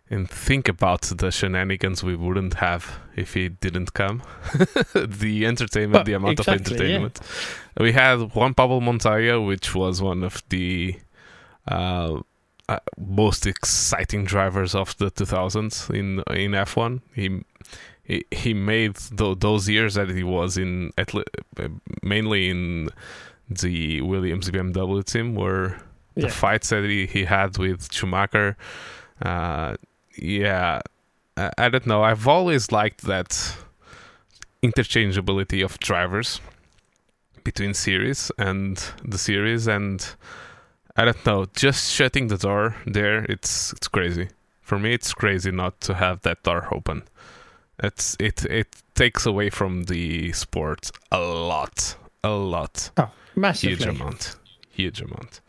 and 0.09 0.29
think 0.29 0.67
about 0.67 1.03
the 1.03 1.31
shenanigans 1.31 2.03
we 2.03 2.17
wouldn't 2.17 2.55
have 2.55 2.99
if 3.15 3.33
he 3.33 3.47
didn't 3.47 3.93
come. 3.93 4.23
the 4.93 5.45
entertainment, 5.45 6.05
the 6.05 6.13
amount 6.13 6.39
exactly, 6.39 6.75
of 6.75 6.81
entertainment. 6.81 7.19
We 7.79 7.93
had 7.93 8.35
Juan 8.35 8.53
Pablo 8.53 8.81
Montoya, 8.81 9.39
which 9.39 9.73
was 9.73 10.01
one 10.01 10.23
of 10.23 10.43
the 10.49 10.97
uh, 11.67 12.19
uh, 12.69 12.79
most 12.97 13.45
exciting 13.45 14.25
drivers 14.25 14.73
of 14.75 14.95
the 14.97 15.11
2000s 15.11 15.89
in 15.93 16.19
in 16.35 16.51
F1. 16.51 17.01
He 17.13 17.43
he, 18.03 18.25
he 18.31 18.53
made 18.53 18.95
th- 18.95 19.39
those 19.39 19.69
years 19.69 19.93
that 19.95 20.09
he 20.09 20.23
was 20.23 20.57
in 20.57 20.91
atle- 20.97 21.23
uh, 21.59 21.67
mainly 22.03 22.49
in 22.49 22.89
the 23.49 24.01
Williams 24.01 24.49
BMW 24.49 25.03
team 25.03 25.35
were 25.35 25.77
the 26.15 26.21
Yeah. 26.23 26.29
fights 26.29 26.69
that 26.69 26.83
he, 26.83 27.05
he 27.05 27.25
had 27.25 27.57
with 27.57 27.91
Schumacher. 27.91 28.55
Uh, 29.21 29.75
yeah, 30.17 30.81
I, 31.37 31.51
I 31.57 31.69
don't 31.69 31.85
know. 31.85 32.03
I've 32.03 32.27
always 32.27 32.71
liked 32.71 33.01
that 33.03 33.55
interchangeability 34.63 35.63
of 35.63 35.79
drivers 35.79 36.41
between 37.43 37.73
series 37.73 38.31
and 38.37 38.77
the 39.03 39.17
series, 39.17 39.67
and 39.67 40.15
I 40.95 41.05
don't 41.05 41.25
know. 41.25 41.45
Just 41.53 41.91
shutting 41.91 42.27
the 42.27 42.37
door 42.37 42.75
there, 42.85 43.23
it's 43.25 43.73
it's 43.73 43.87
crazy. 43.87 44.29
For 44.61 44.77
me, 44.79 44.93
it's 44.93 45.13
crazy 45.13 45.51
not 45.51 45.79
to 45.81 45.93
have 45.95 46.21
that 46.21 46.43
door 46.43 46.67
open. 46.73 47.03
It's 47.83 48.15
it 48.19 48.45
it 48.45 48.67
takes 48.95 49.25
away 49.25 49.49
from 49.49 49.83
the 49.83 50.31
sport 50.33 50.91
a 51.11 51.19
lot, 51.19 51.95
a 52.23 52.29
lot 52.29 52.91
Oh, 52.97 53.09
massively. 53.35 53.75
huge 53.75 53.87
amount 53.87 54.35
huge 54.69 55.01
amount 55.01 55.41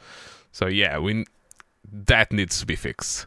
so 0.50 0.66
yeah 0.66 0.98
we 0.98 1.24
that 1.92 2.32
needs 2.32 2.58
to 2.60 2.66
be 2.66 2.74
fixed 2.74 3.26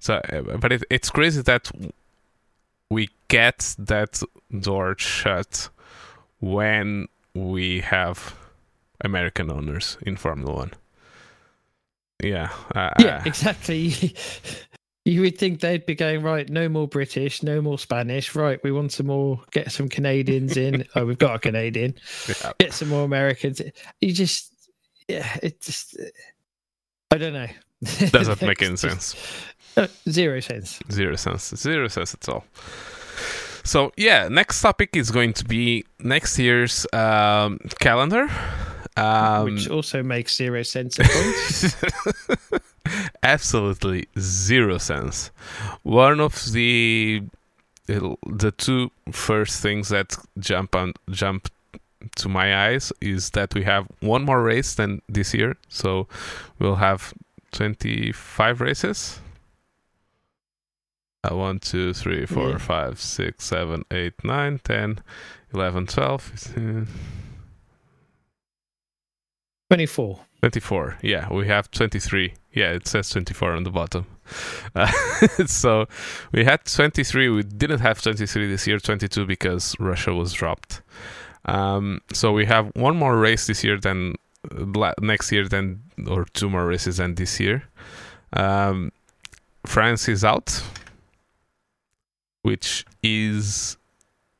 so 0.00 0.14
uh, 0.14 0.56
but 0.58 0.72
it, 0.72 0.82
it's 0.90 1.10
crazy 1.10 1.42
that 1.42 1.70
we 2.90 3.08
get 3.28 3.74
that 3.78 4.20
door 4.60 4.96
shut 4.98 5.68
when 6.40 7.06
we 7.34 7.80
have 7.80 8.34
american 9.04 9.50
owners 9.50 9.96
in 10.02 10.16
formula 10.16 10.52
one 10.54 10.72
yeah 12.22 12.52
uh, 12.74 12.90
Yeah, 12.98 13.22
exactly. 13.24 14.14
You 15.04 15.22
would 15.22 15.38
think 15.38 15.60
they'd 15.60 15.86
be 15.86 15.94
going 15.94 16.22
right. 16.22 16.46
No 16.50 16.68
more 16.68 16.86
British, 16.86 17.42
no 17.42 17.62
more 17.62 17.78
Spanish. 17.78 18.34
Right, 18.34 18.62
we 18.62 18.70
want 18.72 18.92
some 18.92 19.06
more. 19.06 19.40
Get 19.52 19.72
some 19.72 19.88
Canadians 19.88 20.58
in. 20.58 20.84
oh, 20.96 21.06
we've 21.06 21.16
got 21.16 21.36
a 21.36 21.38
Canadian. 21.38 21.94
yeah. 22.28 22.52
Get 22.58 22.74
some 22.74 22.88
more 22.88 23.04
Americans. 23.04 23.62
You 24.02 24.12
just, 24.12 24.52
yeah, 25.08 25.34
it 25.42 25.62
just. 25.62 25.96
I 27.10 27.16
don't 27.16 27.32
know. 27.32 27.46
doesn't 28.10 28.42
make 28.46 28.60
any 28.60 28.76
sense 28.76 29.14
uh, 29.76 29.86
zero 30.08 30.40
sense. 30.40 30.80
zero 30.90 31.14
sense 31.14 31.54
zero 31.56 31.86
sense 31.86 32.12
at 32.12 32.28
all 32.28 32.44
so 33.62 33.92
yeah 33.96 34.26
next 34.28 34.60
topic 34.60 34.96
is 34.96 35.10
going 35.12 35.32
to 35.32 35.44
be 35.44 35.84
next 36.00 36.38
year's 36.38 36.86
um, 36.92 37.58
calendar 37.78 38.28
um, 38.98 39.44
which 39.44 39.68
also 39.68 40.02
makes 40.02 40.34
zero 40.36 40.62
sense 40.62 40.98
at 41.00 41.06
points. 41.10 41.76
absolutely 43.22 44.06
zero 44.18 44.78
sense 44.78 45.30
one 45.82 46.20
of 46.20 46.52
the 46.52 47.22
the 47.86 48.52
two 48.56 48.90
first 49.12 49.60
things 49.62 49.88
that 49.88 50.16
jump 50.38 50.74
on 50.74 50.92
jump 51.10 51.48
to 52.16 52.28
my 52.28 52.66
eyes 52.68 52.92
is 53.00 53.30
that 53.30 53.54
we 53.54 53.62
have 53.64 53.86
one 54.00 54.24
more 54.24 54.42
race 54.42 54.74
than 54.74 55.00
this 55.08 55.34
year 55.34 55.56
so 55.68 56.06
we'll 56.58 56.76
have 56.76 57.12
25 57.52 58.60
races 58.60 59.20
uh, 61.24 61.34
1 61.34 61.58
2 61.58 61.92
3 61.94 62.26
4 62.26 62.50
Yeah. 62.50 62.58
5 62.58 63.00
6 63.00 63.44
7 63.44 63.84
8 63.90 64.24
9 64.24 64.60
10 64.62 64.98
11 65.54 65.86
12 65.86 66.22
15, 66.22 66.88
24. 69.70 70.18
24 70.40 70.98
yeah 71.02 71.32
we 71.32 71.46
have 71.46 71.70
23 71.70 72.32
yeah 72.52 72.70
it 72.70 72.86
says 72.86 73.10
24 73.10 73.52
on 73.52 73.64
the 73.64 73.70
bottom. 73.70 74.06
Uh, 74.74 74.86
so 75.46 75.86
we 76.32 76.44
had 76.44 76.64
23 76.64 77.28
we 77.28 77.42
didn't 77.42 77.80
have 77.80 78.00
23 78.00 78.46
this 78.46 78.66
year 78.66 78.78
22 78.78 79.26
because 79.26 79.74
russia 79.78 80.14
was 80.14 80.32
dropped. 80.32 80.82
Um, 81.44 82.00
so 82.12 82.32
we 82.32 82.44
have 82.46 82.70
one 82.74 82.96
more 82.96 83.16
race 83.16 83.46
this 83.46 83.64
year 83.64 83.78
than 83.78 84.14
next 85.00 85.32
year 85.32 85.48
than 85.48 85.82
or 86.06 86.24
two 86.34 86.48
more 86.48 86.66
races 86.66 86.98
than 86.98 87.14
this 87.14 87.40
year. 87.40 87.64
Um, 88.32 88.92
france 89.66 90.08
is 90.08 90.24
out 90.24 90.62
which 92.42 92.86
is 93.02 93.76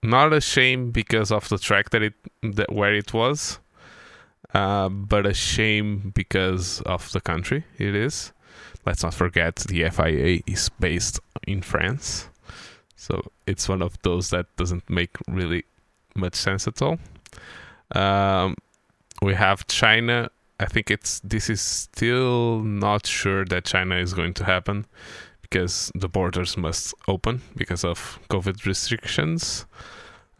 not 0.02 0.32
a 0.32 0.40
shame 0.40 0.90
because 0.90 1.30
of 1.32 1.48
the 1.48 1.58
track 1.58 1.90
that 1.90 2.02
it 2.02 2.14
that 2.42 2.72
where 2.72 2.94
it 2.94 3.12
was 3.12 3.58
uh, 4.54 4.88
but 4.88 5.26
a 5.26 5.34
shame 5.34 6.12
because 6.14 6.80
of 6.82 7.10
the 7.12 7.20
country 7.20 7.64
it 7.78 7.94
is. 7.94 8.32
Let's 8.86 9.02
not 9.02 9.14
forget 9.14 9.56
the 9.56 9.88
FIA 9.90 10.40
is 10.46 10.70
based 10.80 11.20
in 11.46 11.62
France, 11.62 12.28
so 12.96 13.30
it's 13.46 13.68
one 13.68 13.82
of 13.82 14.00
those 14.02 14.30
that 14.30 14.46
doesn't 14.56 14.88
make 14.88 15.16
really 15.26 15.64
much 16.14 16.34
sense 16.34 16.66
at 16.66 16.80
all. 16.80 16.98
Um, 17.94 18.56
we 19.22 19.34
have 19.34 19.66
China. 19.66 20.30
I 20.60 20.66
think 20.66 20.90
it's 20.90 21.20
this 21.20 21.48
is 21.48 21.60
still 21.60 22.60
not 22.60 23.06
sure 23.06 23.44
that 23.46 23.64
China 23.64 23.96
is 23.96 24.14
going 24.14 24.34
to 24.34 24.44
happen 24.44 24.86
because 25.42 25.90
the 25.94 26.08
borders 26.08 26.56
must 26.56 26.94
open 27.06 27.42
because 27.56 27.84
of 27.84 28.18
COVID 28.28 28.64
restrictions 28.66 29.66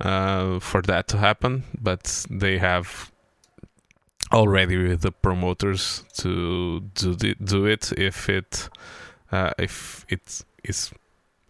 uh, 0.00 0.59
for 0.59 0.82
that 0.82 1.09
to 1.09 1.18
happen. 1.18 1.64
But 1.80 2.26
they 2.30 2.59
have 2.59 3.12
already 4.33 4.76
with 4.76 5.03
the 5.03 5.12
promoters 5.12 6.05
to 6.18 6.81
do 6.95 7.14
the, 7.14 7.35
do 7.35 7.66
it 7.66 7.93
if 7.93 8.29
it 8.29 8.68
uh, 9.33 9.53
if 9.59 10.05
it 10.09 10.43
is 10.64 10.93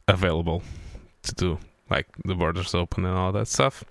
available 0.06 0.62
to 1.22 1.34
do 1.34 1.58
like 1.90 2.06
the 2.24 2.34
borders 2.34 2.74
open 2.74 3.04
and 3.04 3.16
all 3.16 3.32
that 3.32 3.48
stuff. 3.48 3.84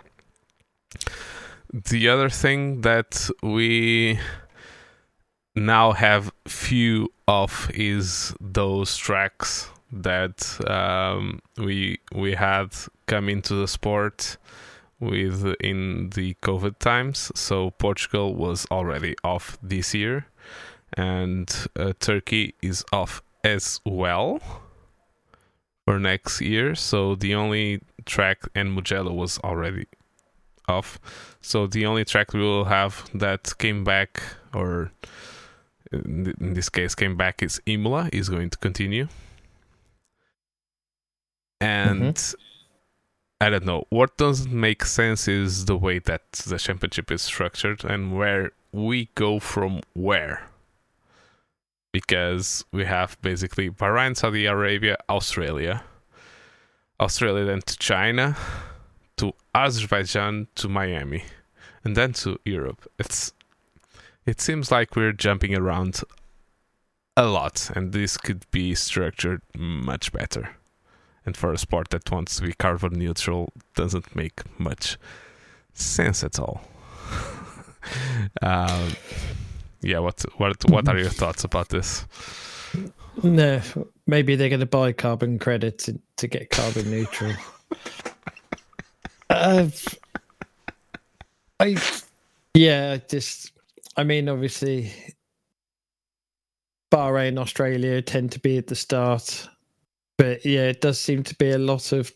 The 1.73 2.07
other 2.07 2.29
thing 2.29 2.81
that 2.81 3.29
we 3.43 4.19
now 5.55 5.91
have 5.91 6.31
few 6.47 7.11
of 7.27 7.69
is 7.73 8.33
those 8.39 8.95
tracks 8.95 9.69
that 9.91 10.59
um, 10.69 11.41
we 11.57 11.99
we 12.13 12.33
had 12.33 12.69
come 13.05 13.29
into 13.29 13.55
the 13.55 13.67
sport 13.67 14.37
with 14.99 15.55
in 15.59 16.09
the 16.11 16.35
COVID 16.41 16.79
times. 16.79 17.31
So 17.35 17.71
Portugal 17.71 18.33
was 18.35 18.65
already 18.71 19.15
off 19.23 19.57
this 19.61 19.93
year, 19.93 20.27
and 20.93 21.53
uh, 21.75 21.93
Turkey 21.99 22.55
is 22.61 22.83
off 22.91 23.21
as 23.43 23.79
well 23.85 24.41
for 25.85 25.99
next 25.99 26.41
year. 26.41 26.75
So 26.75 27.15
the 27.15 27.35
only 27.35 27.81
track 28.05 28.39
and 28.55 28.73
Mugello 28.73 29.13
was 29.13 29.39
already 29.39 29.85
off. 30.67 30.99
So 31.41 31.67
the 31.67 31.85
only 31.85 32.03
track 32.03 32.33
we 32.33 32.41
will 32.41 32.65
have 32.65 33.09
that 33.13 33.57
came 33.57 33.83
back, 33.83 34.21
or 34.53 34.91
in 35.91 36.53
this 36.53 36.69
case 36.69 36.95
came 36.95 37.15
back, 37.15 37.43
is 37.43 37.61
Imola. 37.65 38.09
Is 38.11 38.29
going 38.29 38.49
to 38.49 38.57
continue, 38.57 39.07
and. 41.61 42.17
I 43.39 43.49
don't 43.49 43.65
know. 43.65 43.85
What 43.89 44.17
doesn't 44.17 44.51
make 44.51 44.83
sense 44.83 45.27
is 45.27 45.65
the 45.65 45.77
way 45.77 45.99
that 45.99 46.31
the 46.31 46.57
championship 46.57 47.11
is 47.11 47.21
structured 47.21 47.83
and 47.83 48.17
where 48.17 48.51
we 48.71 49.09
go 49.13 49.39
from 49.39 49.81
where. 49.93 50.49
Because 51.91 52.65
we 52.71 52.85
have 52.85 53.19
basically 53.21 53.69
Bahrain, 53.69 54.17
Saudi 54.17 54.45
Arabia, 54.45 54.97
Australia. 55.07 55.83
Australia 56.99 57.45
then 57.45 57.61
to 57.61 57.77
China, 57.77 58.35
to 59.17 59.33
Azerbaijan, 59.53 60.47
to 60.55 60.67
Miami, 60.67 61.23
and 61.83 61.95
then 61.95 62.13
to 62.13 62.39
Europe. 62.43 62.89
It's 62.97 63.33
it 64.25 64.41
seems 64.41 64.71
like 64.71 64.95
we're 64.95 65.13
jumping 65.13 65.55
around 65.55 66.01
a 67.15 67.25
lot 67.25 67.69
and 67.75 67.93
this 67.93 68.17
could 68.17 68.49
be 68.51 68.75
structured 68.75 69.41
much 69.55 70.11
better 70.11 70.56
and 71.27 71.35
for 71.35 71.51
a 71.51 71.57
sport 71.57 71.89
that 71.89 72.09
wants 72.09 72.37
to 72.37 72.43
be 72.43 72.53
carbon 72.53 72.93
neutral 72.93 73.51
doesn't 73.75 74.15
make 74.15 74.41
much 74.57 74.97
sense 75.73 76.23
at 76.23 76.39
all. 76.39 76.61
um, 78.41 78.91
yeah, 79.81 79.99
what 79.99 80.23
what 80.37 80.55
what 80.69 80.87
are 80.87 80.97
your 80.97 81.09
thoughts 81.09 81.43
about 81.43 81.67
this? 81.67 82.05
No, 83.21 83.61
maybe 84.07 84.35
they're 84.35 84.49
going 84.49 84.61
to 84.61 84.65
buy 84.65 84.93
carbon 84.93 85.37
credits 85.37 85.85
to, 85.85 85.99
to 86.15 86.27
get 86.27 86.49
carbon 86.49 86.89
neutral. 86.89 87.33
uh, 89.29 89.67
I, 91.59 91.77
yeah, 92.53 92.97
just, 93.09 93.51
I 93.97 94.03
mean, 94.03 94.29
obviously, 94.29 94.93
Bahrain, 96.91 97.37
Australia 97.37 98.01
tend 98.01 98.31
to 98.33 98.39
be 98.39 98.57
at 98.57 98.67
the 98.67 98.75
start. 98.75 99.49
But 100.17 100.45
yeah, 100.45 100.69
it 100.69 100.81
does 100.81 100.99
seem 100.99 101.23
to 101.23 101.35
be 101.35 101.51
a 101.51 101.57
lot 101.57 101.91
of 101.91 102.11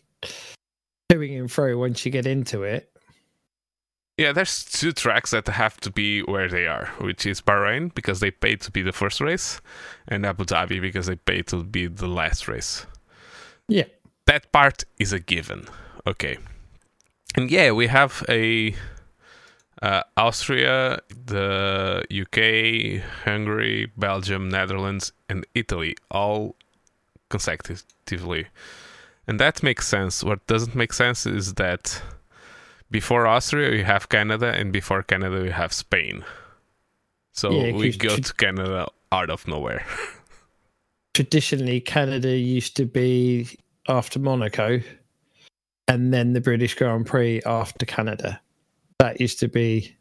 toing 1.10 1.38
and 1.38 1.50
fro 1.50 1.76
once 1.76 2.04
you 2.04 2.10
get 2.10 2.26
into 2.26 2.62
it. 2.62 2.88
Yeah, 4.18 4.32
there's 4.32 4.64
two 4.64 4.92
tracks 4.92 5.30
that 5.30 5.48
have 5.48 5.80
to 5.80 5.90
be 5.90 6.20
where 6.20 6.48
they 6.48 6.66
are, 6.66 6.86
which 7.00 7.24
is 7.24 7.40
Bahrain 7.40 7.94
because 7.94 8.20
they 8.20 8.30
paid 8.30 8.60
to 8.62 8.70
be 8.70 8.82
the 8.82 8.92
first 8.92 9.20
race, 9.20 9.60
and 10.06 10.26
Abu 10.26 10.44
Dhabi 10.44 10.80
because 10.80 11.06
they 11.06 11.16
paid 11.16 11.46
to 11.48 11.62
be 11.62 11.86
the 11.86 12.06
last 12.06 12.46
race. 12.46 12.86
Yeah. 13.68 13.84
That 14.26 14.52
part 14.52 14.84
is 14.98 15.12
a 15.12 15.18
given. 15.18 15.66
Okay. 16.06 16.38
And 17.36 17.50
yeah, 17.50 17.72
we 17.72 17.86
have 17.86 18.22
a 18.28 18.74
uh, 19.80 20.02
Austria, 20.16 21.00
the 21.08 22.04
UK, 22.10 23.02
Hungary, 23.24 23.90
Belgium, 23.96 24.48
Netherlands, 24.48 25.12
and 25.28 25.46
Italy 25.54 25.96
all 26.10 26.54
consecutively. 27.32 28.46
And 29.26 29.40
that 29.40 29.62
makes 29.62 29.88
sense. 29.88 30.22
What 30.22 30.46
doesn't 30.46 30.76
make 30.76 30.92
sense 30.92 31.26
is 31.26 31.54
that 31.54 32.02
before 32.90 33.26
Austria, 33.26 33.74
you 33.76 33.84
have 33.84 34.08
Canada, 34.08 34.52
and 34.52 34.72
before 34.72 35.02
Canada, 35.02 35.42
you 35.44 35.50
have 35.50 35.72
Spain. 35.72 36.24
So 37.32 37.50
Yeah, 37.50 37.72
we 37.72 37.96
go 37.96 38.16
to 38.16 38.34
Canada 38.34 38.86
out 39.10 39.30
of 39.30 39.48
nowhere. 39.48 39.84
Traditionally, 41.14 41.80
Canada 41.80 42.36
used 42.36 42.76
to 42.76 42.84
be 42.84 43.58
after 43.88 44.18
Monaco 44.18 44.80
and 45.88 46.12
then 46.12 46.32
the 46.32 46.40
British 46.40 46.74
Grand 46.74 47.06
Prix 47.06 47.42
after 47.44 47.86
Canada. 47.86 48.40
That 48.98 49.20
used 49.20 49.40
to 49.40 49.48
be 49.48 49.96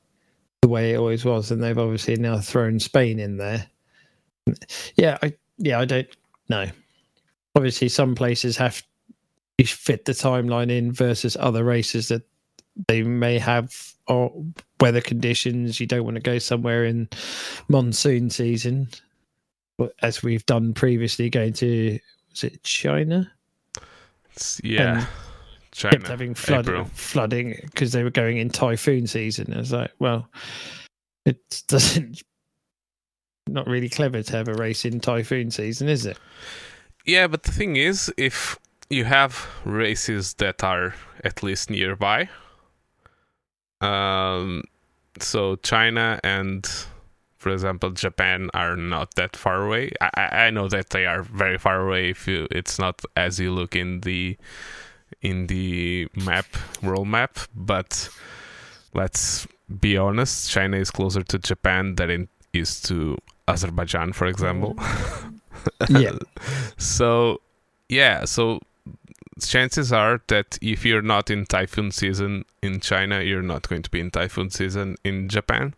the 0.61 0.67
way 0.67 0.93
it 0.93 0.97
always 0.97 1.25
was. 1.25 1.51
And 1.51 1.63
they've 1.63 1.77
obviously 1.77 2.15
now 2.17 2.39
thrown 2.39 2.79
Spain 2.79 3.19
in 3.19 3.38
there. 3.38 3.67
Yeah, 4.95 5.17
I, 5.23 5.34
yeah, 5.57 5.79
I 5.79 5.86
don't 5.86 6.07
know. 6.49 6.67
Obviously, 7.55 7.89
some 7.89 8.15
places 8.15 8.55
have 8.57 8.81
you 9.57 9.65
fit 9.65 10.05
the 10.05 10.13
timeline 10.13 10.71
in 10.71 10.91
versus 10.91 11.35
other 11.39 11.63
races 11.63 12.07
that 12.07 12.23
they 12.87 13.03
may 13.03 13.37
have 13.37 13.75
or 14.07 14.31
weather 14.79 15.01
conditions. 15.01 15.79
You 15.79 15.85
don't 15.87 16.05
want 16.05 16.15
to 16.15 16.21
go 16.21 16.39
somewhere 16.39 16.85
in 16.85 17.09
monsoon 17.67 18.29
season, 18.29 18.87
but 19.77 19.93
as 20.01 20.23
we've 20.23 20.45
done 20.45 20.73
previously, 20.73 21.29
going 21.29 21.53
to 21.53 21.99
was 22.29 22.43
it 22.45 22.63
China? 22.63 23.29
It's- 24.31 24.61
yeah, 24.63 24.99
And 24.99 25.07
China, 25.73 25.97
kept 25.97 26.07
having 26.07 26.33
flood, 26.33 26.67
April. 26.69 26.85
flooding 26.93 27.59
because 27.65 27.91
they 27.91 28.03
were 28.03 28.09
going 28.09 28.37
in 28.37 28.49
typhoon 28.49 29.05
season. 29.07 29.51
It's 29.53 29.71
like, 29.73 29.91
well, 29.99 30.27
it 31.25 31.37
doesn't. 31.67 32.23
Not 33.47 33.67
really 33.67 33.89
clever 33.89 34.23
to 34.23 34.31
have 34.37 34.47
a 34.47 34.53
race 34.53 34.85
in 34.85 35.01
typhoon 35.01 35.51
season, 35.51 35.89
is 35.89 36.05
it? 36.05 36.17
Yeah, 37.05 37.27
but 37.27 37.43
the 37.43 37.51
thing 37.51 37.75
is, 37.75 38.13
if 38.17 38.57
you 38.89 39.05
have 39.05 39.47
races 39.65 40.33
that 40.35 40.63
are 40.63 40.93
at 41.23 41.41
least 41.43 41.69
nearby, 41.69 42.29
um, 43.79 44.63
so 45.19 45.55
China 45.57 46.19
and, 46.23 46.69
for 47.37 47.49
example, 47.49 47.91
Japan 47.91 48.49
are 48.53 48.75
not 48.75 49.15
that 49.15 49.35
far 49.35 49.65
away. 49.65 49.91
I, 49.99 50.09
I 50.15 50.45
I 50.45 50.49
know 50.51 50.67
that 50.67 50.91
they 50.91 51.05
are 51.05 51.23
very 51.23 51.57
far 51.57 51.87
away. 51.87 52.11
If 52.11 52.27
you, 52.27 52.47
it's 52.51 52.77
not 52.77 53.01
as 53.15 53.39
you 53.39 53.51
look 53.51 53.75
in 53.75 54.01
the 54.01 54.37
in 55.21 55.47
the 55.47 56.07
map, 56.15 56.45
world 56.81 57.07
map, 57.07 57.37
but 57.55 58.09
let's 58.93 59.47
be 59.79 59.97
honest, 59.97 60.49
China 60.51 60.77
is 60.77 60.91
closer 60.91 61.23
to 61.23 61.39
Japan 61.39 61.95
than 61.95 62.09
it 62.09 62.29
is 62.53 62.81
to 62.83 63.17
Azerbaijan, 63.47 64.13
for 64.13 64.27
example. 64.27 64.75
Yeah. 65.89 66.12
so 66.78 67.41
yeah, 67.89 68.26
so 68.26 68.59
chances 69.41 69.91
are 69.91 70.22
that 70.28 70.57
if 70.62 70.86
you're 70.86 71.01
not 71.01 71.30
in 71.30 71.45
typhoon 71.45 71.91
season 71.91 72.45
in 72.62 72.80
China, 72.80 73.22
you're 73.22 73.41
not 73.41 73.68
going 73.68 73.82
to 73.84 73.89
be 73.89 73.99
in 73.99 74.12
typhoon 74.12 74.49
season 74.49 74.95
in 75.03 75.28
Japan. 75.30 75.74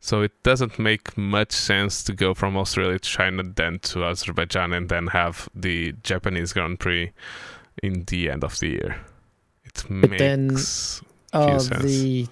So 0.00 0.20
it 0.20 0.32
doesn't 0.42 0.78
make 0.78 1.16
much 1.16 1.52
sense 1.52 2.04
to 2.04 2.12
go 2.12 2.34
from 2.34 2.56
Australia 2.58 2.98
to 2.98 3.08
China, 3.08 3.42
then 3.42 3.78
to 3.80 4.04
Azerbaijan, 4.04 4.72
and 4.74 4.88
then 4.90 5.06
have 5.08 5.48
the 5.54 5.92
Japanese 6.02 6.52
Grand 6.52 6.78
Prix 6.78 7.10
in 7.82 8.04
the 8.04 8.30
end 8.30 8.44
of 8.44 8.58
the 8.58 8.68
year. 8.68 8.96
It 9.64 9.82
But 9.88 10.18
then- 10.18 10.48
makes 10.48 11.00
Are 11.32 11.58
sense. 11.58 11.82
the 11.82 12.26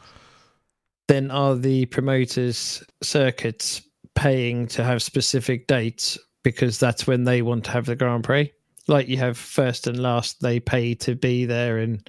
then 1.08 1.30
are 1.30 1.56
the 1.56 1.86
promoters 1.86 2.82
circuits 3.02 3.82
paying 4.14 4.66
to 4.68 4.84
have 4.84 5.02
specific 5.02 5.66
dates 5.66 6.18
because 6.42 6.78
that's 6.78 7.06
when 7.06 7.24
they 7.24 7.42
want 7.42 7.64
to 7.64 7.70
have 7.70 7.86
the 7.86 7.96
Grand 7.96 8.24
Prix? 8.24 8.52
Like 8.88 9.08
you 9.08 9.16
have 9.18 9.38
first 9.38 9.86
and 9.86 10.00
last, 10.00 10.40
they 10.40 10.58
pay 10.60 10.94
to 10.96 11.14
be 11.14 11.44
there, 11.44 11.78
and 11.78 12.08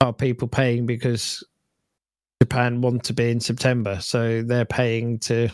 are 0.00 0.12
people 0.12 0.48
paying 0.48 0.86
because 0.86 1.44
Japan 2.40 2.80
want 2.80 3.04
to 3.04 3.12
be 3.12 3.30
in 3.30 3.40
September, 3.40 4.00
so 4.00 4.42
they're 4.42 4.64
paying 4.64 5.18
to 5.20 5.48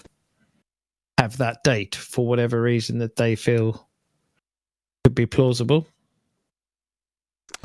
have 1.19 1.39
that 1.39 1.63
date 1.65 1.95
for 1.95 2.27
whatever 2.27 2.61
reason 2.61 2.99
that 2.99 3.17
they 3.17 3.37
feel 3.37 3.89
could 5.05 5.15
be 5.15 5.27
plausible. 5.27 5.87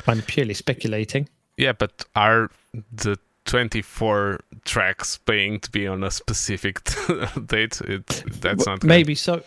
I'm 0.06 0.22
purely 0.22 0.54
speculating. 0.54 1.28
Yeah, 1.56 1.72
but 1.72 2.04
are 2.16 2.50
the 2.92 3.18
24 3.44 4.40
tracks 4.64 5.18
paying 5.18 5.60
to 5.60 5.70
be 5.70 5.86
on 5.86 6.02
a 6.04 6.10
specific 6.10 6.80
date? 7.46 7.80
It, 7.82 8.06
that's 8.06 8.66
Well, 8.66 8.76
not 8.76 8.84
maybe 8.84 9.14
so. 9.14 9.42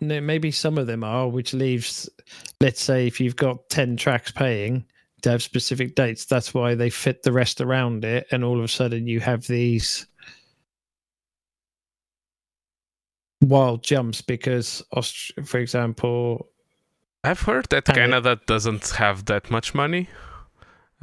No, 0.00 0.20
maybe 0.20 0.50
some 0.50 0.76
of 0.78 0.86
them 0.86 1.02
are, 1.02 1.28
which 1.28 1.54
leaves, 1.54 2.08
let's 2.60 2.82
say, 2.82 3.06
if 3.06 3.20
you've 3.20 3.36
got 3.36 3.68
ten 3.70 3.96
tracks 3.96 4.30
paying 4.30 4.84
to 5.22 5.30
have 5.30 5.42
specific 5.42 5.94
dates, 5.94 6.26
that's 6.26 6.52
why 6.52 6.74
they 6.74 6.90
fit 6.90 7.22
the 7.22 7.32
rest 7.32 7.60
around 7.60 8.04
it, 8.04 8.26
and 8.30 8.44
all 8.44 8.58
of 8.58 8.64
a 8.64 8.68
sudden 8.68 9.06
you 9.06 9.20
have 9.20 9.46
these 9.46 10.06
wild 13.40 13.82
jumps 13.82 14.20
because, 14.22 14.82
Aust- 14.92 15.32
for 15.44 15.58
example, 15.58 16.48
I've 17.24 17.40
heard 17.42 17.66
that 17.70 17.88
And 17.88 17.96
it- 17.96 18.00
Canada 18.00 18.40
doesn't 18.46 18.90
have 18.90 19.24
that 19.26 19.50
much 19.50 19.74
money. 19.74 20.08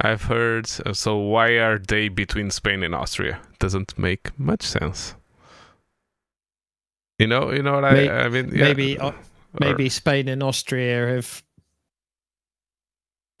I've 0.00 0.22
heard. 0.24 0.66
So 0.66 1.16
why 1.16 1.50
are 1.58 1.78
they 1.78 2.08
between 2.08 2.50
Spain 2.50 2.82
and 2.82 2.94
Austria? 2.94 3.40
Doesn't 3.58 3.96
make 3.98 4.36
much 4.38 4.62
sense. 4.62 5.14
You 7.18 7.26
know, 7.28 7.52
you 7.52 7.62
know 7.62 7.74
what 7.74 7.84
I, 7.84 7.92
May- 7.92 8.08
I 8.10 8.28
mean. 8.28 8.48
Yeah. 8.48 8.64
maybe 8.64 8.98
uh, 8.98 9.08
Or- 9.08 9.14
maybe 9.60 9.88
Spain 9.88 10.28
and 10.28 10.42
Austria 10.42 11.06
have 11.14 11.42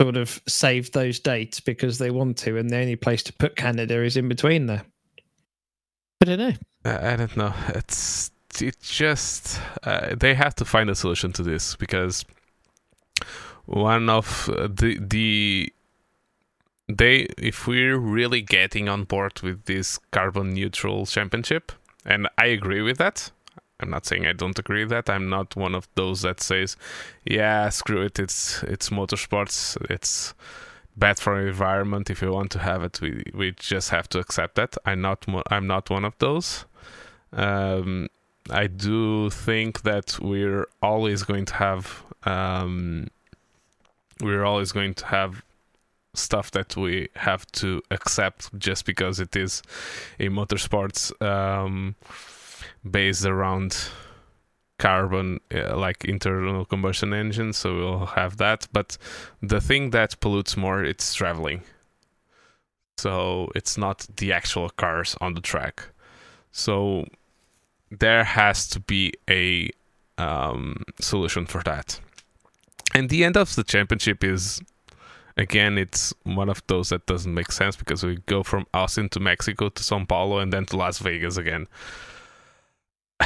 sort 0.00 0.16
of 0.16 0.40
saved 0.46 0.92
those 0.92 1.18
dates 1.20 1.60
because 1.60 1.98
they 1.98 2.10
want 2.10 2.36
to, 2.38 2.56
and 2.56 2.70
the 2.70 2.76
only 2.78 2.96
place 2.96 3.22
to 3.24 3.32
put 3.32 3.56
Canada 3.56 4.02
is 4.02 4.16
in 4.16 4.28
between 4.28 4.66
there. 4.66 4.82
I 6.22 6.24
don't 6.26 6.38
know. 6.38 6.52
I 6.84 7.16
don't 7.16 7.36
know. 7.36 7.52
It's 7.68 8.30
it 8.60 8.80
just 8.80 9.60
uh, 9.82 10.14
they 10.14 10.34
have 10.34 10.54
to 10.56 10.64
find 10.64 10.88
a 10.88 10.94
solution 10.94 11.32
to 11.32 11.42
this 11.42 11.74
because 11.76 12.24
one 13.66 14.08
of 14.08 14.46
the 14.46 14.98
the 15.00 15.72
they 16.88 17.26
if 17.38 17.66
we're 17.66 17.96
really 17.98 18.42
getting 18.42 18.88
on 18.88 19.04
board 19.04 19.40
with 19.42 19.64
this 19.64 19.98
carbon 20.12 20.50
neutral 20.54 21.06
championship, 21.06 21.72
and 22.04 22.28
I 22.38 22.46
agree 22.46 22.82
with 22.82 22.98
that. 22.98 23.30
I'm 23.84 23.90
not 23.90 24.06
saying 24.06 24.26
I 24.26 24.32
don't 24.32 24.58
agree 24.58 24.84
with 24.84 24.90
that. 24.90 25.10
I'm 25.10 25.28
not 25.28 25.56
one 25.56 25.74
of 25.74 25.88
those 25.94 26.22
that 26.22 26.40
says, 26.40 26.76
"Yeah, 27.24 27.68
screw 27.68 28.00
it. 28.00 28.18
It's 28.18 28.62
it's 28.62 28.88
motorsports. 28.88 29.76
It's 29.90 30.32
bad 30.96 31.18
for 31.18 31.34
our 31.34 31.46
environment. 31.46 32.08
If 32.08 32.22
we 32.22 32.30
want 32.30 32.50
to 32.52 32.60
have 32.60 32.82
it, 32.82 32.98
we 33.02 33.24
we 33.34 33.52
just 33.52 33.90
have 33.90 34.08
to 34.10 34.18
accept 34.18 34.54
that." 34.54 34.78
I'm 34.86 35.02
not 35.02 35.26
I'm 35.50 35.66
not 35.66 35.90
one 35.90 36.06
of 36.06 36.14
those. 36.18 36.64
Um, 37.34 38.08
I 38.50 38.68
do 38.68 39.28
think 39.28 39.82
that 39.82 40.18
we're 40.18 40.66
always 40.82 41.22
going 41.22 41.44
to 41.46 41.54
have 41.54 42.04
um, 42.24 43.08
we're 44.22 44.44
always 44.44 44.72
going 44.72 44.94
to 44.94 45.06
have 45.06 45.42
stuff 46.14 46.50
that 46.52 46.74
we 46.74 47.08
have 47.16 47.44
to 47.52 47.82
accept 47.90 48.56
just 48.58 48.86
because 48.86 49.20
it 49.20 49.36
is 49.36 49.62
a 50.18 50.28
motorsports 50.28 51.12
um, 51.20 51.96
based 52.88 53.24
around 53.24 53.88
carbon 54.78 55.40
uh, 55.54 55.76
like 55.76 56.04
internal 56.04 56.64
combustion 56.64 57.14
engines 57.14 57.56
so 57.56 57.76
we'll 57.76 58.06
have 58.06 58.36
that. 58.38 58.66
But 58.72 58.98
the 59.42 59.60
thing 59.60 59.90
that 59.90 60.20
pollutes 60.20 60.56
more 60.56 60.84
it's 60.84 61.14
traveling. 61.14 61.62
So 62.96 63.50
it's 63.54 63.76
not 63.76 64.06
the 64.16 64.32
actual 64.32 64.70
cars 64.70 65.16
on 65.20 65.34
the 65.34 65.40
track. 65.40 65.88
So 66.52 67.06
there 67.90 68.24
has 68.24 68.68
to 68.68 68.80
be 68.80 69.12
a 69.28 69.70
um, 70.18 70.84
solution 71.00 71.46
for 71.46 71.62
that. 71.64 72.00
And 72.94 73.08
the 73.10 73.24
end 73.24 73.36
of 73.36 73.54
the 73.56 73.64
championship 73.64 74.22
is 74.22 74.60
again 75.36 75.76
it's 75.76 76.14
one 76.22 76.48
of 76.48 76.62
those 76.68 76.90
that 76.90 77.06
doesn't 77.06 77.34
make 77.34 77.50
sense 77.50 77.74
because 77.74 78.04
we 78.04 78.18
go 78.26 78.44
from 78.44 78.64
austin 78.72 79.08
to 79.08 79.18
mexico 79.18 79.68
to 79.68 79.82
sao 79.82 80.04
paulo 80.04 80.38
and 80.38 80.52
then 80.52 80.64
to 80.64 80.76
las 80.76 81.00
vegas 81.00 81.36
again 81.36 81.66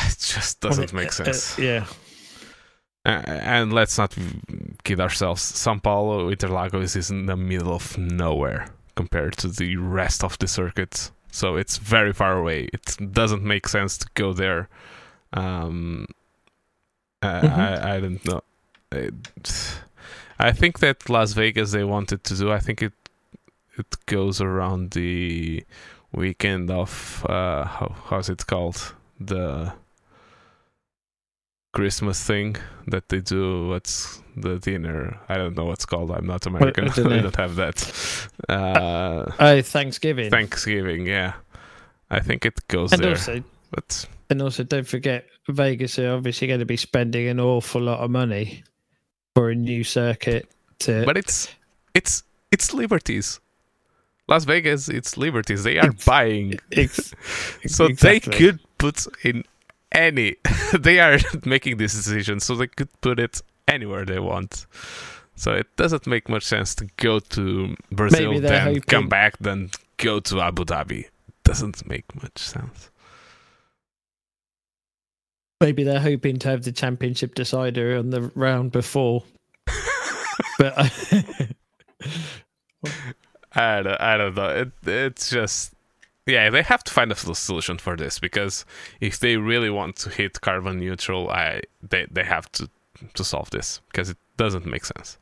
it 0.07 0.19
just 0.19 0.61
doesn't 0.61 0.93
make 0.93 1.09
Uh, 1.09 1.11
sense 1.11 1.59
yeah. 1.59 1.85
Uh, 3.05 3.23
and 3.27 3.73
let's 3.73 3.97
not 3.97 4.15
kid 4.85 5.01
ourselves. 5.01 5.41
Sao 5.41 5.79
Paulo 5.79 6.31
Interlagos 6.31 6.97
is 6.97 7.11
in 7.11 7.27
the 7.27 7.37
middle 7.37 7.73
of 7.75 7.97
nowhere 7.97 8.67
compared 8.97 9.37
to 9.39 9.49
the 9.49 9.77
rest 9.77 10.25
of 10.25 10.37
the 10.39 10.47
circuit, 10.49 11.11
so 11.31 11.57
it's 11.57 11.79
very 11.79 12.13
far 12.13 12.37
away. 12.37 12.69
It 12.73 12.97
doesn't 13.13 13.43
make 13.45 13.69
sense 13.69 13.97
to 13.99 14.07
go 14.15 14.33
there. 14.33 14.69
Um, 15.33 16.07
uh, 17.23 17.41
mm-hmm. 17.41 17.61
I, 17.61 17.95
I 17.97 18.01
don't 18.01 18.25
know. 18.27 18.43
It, 18.93 19.15
I 20.39 20.53
think 20.53 20.81
that 20.81 21.09
Las 21.09 21.33
Vegas 21.33 21.73
they 21.73 21.85
wanted 21.85 22.25
to 22.25 22.35
do. 22.37 22.53
I 22.53 22.59
think 22.59 22.83
it 22.83 22.93
it 23.79 23.97
goes 24.07 24.41
around 24.41 24.91
the 24.91 25.65
weekend 26.13 26.71
of 26.71 27.25
uh, 27.29 27.65
how 27.65 27.95
how's 28.07 28.29
it 28.29 28.47
called 28.47 28.95
the 29.21 29.73
Christmas 31.79 32.21
thing 32.25 32.57
that 32.89 33.09
they 33.09 33.21
do. 33.21 33.69
What's 33.69 34.21
the 34.37 34.59
dinner? 34.59 35.17
I 35.29 35.37
don't 35.37 35.57
know 35.57 35.67
what's 35.67 35.87
called. 35.87 36.11
I'm 36.11 36.27
not 36.27 36.45
American. 36.45 36.89
I 36.89 37.21
don't 37.21 37.37
have 37.37 37.55
that. 37.55 38.29
Uh, 38.49 39.31
oh, 39.39 39.63
Thanksgiving. 39.63 40.29
Thanksgiving, 40.29 41.07
yeah. 41.07 41.35
I 42.11 42.19
think 42.19 42.45
it 42.45 42.67
goes 42.67 42.93
and 42.93 43.01
there. 43.01 43.11
Also, 43.11 43.45
but 43.71 44.09
and 44.29 44.43
also, 44.43 44.65
don't 44.65 44.89
forget 44.89 45.27
Vegas 45.49 46.01
are 46.01 46.15
obviously 46.17 46.49
going 46.49 46.59
to 46.59 46.67
be 46.67 46.77
spending 46.77 47.29
an 47.29 47.39
awful 47.39 47.81
lot 47.81 48.01
of 48.01 48.11
money 48.11 48.65
for 49.37 49.51
a 49.51 49.55
new 49.55 49.85
circuit. 49.85 50.49
To 50.81 51.05
but 51.07 51.17
it's 51.17 51.49
it's 51.95 52.25
it's 52.51 52.75
liberties. 52.75 53.39
Las 54.27 54.45
Vegas, 54.47 54.89
it's 54.89 55.17
liberties. 55.17 55.63
They 55.63 55.79
are 55.79 55.93
buying, 56.05 56.59
ex- 56.73 57.15
so 57.67 57.87
exactly. 57.87 58.33
they 58.33 58.37
could 58.37 58.61
put 58.79 59.07
in 59.23 59.45
any. 59.93 60.37
they 60.79 61.01
are 61.01 61.19
making 61.45 61.77
this 61.79 61.95
decision, 61.95 62.41
so 62.41 62.55
they 62.55 62.67
could 62.67 62.89
put 63.01 63.19
it 63.19 63.41
anywhere 63.67 64.05
they 64.05 64.19
want. 64.19 64.67
So 65.37 65.53
it 65.53 65.67
doesn't 65.77 66.07
make 66.07 66.29
much 66.29 66.43
sense 66.43 66.75
to 66.77 66.89
go 66.97 67.21
to 67.21 67.77
Brazil, 67.93 68.41
then 68.41 68.67
hoping... 68.67 68.83
come 68.83 69.09
back, 69.09 69.39
then 69.39 69.71
go 69.97 70.19
to 70.21 70.41
Abu 70.41 70.65
Dhabi. 70.65 71.07
Doesn't 71.45 71.89
make 71.89 72.05
much 72.21 72.39
sense. 72.39 72.91
Maybe 75.61 75.85
they're 75.85 76.01
hoping 76.01 76.39
to 76.41 76.49
have 76.49 76.65
the 76.65 76.73
championship 76.73 77.35
decider 77.35 77.97
on 77.97 78.11
the 78.11 78.33
round 78.35 78.73
before. 78.73 79.25
but 80.59 80.75
I 83.53 83.83
don't, 83.83 84.01
I 84.01 84.17
don't 84.17 84.37
know. 84.37 84.49
It, 84.49 84.73
it's 84.87 85.31
just 85.31 85.73
yeah, 86.29 86.51
they 86.51 86.63
have 86.63 86.85
to 86.85 86.93
find 86.93 87.11
a 87.11 87.17
solution 87.17 87.79
for 87.79 87.97
this 87.97 88.19
because 88.19 88.65
if 89.01 89.19
they 89.19 89.37
really 89.37 89.71
want 89.71 89.97
to 89.97 90.11
hit 90.11 90.41
carbon 90.41 90.79
neutral, 90.79 91.31
I 91.31 91.63
they 91.83 92.07
they 92.11 92.25
have 92.25 92.53
to 92.53 92.69
to 93.15 93.25
solve 93.25 93.51
this 93.51 93.81
because 93.91 94.11
it 94.11 94.19
doesn't 94.37 94.67
make 94.67 94.85
sense. 94.85 95.19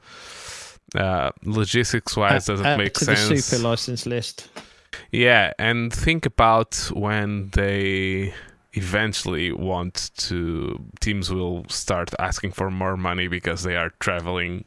Uh, 0.95 1.31
logistics 1.45 2.17
wise, 2.17 2.47
doesn't 2.47 2.67
add 2.67 2.79
make 2.79 2.95
to 2.95 3.05
sense. 3.05 3.29
The 3.29 3.39
super 3.39 3.63
license 3.69 4.07
list. 4.07 4.49
Yeah, 5.13 5.53
and 5.59 5.93
think 5.93 6.27
about 6.27 6.75
when 6.93 7.51
they 7.51 8.35
eventually 8.73 9.53
want 9.53 10.11
to 10.17 10.85
teams 11.01 11.33
will 11.33 11.65
start 11.69 12.11
asking 12.19 12.53
for 12.53 12.71
more 12.71 12.97
money 12.97 13.29
because 13.29 13.63
they 13.63 13.77
are 13.77 13.91
traveling 14.01 14.65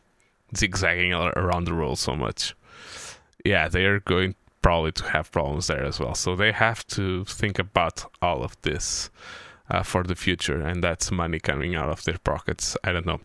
zigzagging 0.55 1.13
around 1.13 1.65
the 1.65 1.75
world 1.75 1.99
so 1.99 2.15
much 2.15 2.55
yeah 3.45 3.67
they 3.67 3.85
are 3.85 3.99
going 3.99 4.33
probably 4.61 4.91
to 4.93 5.03
have 5.09 5.31
problems 5.31 5.67
there 5.67 5.83
as 5.83 5.99
well. 5.99 6.15
So 6.15 6.35
they 6.35 6.51
have 6.51 6.85
to 6.87 7.25
think 7.25 7.59
about 7.59 8.05
all 8.21 8.43
of 8.43 8.59
this 8.61 9.09
uh, 9.69 9.83
for 9.83 10.03
the 10.03 10.15
future 10.15 10.59
and 10.61 10.83
that's 10.83 11.11
money 11.11 11.39
coming 11.39 11.75
out 11.75 11.89
of 11.89 12.03
their 12.03 12.17
pockets. 12.17 12.75
I 12.83 12.91
don't 12.91 13.05
know. 13.05 13.21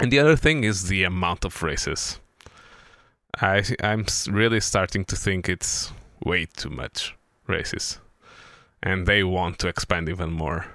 And 0.00 0.10
the 0.10 0.18
other 0.18 0.36
thing 0.36 0.64
is 0.64 0.88
the 0.88 1.04
amount 1.04 1.44
of 1.44 1.62
races. 1.62 2.20
I 3.40 3.64
i'm 3.82 4.06
really 4.30 4.60
starting 4.60 5.04
to 5.06 5.16
think 5.16 5.48
it's 5.48 5.92
way 6.24 6.46
too 6.46 6.70
much 6.70 7.16
races. 7.46 7.98
And 8.82 9.06
they 9.06 9.24
want 9.24 9.58
to 9.60 9.68
expand 9.68 10.08
even 10.08 10.30
more. 10.30 10.66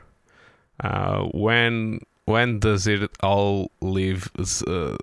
Uh, 0.80 1.26
when 1.34 2.00
when 2.26 2.60
does 2.60 2.88
it 2.88 3.10
all 3.24 3.72
leave 3.82 4.30
uh, 4.68 4.98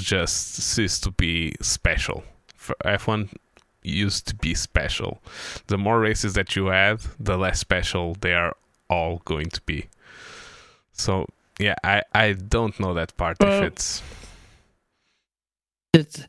just 0.00 0.54
cease 0.54 0.98
to 1.00 1.10
be 1.10 1.54
special? 1.60 2.24
For 2.56 2.76
F1 2.84 3.30
used 3.82 4.26
to 4.28 4.34
be 4.34 4.54
special. 4.54 5.22
The 5.66 5.78
more 5.78 6.00
races 6.00 6.34
that 6.34 6.56
you 6.56 6.70
add, 6.70 7.00
the 7.18 7.36
less 7.36 7.58
special 7.58 8.14
they 8.20 8.34
are 8.34 8.56
all 8.88 9.22
going 9.24 9.50
to 9.50 9.60
be. 9.62 9.86
So 10.92 11.26
yeah, 11.58 11.74
I 11.84 12.02
I 12.12 12.32
don't 12.32 12.78
know 12.78 12.94
that 12.94 13.16
part 13.16 13.38
well, 13.40 13.62
if 13.62 13.72
it's. 13.72 14.02
It's. 15.92 16.20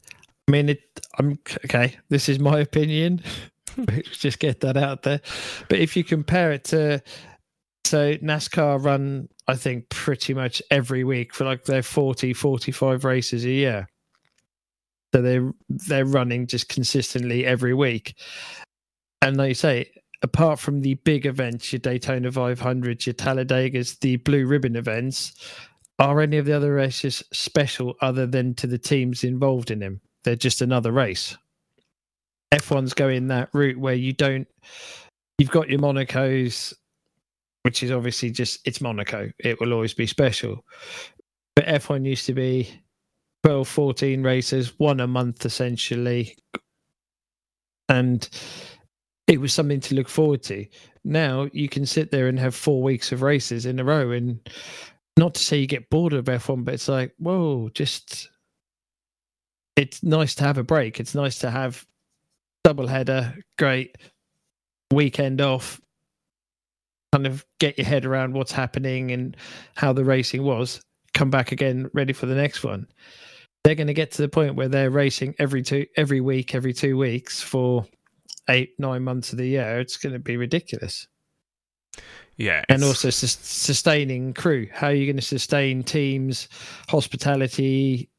I 0.47 0.51
mean, 0.51 0.69
it. 0.69 0.81
I'm 1.17 1.39
okay. 1.65 1.97
This 2.09 2.27
is 2.29 2.39
my 2.39 2.59
opinion. 2.59 3.21
just 4.11 4.39
get 4.39 4.61
that 4.61 4.77
out 4.77 5.03
there. 5.03 5.21
But 5.69 5.79
if 5.79 5.95
you 5.95 6.03
compare 6.03 6.51
it 6.51 6.65
to, 6.65 7.01
so 7.85 8.15
NASCAR 8.15 8.83
run, 8.83 9.29
I 9.47 9.55
think, 9.55 9.89
pretty 9.89 10.33
much 10.33 10.61
every 10.71 11.03
week 11.03 11.33
for 11.33 11.45
like 11.45 11.65
their 11.65 11.83
40, 11.83 12.33
45 12.33 13.03
races 13.03 13.45
a 13.45 13.49
year. 13.49 13.87
So 15.13 15.21
they're 15.21 15.51
they're 15.69 16.05
running 16.05 16.47
just 16.47 16.69
consistently 16.69 17.45
every 17.45 17.73
week. 17.73 18.15
And 19.21 19.37
like 19.37 19.49
you 19.49 19.55
say, 19.55 19.91
apart 20.21 20.59
from 20.59 20.81
the 20.81 20.95
big 20.95 21.25
events, 21.25 21.71
your 21.71 21.79
Daytona 21.79 22.31
500, 22.31 23.05
your 23.05 23.13
Talladegas, 23.13 23.99
the 23.99 24.17
blue 24.17 24.45
ribbon 24.45 24.75
events, 24.75 25.33
are 25.99 26.19
any 26.19 26.37
of 26.37 26.45
the 26.45 26.53
other 26.53 26.73
races 26.73 27.23
special 27.31 27.95
other 28.01 28.25
than 28.25 28.55
to 28.55 28.67
the 28.67 28.77
teams 28.77 29.23
involved 29.23 29.71
in 29.71 29.79
them? 29.79 30.01
They're 30.23 30.35
just 30.35 30.61
another 30.61 30.91
race. 30.91 31.37
F1's 32.53 32.93
going 32.93 33.27
that 33.27 33.49
route 33.53 33.79
where 33.79 33.95
you 33.95 34.13
don't 34.13 34.47
you've 35.37 35.49
got 35.49 35.69
your 35.69 35.79
Monaco's 35.79 36.73
which 37.63 37.81
is 37.81 37.91
obviously 37.91 38.29
just 38.29 38.59
it's 38.65 38.81
Monaco. 38.81 39.31
It 39.39 39.59
will 39.59 39.73
always 39.73 39.93
be 39.93 40.05
special. 40.05 40.63
But 41.55 41.65
F1 41.65 42.05
used 42.05 42.25
to 42.27 42.33
be 42.33 42.82
12, 43.43 43.67
14 43.67 44.23
races, 44.23 44.73
one 44.77 44.99
a 44.99 45.07
month 45.07 45.45
essentially. 45.45 46.35
And 47.89 48.27
it 49.27 49.39
was 49.39 49.53
something 49.53 49.79
to 49.81 49.95
look 49.95 50.09
forward 50.09 50.43
to. 50.43 50.65
Now 51.03 51.49
you 51.51 51.67
can 51.67 51.85
sit 51.85 52.11
there 52.11 52.27
and 52.27 52.39
have 52.39 52.55
four 52.55 52.81
weeks 52.81 53.11
of 53.11 53.21
races 53.21 53.65
in 53.65 53.79
a 53.79 53.83
row 53.83 54.11
and 54.11 54.39
not 55.17 55.35
to 55.35 55.41
say 55.41 55.57
you 55.57 55.67
get 55.67 55.89
bored 55.89 56.13
of 56.13 56.25
F1, 56.25 56.63
but 56.63 56.73
it's 56.73 56.87
like, 56.87 57.13
whoa, 57.17 57.69
just 57.73 58.29
it's 59.75 60.03
nice 60.03 60.35
to 60.35 60.43
have 60.43 60.57
a 60.57 60.63
break. 60.63 60.99
It's 60.99 61.15
nice 61.15 61.39
to 61.39 61.51
have 61.51 61.85
double 62.63 62.87
header, 62.87 63.35
great 63.57 63.97
weekend 64.91 65.41
off. 65.41 65.81
Kind 67.11 67.27
of 67.27 67.45
get 67.59 67.77
your 67.77 67.85
head 67.85 68.05
around 68.05 68.33
what's 68.33 68.51
happening 68.51 69.11
and 69.11 69.37
how 69.75 69.93
the 69.93 70.03
racing 70.03 70.43
was. 70.43 70.81
Come 71.13 71.29
back 71.29 71.51
again, 71.51 71.89
ready 71.93 72.13
for 72.13 72.25
the 72.25 72.35
next 72.35 72.63
one. 72.63 72.87
They're 73.63 73.75
going 73.75 73.87
to 73.87 73.93
get 73.93 74.11
to 74.13 74.21
the 74.21 74.29
point 74.29 74.55
where 74.55 74.67
they're 74.67 74.89
racing 74.89 75.35
every 75.39 75.63
two, 75.63 75.85
every 75.95 76.21
week, 76.21 76.53
every 76.53 76.73
two 76.73 76.97
weeks 76.97 77.41
for 77.41 77.85
eight, 78.49 78.73
nine 78.77 79.03
months 79.03 79.31
of 79.31 79.37
the 79.37 79.47
year. 79.47 79.79
It's 79.79 79.97
going 79.97 80.13
to 80.13 80.19
be 80.19 80.35
ridiculous. 80.35 81.07
Yeah, 82.35 82.63
and 82.67 82.83
also 82.83 83.09
su- 83.09 83.27
sustaining 83.27 84.33
crew. 84.33 84.67
How 84.73 84.87
are 84.87 84.93
you 84.93 85.05
going 85.05 85.17
to 85.17 85.21
sustain 85.21 85.83
teams, 85.83 86.49
hospitality, 86.89 88.09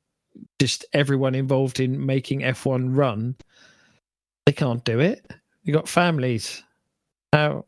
just 0.61 0.85
everyone 0.93 1.35
involved 1.35 1.81
in 1.81 2.05
making 2.05 2.41
F1 2.41 2.97
run? 2.97 3.37
they 4.47 4.53
can't 4.53 4.85
do 4.85 5.01
it. 5.01 5.31
You 5.63 5.73
got 5.73 5.89
families. 5.89 6.63
Now, 7.33 7.65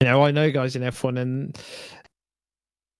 you 0.00 0.08
know, 0.08 0.22
I 0.22 0.30
know 0.30 0.50
guys 0.50 0.76
in 0.76 0.82
F1, 0.82 1.18
and 1.18 1.58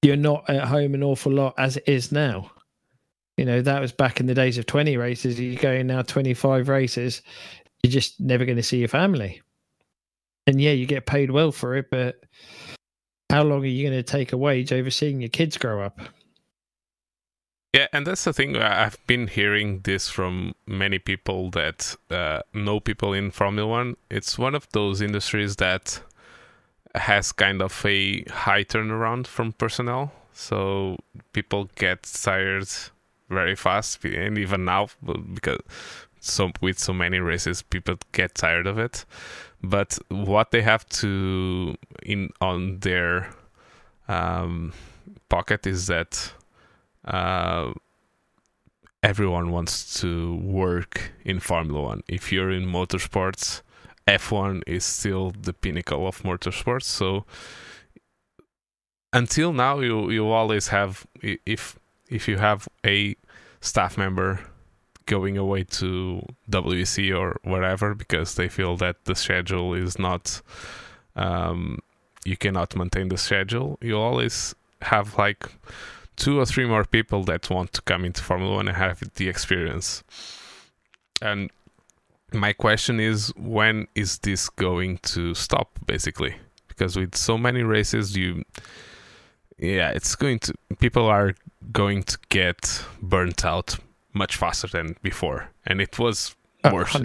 you're 0.03 0.17
not 0.17 0.49
at 0.49 0.67
home 0.67 0.95
an 0.95 1.03
awful 1.03 1.33
lot 1.33 1.55
as 1.59 1.77
it 1.77 1.85
is 1.87 2.13
now. 2.13 2.51
You 3.37 3.45
know, 3.45 3.63
that 3.63 3.81
was 3.81 3.93
back 3.93 4.21
in 4.21 4.27
the 4.27 4.35
days 4.35 4.59
of 4.59 4.67
20 4.67 4.97
races. 4.97 5.41
You're 5.41 5.61
going 5.61 5.87
now 5.89 6.03
25 6.03 6.69
races. 6.69 7.23
You're 7.83 7.91
just 7.91 8.21
never 8.21 8.45
going 8.45 8.57
to 8.57 8.63
see 8.63 8.79
your 8.79 8.89
family. 8.89 9.43
And 10.47 10.61
yeah, 10.61 10.73
you 10.73 10.87
get 10.87 11.07
paid 11.07 11.31
well 11.31 11.53
for 11.53 11.77
it, 11.77 11.91
but 11.91 12.21
how 13.31 13.43
long 13.43 13.63
are 13.63 13.67
you 13.67 13.89
going 13.89 13.99
to 13.99 14.03
take 14.03 14.33
a 14.33 14.37
wage 14.37 14.73
over 14.73 14.91
seeing 14.91 15.21
your 15.21 15.31
kids 15.31 15.57
grow 15.57 15.83
up? 15.83 15.99
Yeah, 17.75 17.89
and 17.93 18.07
that's 18.07 18.23
the 18.23 18.33
thing. 18.33 18.57
I've 18.57 19.05
been 19.09 19.27
hearing 19.27 19.81
this 19.81 20.09
from 20.09 20.55
many 20.65 21.01
people 21.01 21.51
that 21.51 21.97
uh, 22.09 22.41
know 22.53 22.79
people 22.79 23.13
in 23.13 23.33
Formula 23.33 23.69
One. 23.69 23.97
It's 24.09 24.39
one 24.39 24.55
of 24.55 24.69
those 24.71 25.01
industries 25.01 25.57
that 25.57 26.01
has 26.95 27.33
kind 27.33 27.61
of 27.61 27.85
a 27.85 28.23
high 28.25 28.63
turnaround 28.63 29.27
from 29.27 29.53
personnel. 29.53 30.13
So 30.33 30.99
people 31.33 31.69
get 31.75 32.05
tired 32.05 32.69
very 33.29 33.57
fast, 33.57 34.05
and 34.05 34.39
even 34.39 34.65
now, 34.65 34.89
because 35.35 35.61
so 36.21 36.51
with 36.61 36.79
so 36.79 36.93
many 36.93 37.19
races, 37.19 37.63
people 37.63 37.97
get 38.13 38.35
tired 38.35 38.67
of 38.67 38.79
it. 38.79 39.05
But 39.63 39.99
what 40.09 40.51
they 40.51 40.63
have 40.63 40.87
to 41.01 41.77
in 42.03 42.31
on 42.41 42.81
their 42.81 43.35
um, 44.09 44.73
pocket 45.29 45.67
is 45.67 45.87
that 45.87 46.33
uh, 47.05 47.73
everyone 49.03 49.51
wants 49.51 50.01
to 50.01 50.37
work 50.37 51.13
in 51.25 51.41
Formula 51.41 51.81
One. 51.81 52.03
If 52.09 52.33
you're 52.33 52.51
in 52.51 52.67
motorsports, 52.67 53.63
F1 54.09 54.63
is 54.67 54.85
still 54.85 55.33
the 55.39 55.53
pinnacle 55.53 56.07
of 56.07 56.23
motorsports. 56.23 56.85
So 56.85 57.25
until 59.13 59.53
now, 59.53 59.81
you 59.81 60.11
you 60.11 60.31
always 60.31 60.69
have 60.69 61.07
if 61.23 61.79
if 62.09 62.29
you 62.29 62.39
have 62.39 62.69
a 62.85 63.17
staff 63.61 63.97
member 63.97 64.41
going 65.07 65.37
away 65.37 65.65
to 65.65 66.23
WEC 66.51 67.17
or 67.19 67.39
wherever 67.43 67.95
because 67.95 68.37
they 68.37 68.49
feel 68.49 68.77
that 68.77 69.05
the 69.05 69.15
schedule 69.15 69.75
is 69.75 69.99
not 69.99 70.41
um, 71.17 71.79
you 72.25 72.37
cannot 72.37 72.75
maintain 72.75 73.09
the 73.09 73.19
schedule 73.19 73.79
you 73.83 73.99
always 73.99 74.55
have 74.83 75.17
like 75.19 75.47
two 76.17 76.39
or 76.39 76.47
three 76.47 76.67
more 76.67 76.85
people 76.85 77.25
that 77.25 77.51
want 77.51 77.73
to 77.73 77.83
come 77.83 78.05
into 78.05 78.23
formula 78.23 78.55
1 78.57 78.69
and 78.69 78.77
have 78.77 79.03
the 79.17 79.29
experience. 79.29 80.05
And 81.21 81.51
my 82.33 82.53
question 82.53 83.01
is 83.01 83.33
when 83.37 83.87
is 83.95 84.19
this 84.19 84.49
going 84.49 84.99
to 84.99 85.35
stop 85.35 85.79
basically? 85.87 86.37
Because 86.69 86.97
with 86.97 87.15
so 87.15 87.39
many 87.39 87.63
races 87.63 88.17
you 88.17 88.45
yeah 89.57 89.91
it's 89.91 90.17
going 90.17 90.37
to 90.41 90.53
people 90.81 91.07
are 91.07 91.33
going 91.73 92.03
to 92.05 92.19
get 92.29 92.85
burnt 93.03 93.45
out 93.45 93.77
much 94.13 94.37
faster 94.37 94.69
than 94.69 94.97
before, 95.03 95.51
and 95.67 95.81
it 95.81 95.99
was 95.99 96.35
worse. 96.73 96.95
Uh, 96.95 97.01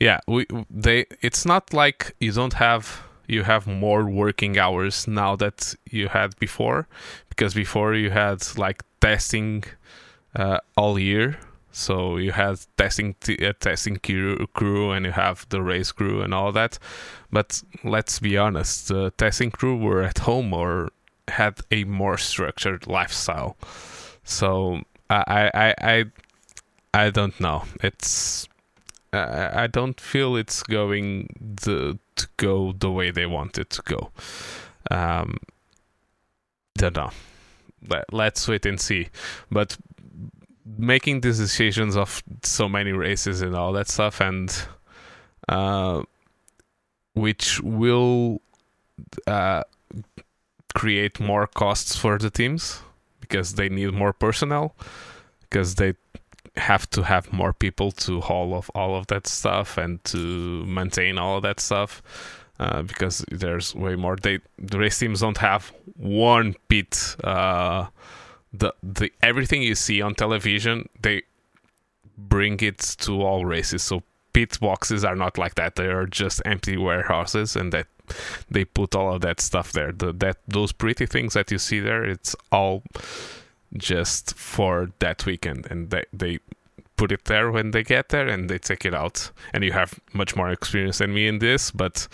yeah, 0.00 0.20
we 0.26 0.46
they. 0.70 1.06
It's 1.20 1.44
not 1.46 1.72
like 1.72 2.14
you 2.20 2.32
don't 2.32 2.54
have 2.54 3.02
you 3.28 3.44
have 3.44 3.66
more 3.66 4.04
working 4.04 4.58
hours 4.58 5.06
now 5.06 5.36
that 5.36 5.74
you 5.90 6.08
had 6.08 6.38
before, 6.38 6.86
because 7.28 7.54
before 7.54 7.94
you 7.94 8.10
had 8.10 8.46
like 8.58 8.82
testing 9.00 9.64
uh, 10.36 10.58
all 10.76 10.98
year. 10.98 11.38
So 11.74 12.18
you 12.18 12.32
had 12.32 12.60
testing 12.76 13.14
t- 13.20 13.46
uh, 13.46 13.54
testing 13.58 13.96
crew, 13.96 14.46
crew 14.52 14.90
and 14.90 15.06
you 15.06 15.12
have 15.12 15.46
the 15.48 15.62
race 15.62 15.90
crew 15.90 16.20
and 16.20 16.34
all 16.34 16.52
that. 16.52 16.78
But 17.30 17.62
let's 17.82 18.18
be 18.18 18.36
honest, 18.36 18.88
the 18.88 19.10
testing 19.12 19.50
crew 19.50 19.78
were 19.78 20.02
at 20.02 20.18
home 20.18 20.52
or 20.52 20.90
had 21.28 21.60
a 21.70 21.84
more 21.84 22.18
structured 22.18 22.86
lifestyle. 22.86 23.56
So 24.24 24.82
I 25.10 25.50
I 25.54 25.74
I 25.80 26.04
I 26.94 27.10
don't 27.10 27.38
know. 27.40 27.64
It's 27.82 28.48
I 29.12 29.64
I 29.64 29.66
don't 29.66 30.00
feel 30.00 30.36
it's 30.36 30.62
going 30.62 31.28
the, 31.40 31.98
to 32.16 32.28
go 32.36 32.72
the 32.72 32.90
way 32.90 33.10
they 33.10 33.26
want 33.26 33.58
it 33.58 33.70
to 33.70 33.82
go. 33.82 34.10
Um, 34.90 35.38
don't 36.76 36.96
know. 36.96 37.10
Let, 37.88 38.12
let's 38.12 38.46
wait 38.48 38.66
and 38.66 38.80
see. 38.80 39.08
But 39.50 39.76
making 40.64 41.20
these 41.20 41.38
decisions 41.38 41.96
of 41.96 42.22
so 42.42 42.68
many 42.68 42.92
races 42.92 43.42
and 43.42 43.54
all 43.54 43.72
that 43.72 43.88
stuff, 43.88 44.20
and 44.20 44.54
uh, 45.48 46.02
which 47.14 47.60
will 47.60 48.40
uh, 49.26 49.64
create 50.74 51.20
more 51.20 51.46
costs 51.46 51.96
for 51.96 52.18
the 52.18 52.30
teams 52.30 52.80
because 53.20 53.54
they 53.54 53.68
need 53.68 53.92
more 53.92 54.12
personnel 54.12 54.74
because 55.40 55.76
they 55.76 55.94
have 56.56 56.88
to 56.90 57.02
have 57.02 57.32
more 57.32 57.52
people 57.52 57.90
to 57.92 58.20
haul 58.20 58.52
off 58.52 58.70
all 58.74 58.94
of 58.94 59.06
that 59.06 59.26
stuff 59.26 59.78
and 59.78 60.02
to 60.04 60.64
maintain 60.66 61.18
all 61.18 61.36
of 61.36 61.42
that 61.42 61.60
stuff 61.60 62.02
uh, 62.60 62.82
because 62.82 63.24
there's 63.30 63.74
way 63.74 63.96
more. 63.96 64.16
They 64.16 64.40
the 64.58 64.78
race 64.78 64.98
teams 64.98 65.20
don't 65.20 65.38
have 65.38 65.72
one 65.96 66.54
pit. 66.68 67.16
Uh, 67.24 67.86
the 68.52 68.74
the 68.82 69.10
everything 69.22 69.62
you 69.62 69.74
see 69.74 70.02
on 70.02 70.14
television 70.14 70.88
they 71.00 71.22
bring 72.16 72.60
it 72.60 72.78
to 72.78 73.22
all 73.22 73.44
races. 73.44 73.82
So 73.82 74.02
pit 74.32 74.58
boxes 74.60 75.04
are 75.04 75.16
not 75.16 75.38
like 75.38 75.54
that. 75.56 75.76
They 75.76 75.86
are 75.86 76.06
just 76.06 76.42
empty 76.44 76.76
warehouses, 76.76 77.56
and 77.56 77.72
that 77.72 77.86
they 78.50 78.64
put 78.64 78.94
all 78.94 79.14
of 79.14 79.20
that 79.22 79.40
stuff 79.40 79.72
there. 79.72 79.92
The 79.92 80.12
that 80.12 80.38
those 80.46 80.72
pretty 80.72 81.06
things 81.06 81.34
that 81.34 81.50
you 81.50 81.58
see 81.58 81.80
there, 81.80 82.04
it's 82.04 82.36
all 82.50 82.82
just 83.76 84.34
for 84.34 84.90
that 84.98 85.24
weekend, 85.26 85.66
and 85.70 85.90
they 85.90 86.04
they 86.12 86.38
put 86.96 87.12
it 87.12 87.24
there 87.24 87.50
when 87.50 87.70
they 87.72 87.82
get 87.82 88.10
there 88.10 88.28
and 88.28 88.48
they 88.48 88.58
take 88.58 88.84
it 88.84 88.94
out. 88.94 89.30
And 89.52 89.64
you 89.64 89.72
have 89.72 89.98
much 90.12 90.36
more 90.36 90.50
experience 90.50 90.98
than 90.98 91.14
me 91.14 91.26
in 91.26 91.38
this, 91.38 91.70
but 91.70 92.08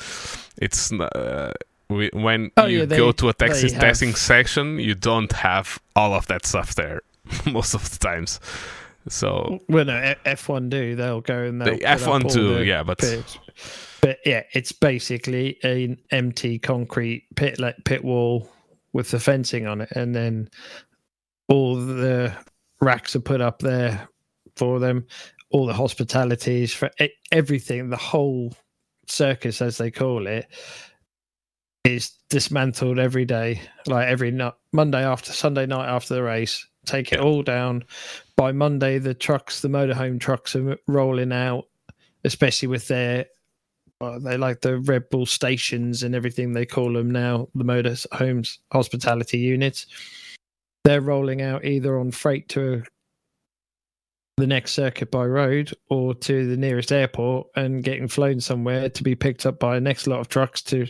it's. 0.57 0.93
Uh, 0.93 1.53
we, 1.91 2.11
when 2.12 2.51
oh, 2.59 2.66
you 2.66 2.80
yeah, 2.80 2.84
they, 2.84 2.99
go 2.99 3.12
to 3.12 3.30
a 3.30 3.32
Texas 3.32 3.72
testing 3.72 4.14
section, 4.14 4.78
you 4.78 4.95
don't 4.95 5.32
have 5.32 5.78
all 5.97 6.12
of 6.12 6.26
that 6.26 6.45
stuff 6.45 6.74
there 6.74 7.01
most 7.47 7.72
of 7.72 7.91
the 7.91 7.99
times. 7.99 8.41
So 9.09 9.61
well, 9.68 9.86
no, 9.86 10.14
F 10.26 10.51
one 10.51 10.68
do 10.68 10.95
they'll 10.97 11.22
go 11.22 11.45
and 11.45 11.62
they'll 11.62 11.78
the 11.78 11.84
F 11.84 12.07
one 12.07 12.22
do, 12.22 12.62
yeah, 12.62 12.82
but 12.82 12.99
pits. 12.99 13.39
But 14.09 14.20
yeah, 14.24 14.42
it's 14.54 14.72
basically 14.72 15.62
an 15.62 15.98
empty 16.11 16.59
concrete 16.59 17.26
pit 17.36 17.61
like 17.61 17.76
pit 17.84 18.02
wall 18.02 18.50
with 18.94 19.11
the 19.11 19.20
fencing 19.20 19.66
on 19.66 19.82
it, 19.82 19.90
and 19.90 20.14
then 20.14 20.48
all 21.48 21.74
the 21.74 22.34
racks 22.80 23.14
are 23.14 23.20
put 23.20 23.42
up 23.42 23.59
there 23.59 24.09
for 24.56 24.78
them, 24.78 25.06
all 25.50 25.66
the 25.66 25.74
hospitalities 25.74 26.72
for 26.72 26.88
everything, 27.32 27.90
the 27.90 27.98
whole 27.98 28.54
circus, 29.06 29.61
as 29.61 29.76
they 29.76 29.90
call 29.90 30.26
it, 30.26 30.46
is 31.84 32.12
dismantled 32.30 32.98
every 32.98 33.26
day, 33.26 33.61
like 33.86 34.09
every 34.09 34.30
night, 34.30 34.54
Monday 34.72 35.04
after 35.04 35.34
Sunday 35.34 35.66
night 35.66 35.86
after 35.86 36.14
the 36.14 36.22
race. 36.22 36.66
Take 36.86 37.12
it 37.12 37.20
all 37.20 37.42
down. 37.42 37.84
By 38.36 38.52
Monday, 38.52 39.00
the 39.00 39.12
trucks, 39.12 39.61
the 39.61 39.68
motorhome 39.68 40.18
trucks, 40.18 40.56
are 40.56 40.78
rolling 40.86 41.30
out, 41.30 41.66
especially 42.24 42.68
with 42.68 42.88
their 42.88 43.26
well, 44.01 44.20
they 44.20 44.36
like 44.36 44.61
the 44.61 44.78
Red 44.78 45.09
Bull 45.11 45.26
stations 45.26 46.03
and 46.03 46.14
everything 46.14 46.53
they 46.53 46.66
call 46.66 46.92
them 46.92 47.11
now, 47.11 47.49
the 47.55 47.64
motorhomes 47.64 48.59
hospitality 48.72 49.38
units. 49.38 49.86
They're 50.84 51.01
rolling 51.01 51.42
out 51.42 51.64
either 51.64 51.99
on 51.99 52.12
freight 52.12 52.49
to 52.51 52.82
the 54.36 54.46
next 54.46 54.72
circuit 54.72 55.11
by 55.11 55.26
road 55.26 55.72
or 55.90 56.14
to 56.14 56.46
the 56.46 56.57
nearest 56.57 56.92
airport 56.92 57.49
and 57.57 57.82
getting 57.82 58.07
flown 58.07 58.40
somewhere 58.40 58.88
to 58.88 59.03
be 59.03 59.16
picked 59.16 59.44
up 59.44 59.59
by 59.59 59.76
a 59.76 59.80
next 59.80 60.07
lot 60.07 60.20
of 60.20 60.28
trucks 60.28 60.62
to 60.62 60.86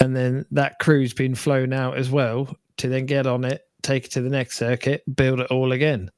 and 0.00 0.16
then 0.16 0.46
that 0.50 0.78
crew's 0.78 1.12
been 1.12 1.34
flown 1.34 1.74
out 1.74 1.98
as 1.98 2.10
well 2.10 2.56
to 2.78 2.88
then 2.88 3.04
get 3.04 3.26
on 3.26 3.44
it 3.44 3.60
take 3.82 4.06
it 4.06 4.12
to 4.12 4.22
the 4.22 4.30
next 4.30 4.56
circuit 4.56 5.02
build 5.14 5.40
it 5.40 5.50
all 5.50 5.72
again 5.72 6.10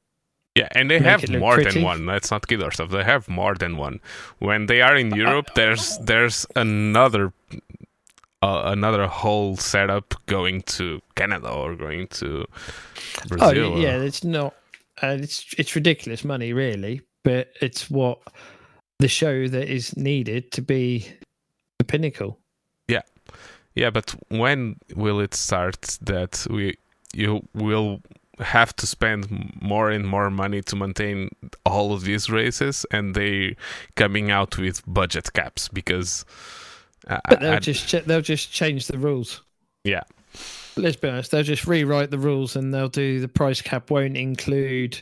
yeah 0.58 0.68
and 0.72 0.90
they 0.90 0.98
have 0.98 1.28
more 1.30 1.54
pretty. 1.54 1.70
than 1.70 1.82
one 1.82 2.06
let's 2.06 2.30
not 2.30 2.46
kid 2.48 2.62
ourselves 2.62 2.92
they 2.92 3.04
have 3.04 3.28
more 3.28 3.54
than 3.54 3.76
one 3.76 4.00
when 4.38 4.66
they 4.66 4.80
are 4.80 4.96
in 4.96 5.08
europe 5.14 5.48
there's 5.54 5.98
there's 5.98 6.46
another 6.56 7.32
uh, 8.42 8.62
another 8.66 9.06
whole 9.06 9.56
setup 9.56 10.14
going 10.26 10.62
to 10.62 11.00
Canada 11.16 11.50
or 11.50 11.74
going 11.74 12.06
to 12.08 12.46
Brazil. 13.26 13.74
Oh 13.74 13.78
yeah, 13.78 13.96
it's 13.96 14.24
not. 14.24 14.54
Uh, 15.02 15.16
it's 15.20 15.54
it's 15.58 15.74
ridiculous 15.74 16.24
money, 16.24 16.52
really, 16.52 17.00
but 17.24 17.48
it's 17.60 17.90
what 17.90 18.20
the 18.98 19.08
show 19.08 19.48
that 19.48 19.68
is 19.68 19.96
needed 19.96 20.52
to 20.52 20.62
be 20.62 21.06
the 21.78 21.84
pinnacle. 21.84 22.38
Yeah, 22.86 23.02
yeah, 23.74 23.90
but 23.90 24.14
when 24.28 24.76
will 24.94 25.20
it 25.20 25.34
start 25.34 25.98
that 26.02 26.46
we 26.50 26.76
you 27.12 27.46
will 27.54 28.02
have 28.40 28.74
to 28.76 28.86
spend 28.86 29.52
more 29.60 29.90
and 29.90 30.06
more 30.06 30.30
money 30.30 30.62
to 30.62 30.76
maintain 30.76 31.30
all 31.64 31.92
of 31.92 32.02
these 32.02 32.30
races 32.30 32.86
and 32.90 33.14
they 33.14 33.56
coming 33.96 34.30
out 34.30 34.58
with 34.58 34.82
budget 34.86 35.32
caps 35.32 35.68
because 35.68 36.24
uh, 37.08 37.20
but 37.28 37.40
they'll 37.40 37.60
just 37.60 37.88
ch- 37.88 38.04
they'll 38.04 38.20
just 38.20 38.52
change 38.52 38.86
the 38.86 38.98
rules. 38.98 39.42
Yeah. 39.84 40.02
Let's 40.76 40.96
be 40.96 41.08
honest. 41.08 41.30
They'll 41.30 41.42
just 41.42 41.66
rewrite 41.66 42.10
the 42.10 42.18
rules 42.18 42.54
and 42.54 42.72
they'll 42.72 42.88
do 42.88 43.20
the 43.20 43.28
price 43.28 43.62
cap 43.62 43.90
won't 43.90 44.16
include 44.16 45.00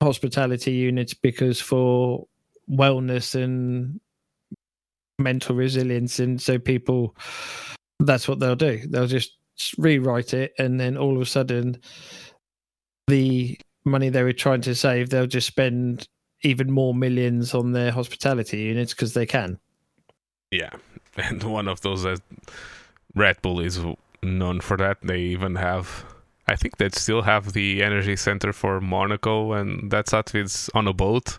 hospitality 0.00 0.72
units 0.72 1.12
because 1.12 1.60
for 1.60 2.26
wellness 2.70 3.34
and 3.34 4.00
mental 5.18 5.54
resilience 5.54 6.18
and 6.18 6.40
so 6.40 6.58
people 6.58 7.14
that's 7.98 8.26
what 8.26 8.40
they'll 8.40 8.56
do 8.56 8.80
they'll 8.88 9.06
just 9.06 9.36
rewrite 9.76 10.32
it 10.32 10.54
and 10.58 10.80
then 10.80 10.96
all 10.96 11.14
of 11.16 11.20
a 11.20 11.26
sudden 11.26 11.78
the 13.06 13.58
money 13.84 14.08
they 14.08 14.22
were 14.22 14.32
trying 14.32 14.60
to 14.60 14.74
save 14.74 15.10
they'll 15.10 15.26
just 15.26 15.46
spend 15.46 16.06
even 16.42 16.70
more 16.70 16.94
millions 16.94 17.54
on 17.54 17.72
their 17.72 17.90
hospitality 17.90 18.58
units 18.58 18.92
because 18.94 19.14
they 19.14 19.26
can 19.26 19.58
yeah 20.50 20.70
and 21.16 21.42
one 21.42 21.68
of 21.68 21.80
those 21.80 22.02
that 22.02 22.20
Red 23.14 23.42
Bull 23.42 23.60
is 23.60 23.80
known 24.22 24.60
for 24.60 24.76
that. 24.76 24.98
They 25.02 25.20
even 25.20 25.56
have, 25.56 26.04
I 26.46 26.56
think 26.56 26.76
they 26.76 26.88
still 26.90 27.22
have 27.22 27.52
the 27.52 27.82
energy 27.82 28.16
center 28.16 28.52
for 28.52 28.80
Monaco, 28.80 29.52
and 29.52 29.90
that's 29.90 30.12
that. 30.12 30.34
It's 30.34 30.68
on 30.70 30.86
a 30.86 30.92
boat. 30.92 31.38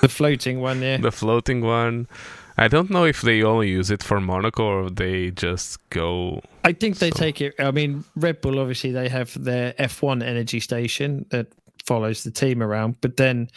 The 0.00 0.08
floating 0.08 0.60
one, 0.60 0.82
yeah. 0.82 0.96
the 1.00 1.12
floating 1.12 1.60
one. 1.60 2.08
I 2.56 2.68
don't 2.68 2.90
know 2.90 3.04
if 3.04 3.22
they 3.22 3.42
only 3.42 3.68
use 3.70 3.90
it 3.90 4.02
for 4.02 4.20
Monaco 4.20 4.64
or 4.64 4.90
they 4.90 5.30
just 5.32 5.78
go. 5.90 6.40
I 6.64 6.72
think 6.72 6.98
they 6.98 7.10
So- 7.10 7.16
take 7.18 7.40
it. 7.40 7.54
I 7.58 7.70
mean, 7.72 8.04
Red 8.14 8.40
Bull 8.40 8.58
obviously 8.60 8.92
they 8.92 9.08
have 9.08 9.34
their 9.42 9.74
F1 9.78 10.22
energy 10.22 10.60
station 10.60 11.26
that 11.30 11.48
follows 11.84 12.22
the 12.22 12.30
team 12.30 12.62
around, 12.62 12.96
but 13.00 13.16
then 13.16 13.48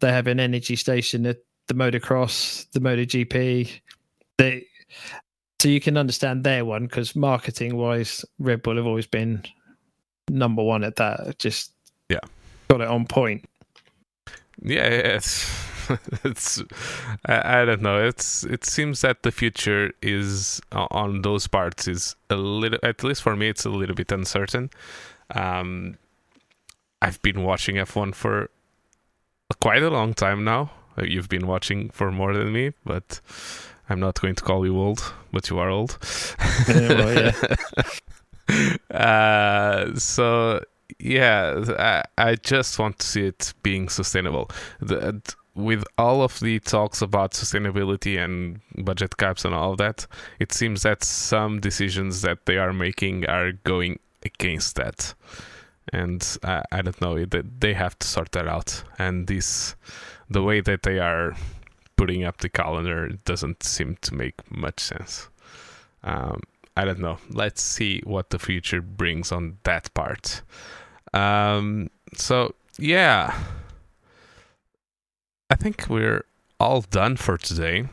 they 0.00 0.10
have 0.10 0.26
an 0.26 0.40
energy 0.40 0.74
station 0.76 1.26
at 1.26 1.38
the 1.68 1.74
motocross, 1.74 2.70
the 2.72 2.80
MotoGP. 2.80 3.70
They 4.38 4.66
so 5.60 5.68
you 5.70 5.80
can 5.80 5.96
understand 5.96 6.44
their 6.44 6.64
one 6.64 6.84
because 6.84 7.16
marketing 7.16 7.76
wise, 7.76 8.24
Red 8.38 8.62
Bull 8.62 8.76
have 8.76 8.86
always 8.86 9.06
been 9.06 9.42
number 10.30 10.62
one 10.62 10.84
at 10.84 10.96
that. 10.96 11.38
Just 11.38 11.72
Yeah. 12.08 12.20
got 12.68 12.80
it 12.82 12.88
on 12.88 13.06
point. 13.06 13.44
Yeah, 14.62 14.84
it's 14.86 15.48
it's 16.24 16.62
I, 17.26 17.62
I 17.62 17.64
don't 17.64 17.82
know. 17.82 18.04
It's 18.04 18.44
it 18.44 18.64
seems 18.64 19.00
that 19.02 19.22
the 19.22 19.30
future 19.32 19.92
is 20.02 20.60
o- 20.72 20.88
on 20.90 21.22
those 21.22 21.46
parts 21.46 21.88
is 21.88 22.16
a 22.30 22.36
little 22.36 22.78
at 22.82 23.02
least 23.04 23.22
for 23.22 23.36
me 23.36 23.48
it's 23.48 23.64
a 23.64 23.70
little 23.70 23.94
bit 23.94 24.12
uncertain. 24.12 24.70
Um 25.34 25.98
I've 27.02 27.20
been 27.22 27.42
watching 27.42 27.76
F1 27.76 28.14
for 28.14 28.50
quite 29.60 29.82
a 29.82 29.90
long 29.90 30.14
time 30.14 30.44
now. 30.44 30.70
Uh, 30.98 31.04
You've 31.04 31.28
been 31.28 31.46
watching 31.46 31.90
for 31.90 32.10
more 32.10 32.32
than 32.34 32.52
me, 32.52 32.72
but 32.84 33.20
I'm 33.88 34.00
not 34.00 34.20
going 34.20 34.34
to 34.34 34.42
call 34.42 34.64
you 34.64 34.78
old, 34.78 35.12
but 35.30 35.50
you 35.50 35.58
are 35.58 35.68
old. 35.68 35.98
Yeah, 36.68 37.32
well, 38.48 38.58
uh, 38.90 39.94
so 39.94 40.62
yeah, 40.98 41.64
I, 41.78 42.02
I 42.30 42.34
just 42.36 42.78
want 42.78 42.98
to 43.00 43.06
see 43.06 43.26
it 43.26 43.52
being 43.62 43.88
sustainable. 43.88 44.50
The, 44.80 45.20
with 45.56 45.84
all 45.96 46.22
of 46.22 46.38
the 46.40 46.60
talks 46.60 47.02
about 47.02 47.32
sustainability 47.32 48.22
and 48.22 48.60
budget 48.84 49.16
caps 49.16 49.44
and 49.44 49.54
all 49.54 49.72
of 49.72 49.78
that, 49.78 50.06
it 50.38 50.52
seems 50.52 50.82
that 50.82 51.02
some 51.02 51.60
decisions 51.60 52.22
that 52.22 52.46
they 52.46 52.58
are 52.58 52.72
making 52.72 53.26
are 53.26 53.52
going 53.52 53.98
against 54.24 54.76
that. 54.76 55.14
And 55.92 56.38
I, 56.44 56.62
I 56.70 56.82
don't 56.82 57.00
know 57.00 57.24
that 57.24 57.60
they 57.60 57.72
have 57.72 57.98
to 57.98 58.06
sort 58.06 58.32
that 58.32 58.46
out. 58.46 58.82
And 58.98 59.26
this, 59.26 59.76
the 60.28 60.42
way 60.42 60.60
that 60.60 60.82
they 60.82 60.98
are 60.98 61.34
putting 61.96 62.24
up 62.24 62.38
the 62.38 62.48
calendar 62.48 63.08
doesn't 63.24 63.62
seem 63.62 63.96
to 64.02 64.14
make 64.14 64.34
much 64.50 64.80
sense. 64.80 65.28
Um, 66.04 66.42
I 66.76 66.84
don't 66.84 66.98
know. 66.98 67.18
Let's 67.30 67.62
see 67.62 68.02
what 68.04 68.30
the 68.30 68.38
future 68.38 68.82
brings 68.82 69.32
on 69.32 69.56
that 69.62 69.92
part. 69.94 70.42
Um, 71.14 71.88
so 72.14 72.54
yeah, 72.78 73.38
I 75.50 75.54
think 75.56 75.86
we're 75.88 76.24
all 76.58 76.80
done 76.82 77.16
for 77.16 77.36
today. 77.36 77.88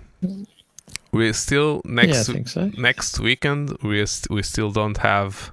We 1.11 1.31
still 1.33 1.81
next 1.85 2.27
think 2.27 2.47
so. 2.47 2.71
next 2.77 3.19
weekend 3.19 3.77
we 3.83 4.03
st- 4.05 4.31
we 4.31 4.41
still 4.41 4.71
don't 4.71 4.97
have 4.97 5.51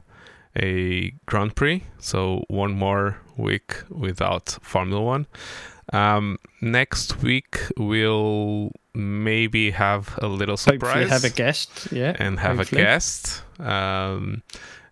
a 0.57 1.12
Grand 1.26 1.55
Prix, 1.55 1.84
so 1.98 2.44
one 2.48 2.72
more 2.72 3.18
week 3.36 3.74
without 3.90 4.59
Formula 4.62 5.03
One. 5.03 5.26
Um, 5.92 6.38
next 6.62 7.22
week 7.22 7.59
we'll 7.76 8.70
maybe 8.94 9.72
have 9.72 10.18
a 10.22 10.26
little 10.28 10.57
surprise 10.57 11.11
Hopefully, 11.11 11.11
have 11.11 11.24
a 11.24 11.30
guest. 11.30 11.88
Yeah, 11.92 12.16
and 12.18 12.38
have 12.40 12.57
hopefully. 12.57 12.80
a 12.82 12.84
guest 12.84 13.42
um, 13.59 14.42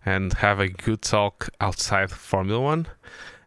and 0.05 0.33
have 0.33 0.59
a 0.59 0.67
good 0.67 1.01
talk 1.01 1.49
outside 1.59 2.11
Formula 2.11 2.61
One 2.61 2.87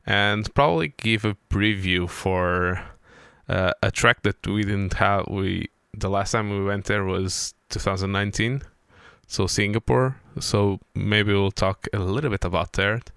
and 0.05 0.53
probably 0.55 0.95
give 0.97 1.25
a 1.25 1.37
preview 1.51 2.09
for 2.11 2.83
uh, 3.53 3.73
a 3.83 3.91
track 3.91 4.23
that 4.23 4.47
we 4.47 4.63
didn't 4.63 4.95
have. 4.95 5.29
We 5.29 5.69
the 5.95 6.09
last 6.09 6.33
time 6.33 6.51
we 6.51 6.65
went 6.65 6.87
there 6.87 7.05
was 7.05 7.55
2019, 7.71 8.63
so 9.27 9.47
Singapore. 9.47 10.17
So 10.41 10.81
maybe 10.95 11.33
we'll 11.33 11.51
talk 11.51 11.87
a 11.93 11.99
little 11.99 12.31
bit 12.31 12.45
about 12.45 12.73
that 12.73 13.11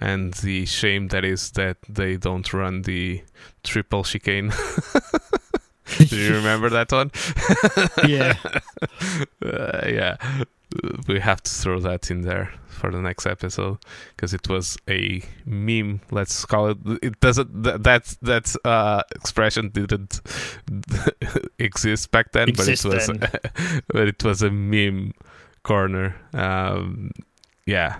and 0.00 0.32
the 0.34 0.64
shame 0.66 1.08
that 1.08 1.24
is 1.24 1.50
that 1.52 1.76
they 1.88 2.16
don't 2.16 2.52
run 2.52 2.82
the 2.82 3.22
triple 3.62 4.02
chicane. 4.02 4.52
Do 5.98 6.16
you 6.16 6.34
remember 6.34 6.70
that 6.70 6.90
one? 6.92 7.10
Yeah. 8.08 8.36
uh, 9.44 9.86
yeah. 9.86 10.16
We 11.08 11.20
have 11.20 11.42
to 11.42 11.50
throw 11.50 11.80
that 11.80 12.10
in 12.10 12.22
there 12.22 12.52
for 12.68 12.90
the 12.90 13.00
next 13.00 13.26
episode 13.26 13.78
because 14.14 14.32
it 14.32 14.48
was 14.48 14.78
a 14.88 15.22
meme. 15.44 16.00
Let's 16.10 16.44
call 16.44 16.68
it. 16.70 16.78
It 17.02 17.20
doesn't. 17.20 17.62
That 17.62 17.82
that, 17.82 18.16
that 18.22 18.56
uh, 18.64 19.02
expression 19.14 19.68
didn't 19.70 20.20
exist 21.58 22.10
back 22.10 22.32
then, 22.32 22.48
Exist 22.48 22.84
but 22.84 22.92
it 22.92 22.96
was. 22.96 23.06
then. 23.06 23.82
but 23.88 24.08
it 24.08 24.24
was 24.24 24.42
a 24.42 24.50
meme 24.50 25.12
corner. 25.62 26.16
Um, 26.32 27.10
yeah. 27.66 27.98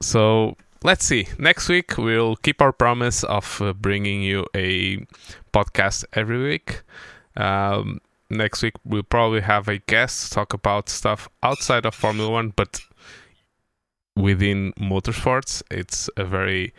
So 0.00 0.56
let's 0.82 1.04
see. 1.04 1.28
Next 1.38 1.68
week 1.68 1.96
we'll 1.98 2.36
keep 2.36 2.60
our 2.60 2.72
promise 2.72 3.24
of 3.24 3.60
uh, 3.62 3.72
bringing 3.72 4.22
you 4.22 4.46
a 4.54 5.06
podcast 5.52 6.04
every 6.12 6.42
week. 6.42 6.82
Um, 7.36 8.00
next 8.30 8.62
week 8.62 8.74
we'll 8.84 9.02
probably 9.02 9.40
have 9.40 9.68
a 9.68 9.78
guest 9.78 10.32
talk 10.32 10.52
about 10.52 10.88
stuff 10.88 11.28
outside 11.42 11.86
of 11.86 11.94
Formula 11.94 12.30
One, 12.30 12.52
but 12.54 12.80
within 14.16 14.72
motorsports. 14.74 15.62
It's 15.70 16.08
a 16.16 16.24
very 16.24 16.72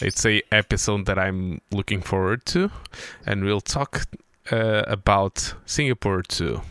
it's 0.00 0.24
a 0.24 0.42
episode 0.52 1.06
that 1.06 1.18
I'm 1.18 1.60
looking 1.70 2.00
forward 2.00 2.44
to, 2.46 2.70
and 3.26 3.44
we'll 3.44 3.60
talk 3.60 4.06
uh, 4.50 4.84
about 4.86 5.54
Singapore 5.66 6.22
too. 6.22 6.62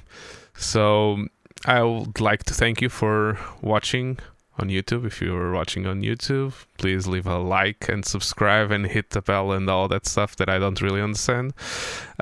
So 0.55 1.27
I 1.65 1.83
would 1.83 2.19
like 2.19 2.43
to 2.45 2.53
thank 2.53 2.81
you 2.81 2.89
for 2.89 3.37
watching 3.61 4.19
on 4.57 4.69
YouTube. 4.69 5.05
If 5.05 5.21
you 5.21 5.35
are 5.35 5.51
watching 5.51 5.85
on 5.85 6.01
YouTube, 6.01 6.53
please 6.77 7.07
leave 7.07 7.27
a 7.27 7.37
like 7.37 7.89
and 7.89 8.05
subscribe 8.05 8.71
and 8.71 8.85
hit 8.85 9.11
the 9.11 9.21
bell 9.21 9.51
and 9.51 9.69
all 9.69 9.87
that 9.87 10.05
stuff 10.05 10.35
that 10.37 10.49
I 10.49 10.59
don't 10.59 10.81
really 10.81 11.01
understand. 11.01 11.53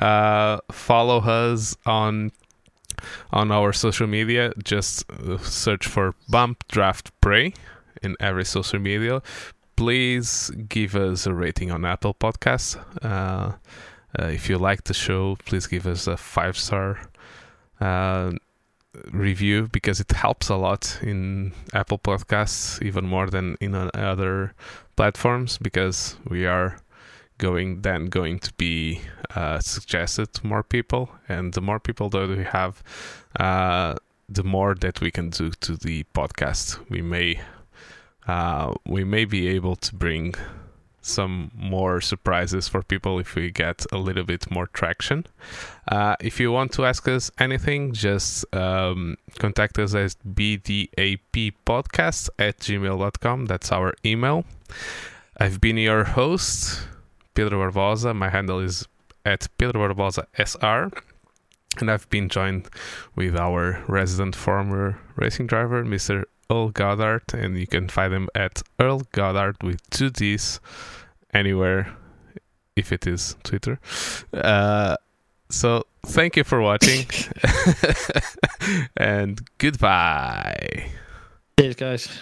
Uh, 0.02 0.60
follow 0.72 1.20
us 1.20 1.76
on 1.86 2.32
on 3.32 3.52
our 3.52 3.74
social 3.74 4.08
media. 4.08 4.54
Just 4.64 5.10
uh, 5.12 5.38
search 5.40 5.86
for 5.88 6.16
Bump 6.30 6.68
Draft 6.68 7.12
Pray 7.22 7.54
in 8.02 8.16
every 8.20 8.46
social 8.46 8.80
media. 8.80 9.22
Please 9.76 10.52
give 10.70 10.96
us 10.96 11.26
a 11.26 11.34
rating 11.34 11.72
on 11.72 11.84
Apple 11.84 12.14
Podcasts. 12.14 12.78
Uh, 13.04 13.54
uh, 14.18 14.28
if 14.28 14.50
you 14.50 14.58
like 14.58 14.86
the 14.86 14.94
show, 14.94 15.38
please 15.46 15.68
give 15.68 15.86
us 15.86 16.08
a 16.08 16.16
five 16.16 16.58
star 16.58 17.02
uh, 17.82 18.32
review 19.12 19.68
because 19.72 20.00
it 20.00 20.12
helps 20.12 20.50
a 20.50 20.56
lot 20.56 21.00
in 21.02 21.54
Apple 21.74 22.00
Podcasts, 22.00 22.82
even 22.82 23.06
more 23.06 23.30
than 23.30 23.58
in 23.60 23.76
other 23.76 24.54
platforms, 24.96 25.58
because 25.58 26.18
we 26.28 26.46
are 26.46 26.78
going 27.38 27.82
then 27.82 28.06
going 28.06 28.39
to 28.39 28.54
be 28.54 29.02
uh, 29.36 29.60
suggested 29.60 30.34
to 30.34 30.48
more 30.48 30.64
people, 30.64 31.10
and 31.28 31.54
the 31.54 31.62
more 31.62 31.80
people 31.80 32.10
that 32.10 32.30
we 32.30 32.43
have, 32.43 32.82
uh, 33.39 33.96
the 34.30 34.43
more 34.43 34.76
that 34.76 35.02
we 35.02 35.12
can 35.12 35.30
do 35.30 35.52
to 35.52 35.76
the 35.76 36.04
podcast. 36.14 36.80
We 36.89 37.02
may 37.02 37.41
uh, 38.28 38.74
we 38.86 39.04
may 39.04 39.26
be 39.26 39.48
able 39.50 39.76
to 39.76 39.96
bring 39.96 40.34
some 41.06 41.51
more 41.56 42.01
surprises 42.01 42.68
for 42.68 42.82
people 42.82 43.20
if 43.20 43.36
we 43.36 43.51
get 43.51 43.86
a 43.91 43.97
little 43.97 44.24
bit 44.24 44.49
more 44.49 44.68
traction. 44.68 45.26
Uh, 45.88 46.16
if 46.20 46.39
you 46.39 46.51
want 46.51 46.72
to 46.74 46.86
ask 46.86 47.08
us 47.08 47.30
anything, 47.39 47.93
just 47.93 48.45
um, 48.56 49.18
contact 49.38 49.78
us 49.78 49.93
at 49.93 50.16
bdappodcast 50.28 52.30
at 52.39 52.60
gmail.com. 52.60 53.45
That's 53.45 53.72
our 53.72 53.93
email. 54.06 54.45
I've 55.38 55.62
been 55.62 55.78
your 55.78 56.06
host, 56.06 56.88
Pedro 57.34 57.60
Barbosa. 57.60 58.16
My 58.16 58.30
handle 58.30 58.60
is 58.60 58.88
at 59.26 59.47
Pedro 59.58 59.93
Barbosa 59.93 60.26
SR. 60.38 60.91
And 61.80 61.91
I've 61.91 62.10
been 62.10 62.30
joined 62.30 62.70
with 63.16 63.36
our 63.36 63.84
resident 63.88 64.36
former 64.36 64.97
racing 65.18 65.47
driver, 65.47 65.84
Mr. 65.84 66.24
Earl 66.50 66.70
Goddard, 66.70 67.34
and 67.34 67.58
you 67.58 67.68
can 67.68 67.88
find 67.88 68.14
him 68.14 68.30
at 68.36 68.62
Earl 68.80 69.02
Goddard 69.12 69.62
with 69.64 69.88
two 69.89 70.10
D's 70.10 70.60
anywhere 71.34 71.96
if 72.76 72.91
it 72.91 73.08
is 73.08 73.36
Twitter. 73.43 73.80
Uh, 74.34 74.98
so 75.50 75.86
thank 76.06 76.36
you 76.36 76.43
for 76.43 76.62
watching 76.62 77.06
and 78.98 79.41
goodbye. 79.58 80.91
Cheers, 81.60 81.76
guys. 81.76 82.20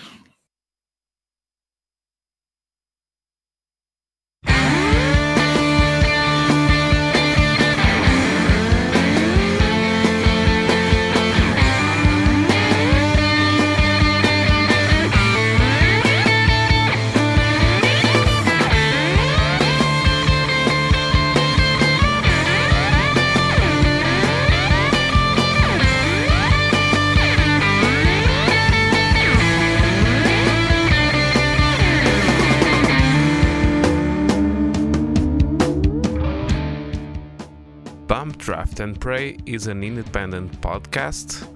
Draft 38.43 38.81
and 38.81 38.99
Pray 38.99 39.37
is 39.45 39.67
an 39.67 39.85
independent 39.85 40.59
podcast, 40.59 41.47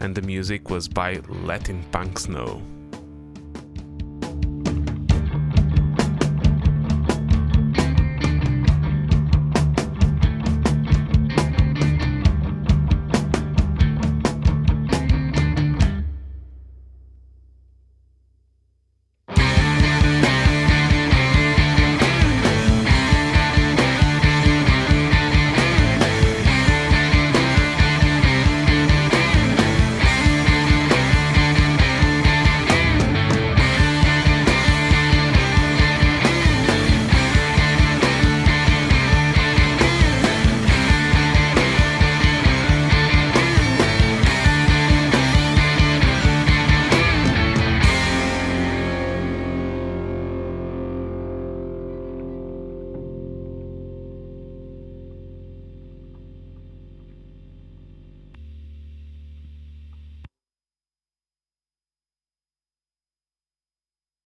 and 0.00 0.14
the 0.14 0.22
music 0.22 0.70
was 0.70 0.88
by 0.88 1.20
Letting 1.28 1.82
Punks 1.92 2.28
Know. 2.28 2.62